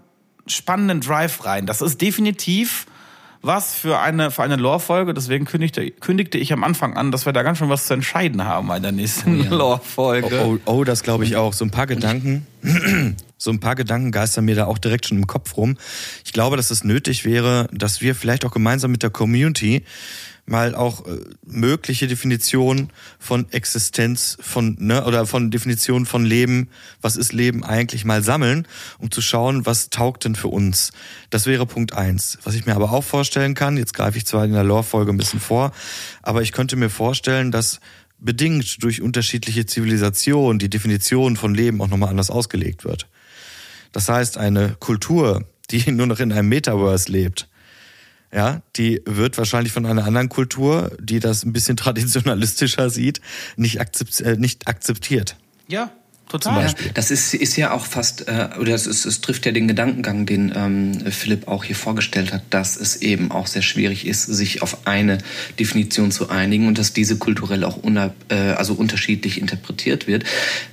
spannenden 0.48 1.00
Drive 1.00 1.44
rein. 1.44 1.64
Das 1.64 1.80
ist 1.80 2.00
definitiv 2.00 2.86
was 3.42 3.74
für 3.74 3.98
eine, 3.98 4.30
für 4.30 4.42
eine 4.42 4.56
Lore-Folge. 4.56 5.14
Deswegen 5.14 5.44
kündigte, 5.44 5.90
kündigte 5.90 6.38
ich 6.38 6.52
am 6.52 6.64
Anfang 6.64 6.96
an, 6.96 7.10
dass 7.10 7.26
wir 7.26 7.32
da 7.32 7.42
ganz 7.42 7.58
schön 7.58 7.68
was 7.68 7.86
zu 7.86 7.94
entscheiden 7.94 8.44
haben 8.44 8.70
in 8.72 8.82
der 8.82 8.92
nächsten 8.92 9.40
oh 9.40 9.44
ja. 9.44 9.50
Lore-Folge. 9.50 10.42
Oh, 10.44 10.58
oh, 10.64 10.72
oh, 10.72 10.84
das 10.84 11.02
glaube 11.02 11.24
ich 11.24 11.36
auch. 11.36 11.52
So 11.52 11.64
ein 11.64 11.70
paar 11.70 11.86
Gedanken. 11.86 12.46
so 13.38 13.50
ein 13.50 13.60
paar 13.60 13.76
Gedanken 13.76 14.10
geistern 14.10 14.44
mir 14.44 14.56
da 14.56 14.66
auch 14.66 14.78
direkt 14.78 15.06
schon 15.06 15.18
im 15.18 15.26
Kopf 15.26 15.56
rum. 15.56 15.76
Ich 16.24 16.32
glaube, 16.32 16.56
dass 16.56 16.70
es 16.70 16.84
nötig 16.84 17.24
wäre, 17.24 17.68
dass 17.72 18.00
wir 18.00 18.14
vielleicht 18.14 18.44
auch 18.44 18.50
gemeinsam 18.50 18.90
mit 18.90 19.02
der 19.02 19.10
Community 19.10 19.84
mal 20.48 20.74
auch 20.74 21.06
äh, 21.06 21.18
mögliche 21.44 22.06
Definitionen 22.06 22.90
von 23.18 23.50
Existenz 23.52 24.36
von 24.40 24.76
ne 24.78 25.04
oder 25.04 25.26
von 25.26 25.50
Definitionen 25.50 26.06
von 26.06 26.24
Leben, 26.24 26.68
was 27.00 27.16
ist 27.16 27.32
Leben 27.32 27.64
eigentlich 27.64 28.04
mal 28.04 28.22
sammeln, 28.22 28.66
um 28.98 29.10
zu 29.10 29.20
schauen, 29.20 29.66
was 29.66 29.90
taugt 29.90 30.24
denn 30.24 30.34
für 30.34 30.48
uns. 30.48 30.92
Das 31.30 31.46
wäre 31.46 31.66
Punkt 31.66 31.92
eins. 31.92 32.38
Was 32.44 32.54
ich 32.54 32.66
mir 32.66 32.74
aber 32.74 32.92
auch 32.92 33.04
vorstellen 33.04 33.54
kann, 33.54 33.76
jetzt 33.76 33.94
greife 33.94 34.18
ich 34.18 34.26
zwar 34.26 34.44
in 34.44 34.52
der 34.52 34.64
Lore-Folge 34.64 35.12
ein 35.12 35.18
bisschen 35.18 35.40
vor, 35.40 35.72
aber 36.22 36.42
ich 36.42 36.52
könnte 36.52 36.76
mir 36.76 36.90
vorstellen, 36.90 37.50
dass 37.50 37.80
bedingt 38.18 38.82
durch 38.82 39.00
unterschiedliche 39.00 39.66
Zivilisationen 39.66 40.58
die 40.58 40.70
Definition 40.70 41.36
von 41.36 41.54
Leben 41.54 41.80
auch 41.80 41.88
nochmal 41.88 42.10
anders 42.10 42.30
ausgelegt 42.30 42.84
wird. 42.84 43.06
Das 43.92 44.08
heißt, 44.08 44.38
eine 44.38 44.76
Kultur, 44.78 45.44
die 45.70 45.90
nur 45.92 46.06
noch 46.06 46.20
in 46.20 46.32
einem 46.32 46.48
Metaverse 46.48 47.10
lebt, 47.10 47.48
ja, 48.32 48.62
die 48.76 49.02
wird 49.04 49.38
wahrscheinlich 49.38 49.72
von 49.72 49.86
einer 49.86 50.04
anderen 50.04 50.28
Kultur, 50.28 50.92
die 51.00 51.20
das 51.20 51.44
ein 51.44 51.52
bisschen 51.52 51.76
traditionalistischer 51.78 52.90
sieht, 52.90 53.20
nicht, 53.56 53.78
äh, 54.20 54.36
akzeptiert. 54.66 55.36
Ja, 55.68 55.90
Total. 56.28 56.66
Ja, 56.66 56.74
das 56.92 57.10
ist, 57.10 57.32
ist 57.32 57.56
ja 57.56 57.72
auch 57.72 57.86
fast, 57.86 58.28
äh, 58.28 58.50
oder 58.60 58.74
es, 58.74 58.86
ist, 58.86 59.06
es 59.06 59.22
trifft 59.22 59.46
ja 59.46 59.52
den 59.52 59.66
Gedankengang, 59.66 60.26
den 60.26 60.52
ähm, 60.54 61.10
Philipp 61.10 61.48
auch 61.48 61.64
hier 61.64 61.76
vorgestellt 61.76 62.32
hat, 62.34 62.42
dass 62.50 62.76
es 62.76 62.96
eben 62.96 63.30
auch 63.30 63.46
sehr 63.46 63.62
schwierig 63.62 64.06
ist, 64.06 64.24
sich 64.24 64.60
auf 64.60 64.86
eine 64.86 65.18
Definition 65.58 66.10
zu 66.10 66.28
einigen 66.28 66.66
und 66.66 66.76
dass 66.76 66.92
diese 66.92 67.16
kulturell 67.16 67.64
auch 67.64 67.78
una, 67.82 68.14
äh, 68.28 68.34
also 68.34 68.74
unterschiedlich 68.74 69.40
interpretiert 69.40 70.06
wird, 70.06 70.24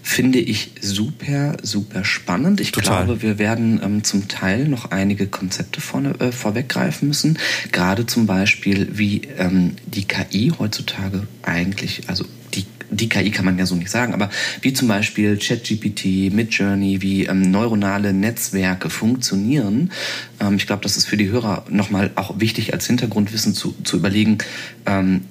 finde 0.03 0.39
ich 0.39 0.71
super, 0.81 1.55
super 1.63 2.03
spannend. 2.03 2.59
Ich 2.59 2.73
Total. 2.73 3.05
glaube, 3.05 3.21
wir 3.21 3.39
werden 3.39 3.79
ähm, 3.81 4.03
zum 4.03 4.27
Teil 4.27 4.67
noch 4.67 4.91
einige 4.91 5.27
Konzepte 5.27 5.79
vorne, 5.79 6.19
äh, 6.19 6.31
vorweggreifen 6.33 7.07
müssen. 7.07 7.39
Gerade 7.71 8.05
zum 8.05 8.25
Beispiel, 8.25 8.89
wie 8.91 9.21
ähm, 9.37 9.77
die 9.85 10.03
KI 10.03 10.51
heutzutage 10.59 11.27
eigentlich, 11.43 12.09
also 12.09 12.25
die 12.53 12.65
die 12.89 13.09
KI 13.09 13.31
kann 13.31 13.45
man 13.45 13.57
ja 13.57 13.65
so 13.65 13.75
nicht 13.75 13.89
sagen, 13.89 14.13
aber 14.13 14.29
wie 14.61 14.73
zum 14.73 14.87
Beispiel 14.87 15.37
ChatGPT, 15.37 16.33
Midjourney, 16.33 17.01
wie 17.01 17.25
ähm, 17.25 17.51
neuronale 17.51 18.13
Netzwerke 18.13 18.89
funktionieren. 18.89 19.91
Ähm, 20.39 20.55
ich 20.55 20.67
glaube, 20.67 20.83
das 20.83 20.97
ist 20.97 21.05
für 21.05 21.17
die 21.17 21.29
Hörer 21.29 21.65
nochmal 21.69 22.11
auch 22.15 22.39
wichtig 22.39 22.73
als 22.73 22.87
Hintergrundwissen 22.87 23.53
zu, 23.53 23.75
zu 23.83 23.97
überlegen, 23.97 24.37
ähm, 24.85 25.21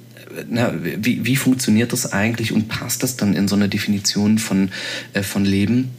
na, 0.48 0.72
wie, 0.82 1.24
wie 1.24 1.36
funktioniert 1.36 1.92
das 1.92 2.12
eigentlich 2.12 2.52
und 2.52 2.68
passt 2.68 3.02
das 3.02 3.16
dann 3.16 3.34
in 3.34 3.46
so 3.46 3.54
eine 3.54 3.68
Definition 3.68 4.38
von, 4.38 4.70
äh, 5.12 5.22
von 5.22 5.44
Leben? 5.44 5.90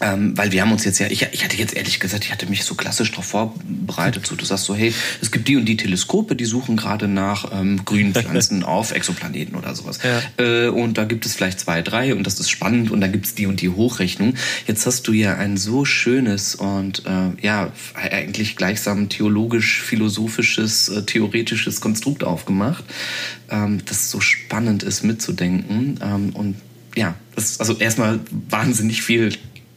Ähm, 0.00 0.36
weil 0.36 0.52
wir 0.52 0.62
haben 0.62 0.72
uns 0.72 0.84
jetzt 0.84 0.98
ja, 0.98 1.06
ich, 1.08 1.26
ich 1.32 1.44
hatte 1.44 1.56
jetzt 1.56 1.74
ehrlich 1.74 2.00
gesagt, 2.00 2.24
ich 2.24 2.32
hatte 2.32 2.46
mich 2.46 2.64
so 2.64 2.74
klassisch 2.74 3.10
darauf 3.10 3.26
vorbereitet. 3.26 4.26
So, 4.26 4.36
du 4.36 4.44
sagst 4.44 4.64
so, 4.64 4.74
hey, 4.74 4.92
es 5.22 5.30
gibt 5.30 5.48
die 5.48 5.56
und 5.56 5.64
die 5.64 5.76
Teleskope, 5.76 6.36
die 6.36 6.44
suchen 6.44 6.76
gerade 6.76 7.08
nach 7.08 7.52
ähm, 7.52 7.84
grünen 7.84 8.14
Pflanzen 8.14 8.62
auf 8.62 8.92
Exoplaneten 8.92 9.56
oder 9.56 9.74
sowas. 9.74 9.98
Ja. 10.02 10.44
Äh, 10.44 10.68
und 10.68 10.98
da 10.98 11.04
gibt 11.04 11.24
es 11.26 11.34
vielleicht 11.34 11.60
zwei, 11.60 11.82
drei 11.82 12.14
und 12.14 12.26
das 12.26 12.38
ist 12.40 12.50
spannend 12.50 12.90
und 12.90 13.00
da 13.00 13.06
gibt 13.06 13.26
es 13.26 13.34
die 13.34 13.46
und 13.46 13.60
die 13.60 13.70
Hochrechnung. 13.70 14.34
Jetzt 14.66 14.84
hast 14.86 15.08
du 15.08 15.12
ja 15.12 15.36
ein 15.36 15.56
so 15.56 15.84
schönes 15.84 16.54
und 16.54 17.04
äh, 17.06 17.30
ja, 17.40 17.72
eigentlich 17.94 18.56
gleichsam 18.56 19.08
theologisch-philosophisches, 19.08 20.88
äh, 20.88 21.02
theoretisches 21.04 21.80
Konstrukt 21.80 22.24
aufgemacht, 22.24 22.84
ähm, 23.50 23.80
das 23.86 24.10
so 24.10 24.20
spannend 24.20 24.82
ist 24.82 25.02
mitzudenken. 25.04 25.98
Ähm, 26.02 26.30
und 26.34 26.56
ja, 26.96 27.14
das 27.34 27.52
ist 27.52 27.60
also 27.60 27.76
erstmal 27.78 28.20
wahnsinnig 28.48 29.02
viel 29.02 29.32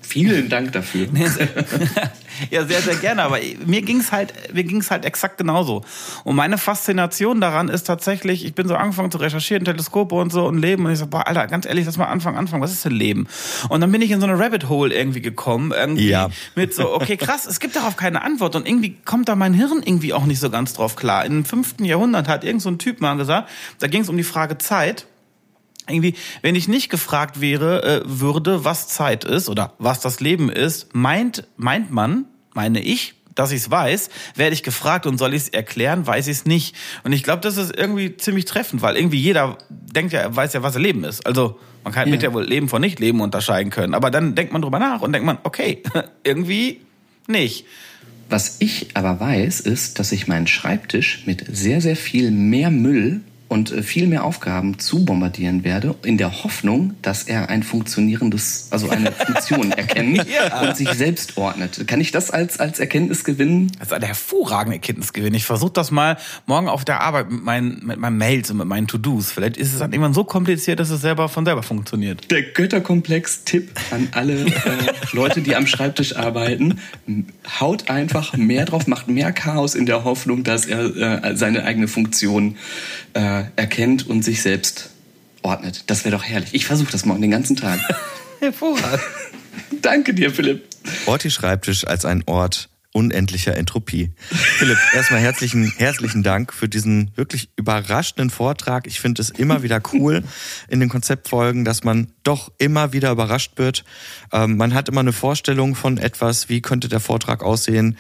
Vielen 0.10 0.50
Dank 0.50 0.72
dafür. 0.72 1.08
ja, 2.50 2.66
sehr, 2.66 2.82
sehr 2.82 2.96
gerne. 2.96 3.22
Aber 3.22 3.38
mir 3.68 3.84
ging's 3.84 4.12
halt, 4.12 4.34
mir 4.52 4.64
ging's 4.64 4.90
halt 4.90 5.06
exakt 5.06 5.38
genauso. 5.38 5.84
Und 6.24 6.36
meine 6.36 6.58
Faszination 6.58 7.40
daran 7.40 7.70
ist 7.70 7.84
tatsächlich, 7.84 8.44
ich 8.44 8.56
bin 8.56 8.68
so 8.68 8.76
angefangen 8.76 9.12
zu 9.12 9.20
recherchieren, 9.20 9.66
Teleskope 9.66 10.16
und 10.16 10.32
so 10.32 10.48
und 10.48 10.58
Leben. 10.58 10.84
Und 10.88 10.94
ich 10.94 10.98
so, 10.98 11.06
boah, 11.06 11.28
Alter, 11.28 11.46
ganz 11.46 11.68
ehrlich, 11.68 11.86
lass 11.86 11.98
mal 11.98 12.08
anfangen, 12.08 12.38
anfangen. 12.38 12.64
Was 12.64 12.72
ist 12.72 12.84
denn 12.86 12.94
Leben? 12.94 13.28
Und 13.70 13.82
dann 13.82 13.92
bin 13.92 14.02
ich 14.02 14.10
in 14.10 14.20
so 14.20 14.26
eine 14.26 14.40
Rabbit 14.40 14.68
Hole 14.68 14.96
irgendwie 14.96 15.22
gekommen. 15.22 15.74
Irgendwie 15.78 16.10
ja. 16.10 16.30
Mit 16.56 16.74
so, 16.74 16.92
okay, 16.92 17.16
krass, 17.16 17.46
es 17.46 17.60
gibt 17.60 17.76
darauf 17.76 17.96
keine 17.96 18.24
Antwort. 18.24 18.56
Und 18.56 18.68
irgendwie 18.68 18.96
kommt 19.06 19.30
da 19.30 19.36
mein 19.36 19.54
Hirn 19.54 19.84
irgendwie 19.86 20.14
auch 20.14 20.26
nicht 20.26 20.40
so 20.40 20.50
ganz 20.50 20.74
drauf 20.74 20.96
klar. 20.96 21.24
Im 21.24 21.46
fünften 21.46 21.86
Jahrhundert 21.86 22.28
hat 22.28 22.44
irgend 22.44 22.64
so 22.64 22.70
ein 22.70 22.80
Typ 22.80 23.00
mal 23.00 23.16
gesagt, 23.16 23.48
da 23.78 23.86
ging 23.86 24.02
es 24.02 24.10
um 24.10 24.18
die 24.18 24.24
Frage 24.24 24.58
Zeit 24.58 25.06
irgendwie, 25.90 26.16
wenn 26.42 26.56
ich 26.56 26.68
nicht 26.68 26.90
gefragt 26.90 27.42
wäre, 27.42 27.84
äh, 27.84 28.02
würde, 28.06 28.66
was 28.66 28.88
Zeit 28.88 29.24
ist 29.24 29.50
oder 29.50 29.74
was 29.80 30.00
das 30.00 30.20
Leben 30.20 30.50
ist, 30.50 30.94
meint, 30.96 31.48
meint 31.58 31.92
man, 31.92 32.26
meine 32.54 32.82
ich, 32.82 33.16
dass 33.36 33.52
ich 33.52 33.62
es 33.62 33.72
weiß, 33.72 34.10
werde 34.36 34.54
ich 34.54 34.64
gefragt 34.64 35.06
und 35.06 35.18
soll 35.18 35.34
ich 35.34 35.44
es 35.44 35.50
erklären, 35.50 36.06
weiß 36.06 36.28
ich 36.28 36.38
es 36.38 36.46
nicht. 36.46 36.76
Und 37.04 37.14
ich 37.14 37.24
glaube, 37.24 37.42
das 37.42 37.58
ist 37.58 37.76
irgendwie 37.76 38.18
ziemlich 38.18 38.46
treffend, 38.46 38.82
weil 38.82 38.98
irgendwie 38.98 39.20
jeder 39.20 39.58
denkt 39.70 40.12
ja, 40.12 40.36
weiß 40.36 40.54
ja, 40.54 40.64
was 40.64 40.76
Leben 40.76 41.04
ist. 41.06 41.26
Also 41.26 41.58
man 41.84 41.94
kann 41.94 42.08
ja. 42.08 42.12
mit 42.12 42.24
ja 42.24 42.34
wohl 42.34 42.44
Leben 42.44 42.68
von 42.68 42.82
Nicht-Leben 42.82 43.22
unterscheiden 43.22 43.72
können. 43.72 43.94
Aber 43.94 44.12
dann 44.12 44.36
denkt 44.36 44.52
man 44.52 44.62
drüber 44.62 44.80
nach 44.80 45.02
und 45.02 45.14
denkt 45.14 45.26
man, 45.26 45.38
okay, 45.44 45.82
irgendwie 46.24 46.82
nicht. 47.28 47.66
Was 48.30 48.58
ich 48.60 48.90
aber 48.94 49.20
weiß, 49.20 49.62
ist, 49.62 50.00
dass 50.00 50.12
ich 50.12 50.28
meinen 50.28 50.46
Schreibtisch 50.46 51.24
mit 51.26 51.46
sehr, 51.48 51.82
sehr 51.82 51.96
viel 51.96 52.32
mehr 52.32 52.70
Müll 52.70 53.22
und 53.50 53.72
äh, 53.72 53.84
viel 53.84 54.08
mehr 54.08 54.24
Aufgaben 54.24 54.80
zu 54.80 55.04
bombardieren 55.04 55.64
werde, 55.64 55.96
in 56.04 56.18
der 56.18 56.44
Hoffnung, 56.44 56.94
dass 57.02 57.24
er 57.24 57.50
ein 57.50 57.64
funktionierendes, 57.64 58.68
also 58.70 58.90
eine 58.90 59.12
Funktion 59.26 59.72
erkennt 59.72 60.26
ja. 60.30 60.62
und 60.62 60.78
sich 60.78 60.90
selbst 60.92 61.36
ordnet. 61.36 61.88
Kann 61.88 62.00
ich 62.00 62.12
das 62.12 62.30
als, 62.30 62.60
als 62.60 62.80
Erkenntnisgewinn? 62.80 63.72
Das 63.80 63.88
ist 63.88 63.94
ein 63.94 64.04
hervorragender 64.04 64.76
Erkenntnisgewinn. 64.76 65.34
Ich 65.34 65.46
versuche 65.46 65.74
das 65.74 65.90
mal 65.90 66.18
morgen 66.46 66.70
auf 66.70 66.86
der 66.86 67.02
Arbeit 67.02 67.32
mit 67.32 67.44
meinen, 67.44 67.86
mit 67.86 68.00
meinen 68.00 68.18
Mails 68.18 68.52
und 68.52 68.58
mit 68.58 68.68
meinen 68.68 68.88
To-Dos. 68.88 69.32
Vielleicht 69.32 69.58
ist 69.58 69.74
es 69.74 69.80
dann 69.80 69.92
irgendwann 69.92 70.14
so 70.14 70.24
kompliziert, 70.24 70.80
dass 70.80 70.92
es 70.92 71.02
selber 71.02 71.28
von 71.28 71.44
selber 71.44 71.64
funktioniert. 71.64 72.30
Der 72.30 72.44
Götterkomplex-Tipp 72.44 73.72
an 73.90 74.10
alle 74.12 74.46
äh, 74.46 74.52
Leute, 75.12 75.42
die 75.42 75.56
am 75.56 75.66
Schreibtisch 75.66 76.16
arbeiten. 76.16 76.80
Haut 77.60 77.90
einfach 77.90 78.38
mehr 78.38 78.66
drauf, 78.66 78.86
macht 78.86 79.08
mehr 79.08 79.32
Chaos 79.32 79.74
in 79.74 79.88
der 79.88 80.04
Hoffnung, 80.04 80.44
dass 80.44 80.68
er 80.68 81.24
äh, 81.24 81.36
seine 81.36 81.64
eigene 81.64 81.88
Funktion 81.88 82.58
äh, 83.14 83.39
erkennt 83.56 84.08
und 84.08 84.24
sich 84.24 84.42
selbst 84.42 84.90
ordnet. 85.42 85.84
Das 85.88 86.06
wäre 86.06 86.16
doch 86.16 86.24
herrlich. 86.24 86.54
Ich 86.54 86.66
versuche 86.66 86.92
das 86.92 87.06
morgen 87.06 87.22
den 87.22 87.32
ganzen 87.32 87.56
Tag. 87.56 87.80
Hervorragend. 88.40 89.02
Danke 89.82 90.14
dir, 90.14 90.32
Philipp. 90.32 90.64
Orti 91.06 91.30
Schreibtisch 91.30 91.86
als 91.86 92.06
ein 92.06 92.24
Ort 92.26 92.70
unendlicher 92.92 93.56
Entropie. 93.56 94.12
Philipp, 94.30 94.78
erstmal 94.96 95.20
herzlichen, 95.20 95.72
herzlichen 95.78 96.24
Dank 96.24 96.52
für 96.52 96.68
diesen 96.68 97.12
wirklich 97.16 97.50
überraschenden 97.56 98.32
Vortrag. 98.32 98.88
Ich 98.88 99.00
finde 99.00 99.22
es 99.22 99.30
immer 99.30 99.62
wieder 99.62 99.80
cool 99.94 100.24
in 100.70 100.80
den 100.80 100.90
Konzeptfolgen, 100.90 101.66
dass 101.66 101.84
man 101.84 102.12
doch 102.24 102.52
immer 102.58 102.92
wieder 102.92 103.12
überrascht 103.12 103.54
wird. 103.58 103.84
Ähm, 104.32 104.58
man 104.58 104.74
hat 104.74 104.90
immer 104.90 105.02
eine 105.02 105.14
Vorstellung 105.14 105.76
von 105.76 105.98
etwas, 106.00 106.50
wie 106.50 106.62
könnte 106.62 106.90
der 106.90 107.00
Vortrag 107.00 107.44
aussehen 107.44 107.96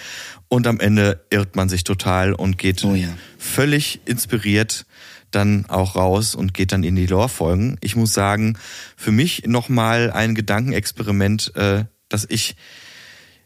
und 0.48 0.66
am 0.66 0.80
Ende 0.80 1.24
irrt 1.30 1.56
man 1.56 1.70
sich 1.70 1.84
total 1.84 2.34
und 2.34 2.58
geht 2.58 2.84
Oh 2.84 2.96
ja. 2.96 3.10
völlig 3.38 4.02
inspiriert 4.06 4.86
dann 5.32 5.66
auch 5.68 5.96
raus 5.96 6.36
und 6.36 6.54
geht 6.54 6.72
dann 6.72 6.84
in 6.84 6.96
die 6.96 7.06
Lore-Folgen. 7.06 7.78
Ich 7.82 7.96
muss 7.96 8.14
sagen, 8.14 8.58
für 8.96 9.12
mich 9.12 9.44
nochmal 9.46 10.12
ein 10.12 10.36
Gedankenexperiment, 10.36 11.56
äh, 11.56 11.86
das 12.10 12.26
ich 12.30 12.56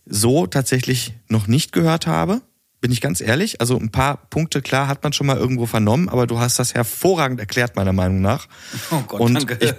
so 0.06 0.48
tatsächlich 0.48 1.14
noch 1.28 1.48
nicht 1.48 1.72
gehört 1.72 2.08
habe. 2.08 2.42
Bin 2.82 2.92
ich 2.92 3.00
ganz 3.00 3.22
ehrlich. 3.22 3.62
Also 3.62 3.80
ein 3.80 3.92
paar 3.92 4.18
Punkte, 4.30 4.62
klar, 4.62 4.90
hat 4.90 5.04
man 5.04 5.14
schon 5.14 5.26
mal 5.26 5.38
irgendwo 5.38 5.66
vernommen, 5.66 6.10
aber 6.10 6.28
du 6.28 6.40
hast 6.40 6.60
das 6.60 6.74
hervorragend 6.74 7.40
erklärt, 7.40 7.78
meiner 7.78 7.94
Meinung 7.94 8.20
nach. 8.20 8.48
Oh 8.92 9.02
Gott, 9.08 9.22
Und 9.22 9.36
danke. 9.36 9.58
ich 9.62 9.74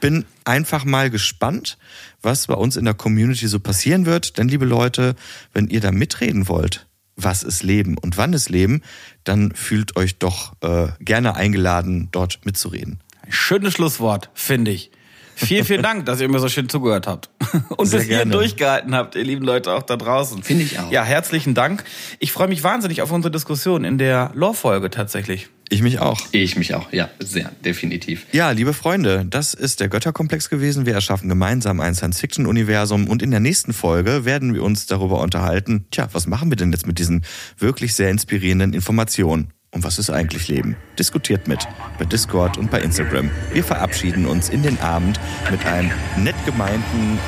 bin 0.00 0.26
einfach 0.44 0.84
mal 0.84 1.08
gespannt, 1.08 1.78
was 2.20 2.48
bei 2.48 2.54
uns 2.54 2.76
in 2.76 2.84
der 2.84 2.92
Community 2.92 3.48
so 3.48 3.58
passieren 3.58 4.04
wird. 4.04 4.36
Denn, 4.36 4.48
liebe 4.48 4.66
Leute, 4.66 5.14
wenn 5.54 5.68
ihr 5.68 5.80
da 5.80 5.92
mitreden 5.92 6.46
wollt, 6.46 6.86
was 7.16 7.42
ist 7.42 7.62
Leben 7.62 7.96
und 7.98 8.16
wann 8.16 8.32
ist 8.32 8.48
Leben, 8.48 8.82
dann 9.24 9.54
fühlt 9.54 9.96
euch 9.96 10.18
doch 10.18 10.54
äh, 10.62 10.88
gerne 11.00 11.36
eingeladen, 11.36 12.08
dort 12.12 12.44
mitzureden. 12.44 13.00
Schönes 13.28 13.74
Schlusswort, 13.74 14.30
finde 14.34 14.70
ich. 14.70 14.90
Vielen, 15.34 15.64
vielen 15.64 15.82
Dank, 15.82 16.06
dass 16.06 16.20
ihr 16.20 16.28
mir 16.28 16.38
so 16.38 16.48
schön 16.48 16.68
zugehört 16.68 17.06
habt. 17.06 17.30
Und 17.76 17.86
Sehr 17.86 18.00
bis 18.00 18.08
gerne. 18.08 18.30
durchgehalten 18.30 18.94
habt, 18.94 19.14
ihr 19.16 19.24
lieben 19.24 19.44
Leute 19.44 19.72
auch 19.72 19.82
da 19.82 19.96
draußen. 19.96 20.42
Finde 20.42 20.64
ich 20.64 20.78
auch. 20.78 20.90
Ja, 20.90 21.04
herzlichen 21.04 21.54
Dank. 21.54 21.84
Ich 22.18 22.32
freue 22.32 22.48
mich 22.48 22.62
wahnsinnig 22.62 23.02
auf 23.02 23.10
unsere 23.10 23.32
Diskussion 23.32 23.84
in 23.84 23.98
der 23.98 24.30
Lore-Folge 24.34 24.90
tatsächlich. 24.90 25.48
Ich 25.72 25.80
mich 25.80 26.00
auch. 26.00 26.20
Ich 26.32 26.56
mich 26.56 26.74
auch, 26.74 26.92
ja, 26.92 27.08
sehr, 27.18 27.50
definitiv. 27.64 28.26
Ja, 28.32 28.50
liebe 28.50 28.74
Freunde, 28.74 29.24
das 29.24 29.54
ist 29.54 29.80
der 29.80 29.88
Götterkomplex 29.88 30.50
gewesen. 30.50 30.84
Wir 30.84 30.92
erschaffen 30.92 31.30
gemeinsam 31.30 31.80
ein 31.80 31.94
Science-Fiction-Universum 31.94 33.08
und 33.08 33.22
in 33.22 33.30
der 33.30 33.40
nächsten 33.40 33.72
Folge 33.72 34.26
werden 34.26 34.52
wir 34.52 34.64
uns 34.64 34.84
darüber 34.84 35.22
unterhalten, 35.22 35.86
tja, 35.90 36.10
was 36.12 36.26
machen 36.26 36.50
wir 36.50 36.56
denn 36.56 36.72
jetzt 36.72 36.86
mit 36.86 36.98
diesen 36.98 37.24
wirklich 37.56 37.94
sehr 37.94 38.10
inspirierenden 38.10 38.74
Informationen? 38.74 39.54
Und 39.70 39.82
was 39.82 39.98
ist 39.98 40.10
eigentlich 40.10 40.48
Leben? 40.48 40.76
Diskutiert 40.98 41.48
mit 41.48 41.66
bei 41.98 42.04
Discord 42.04 42.58
und 42.58 42.70
bei 42.70 42.82
Instagram. 42.82 43.30
Wir 43.54 43.64
verabschieden 43.64 44.26
uns 44.26 44.50
in 44.50 44.62
den 44.62 44.78
Abend 44.80 45.18
mit 45.50 45.64
einem 45.64 45.90
nett 46.18 46.36
gemeinten 46.44 47.18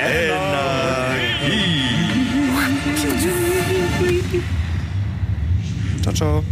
Energie. 0.00 0.64
Ciao, 6.02 6.12
ciao. 6.12 6.44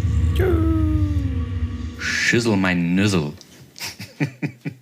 Schüssel 2.32 2.56
mein 2.56 2.94
Nüssel. 2.94 3.34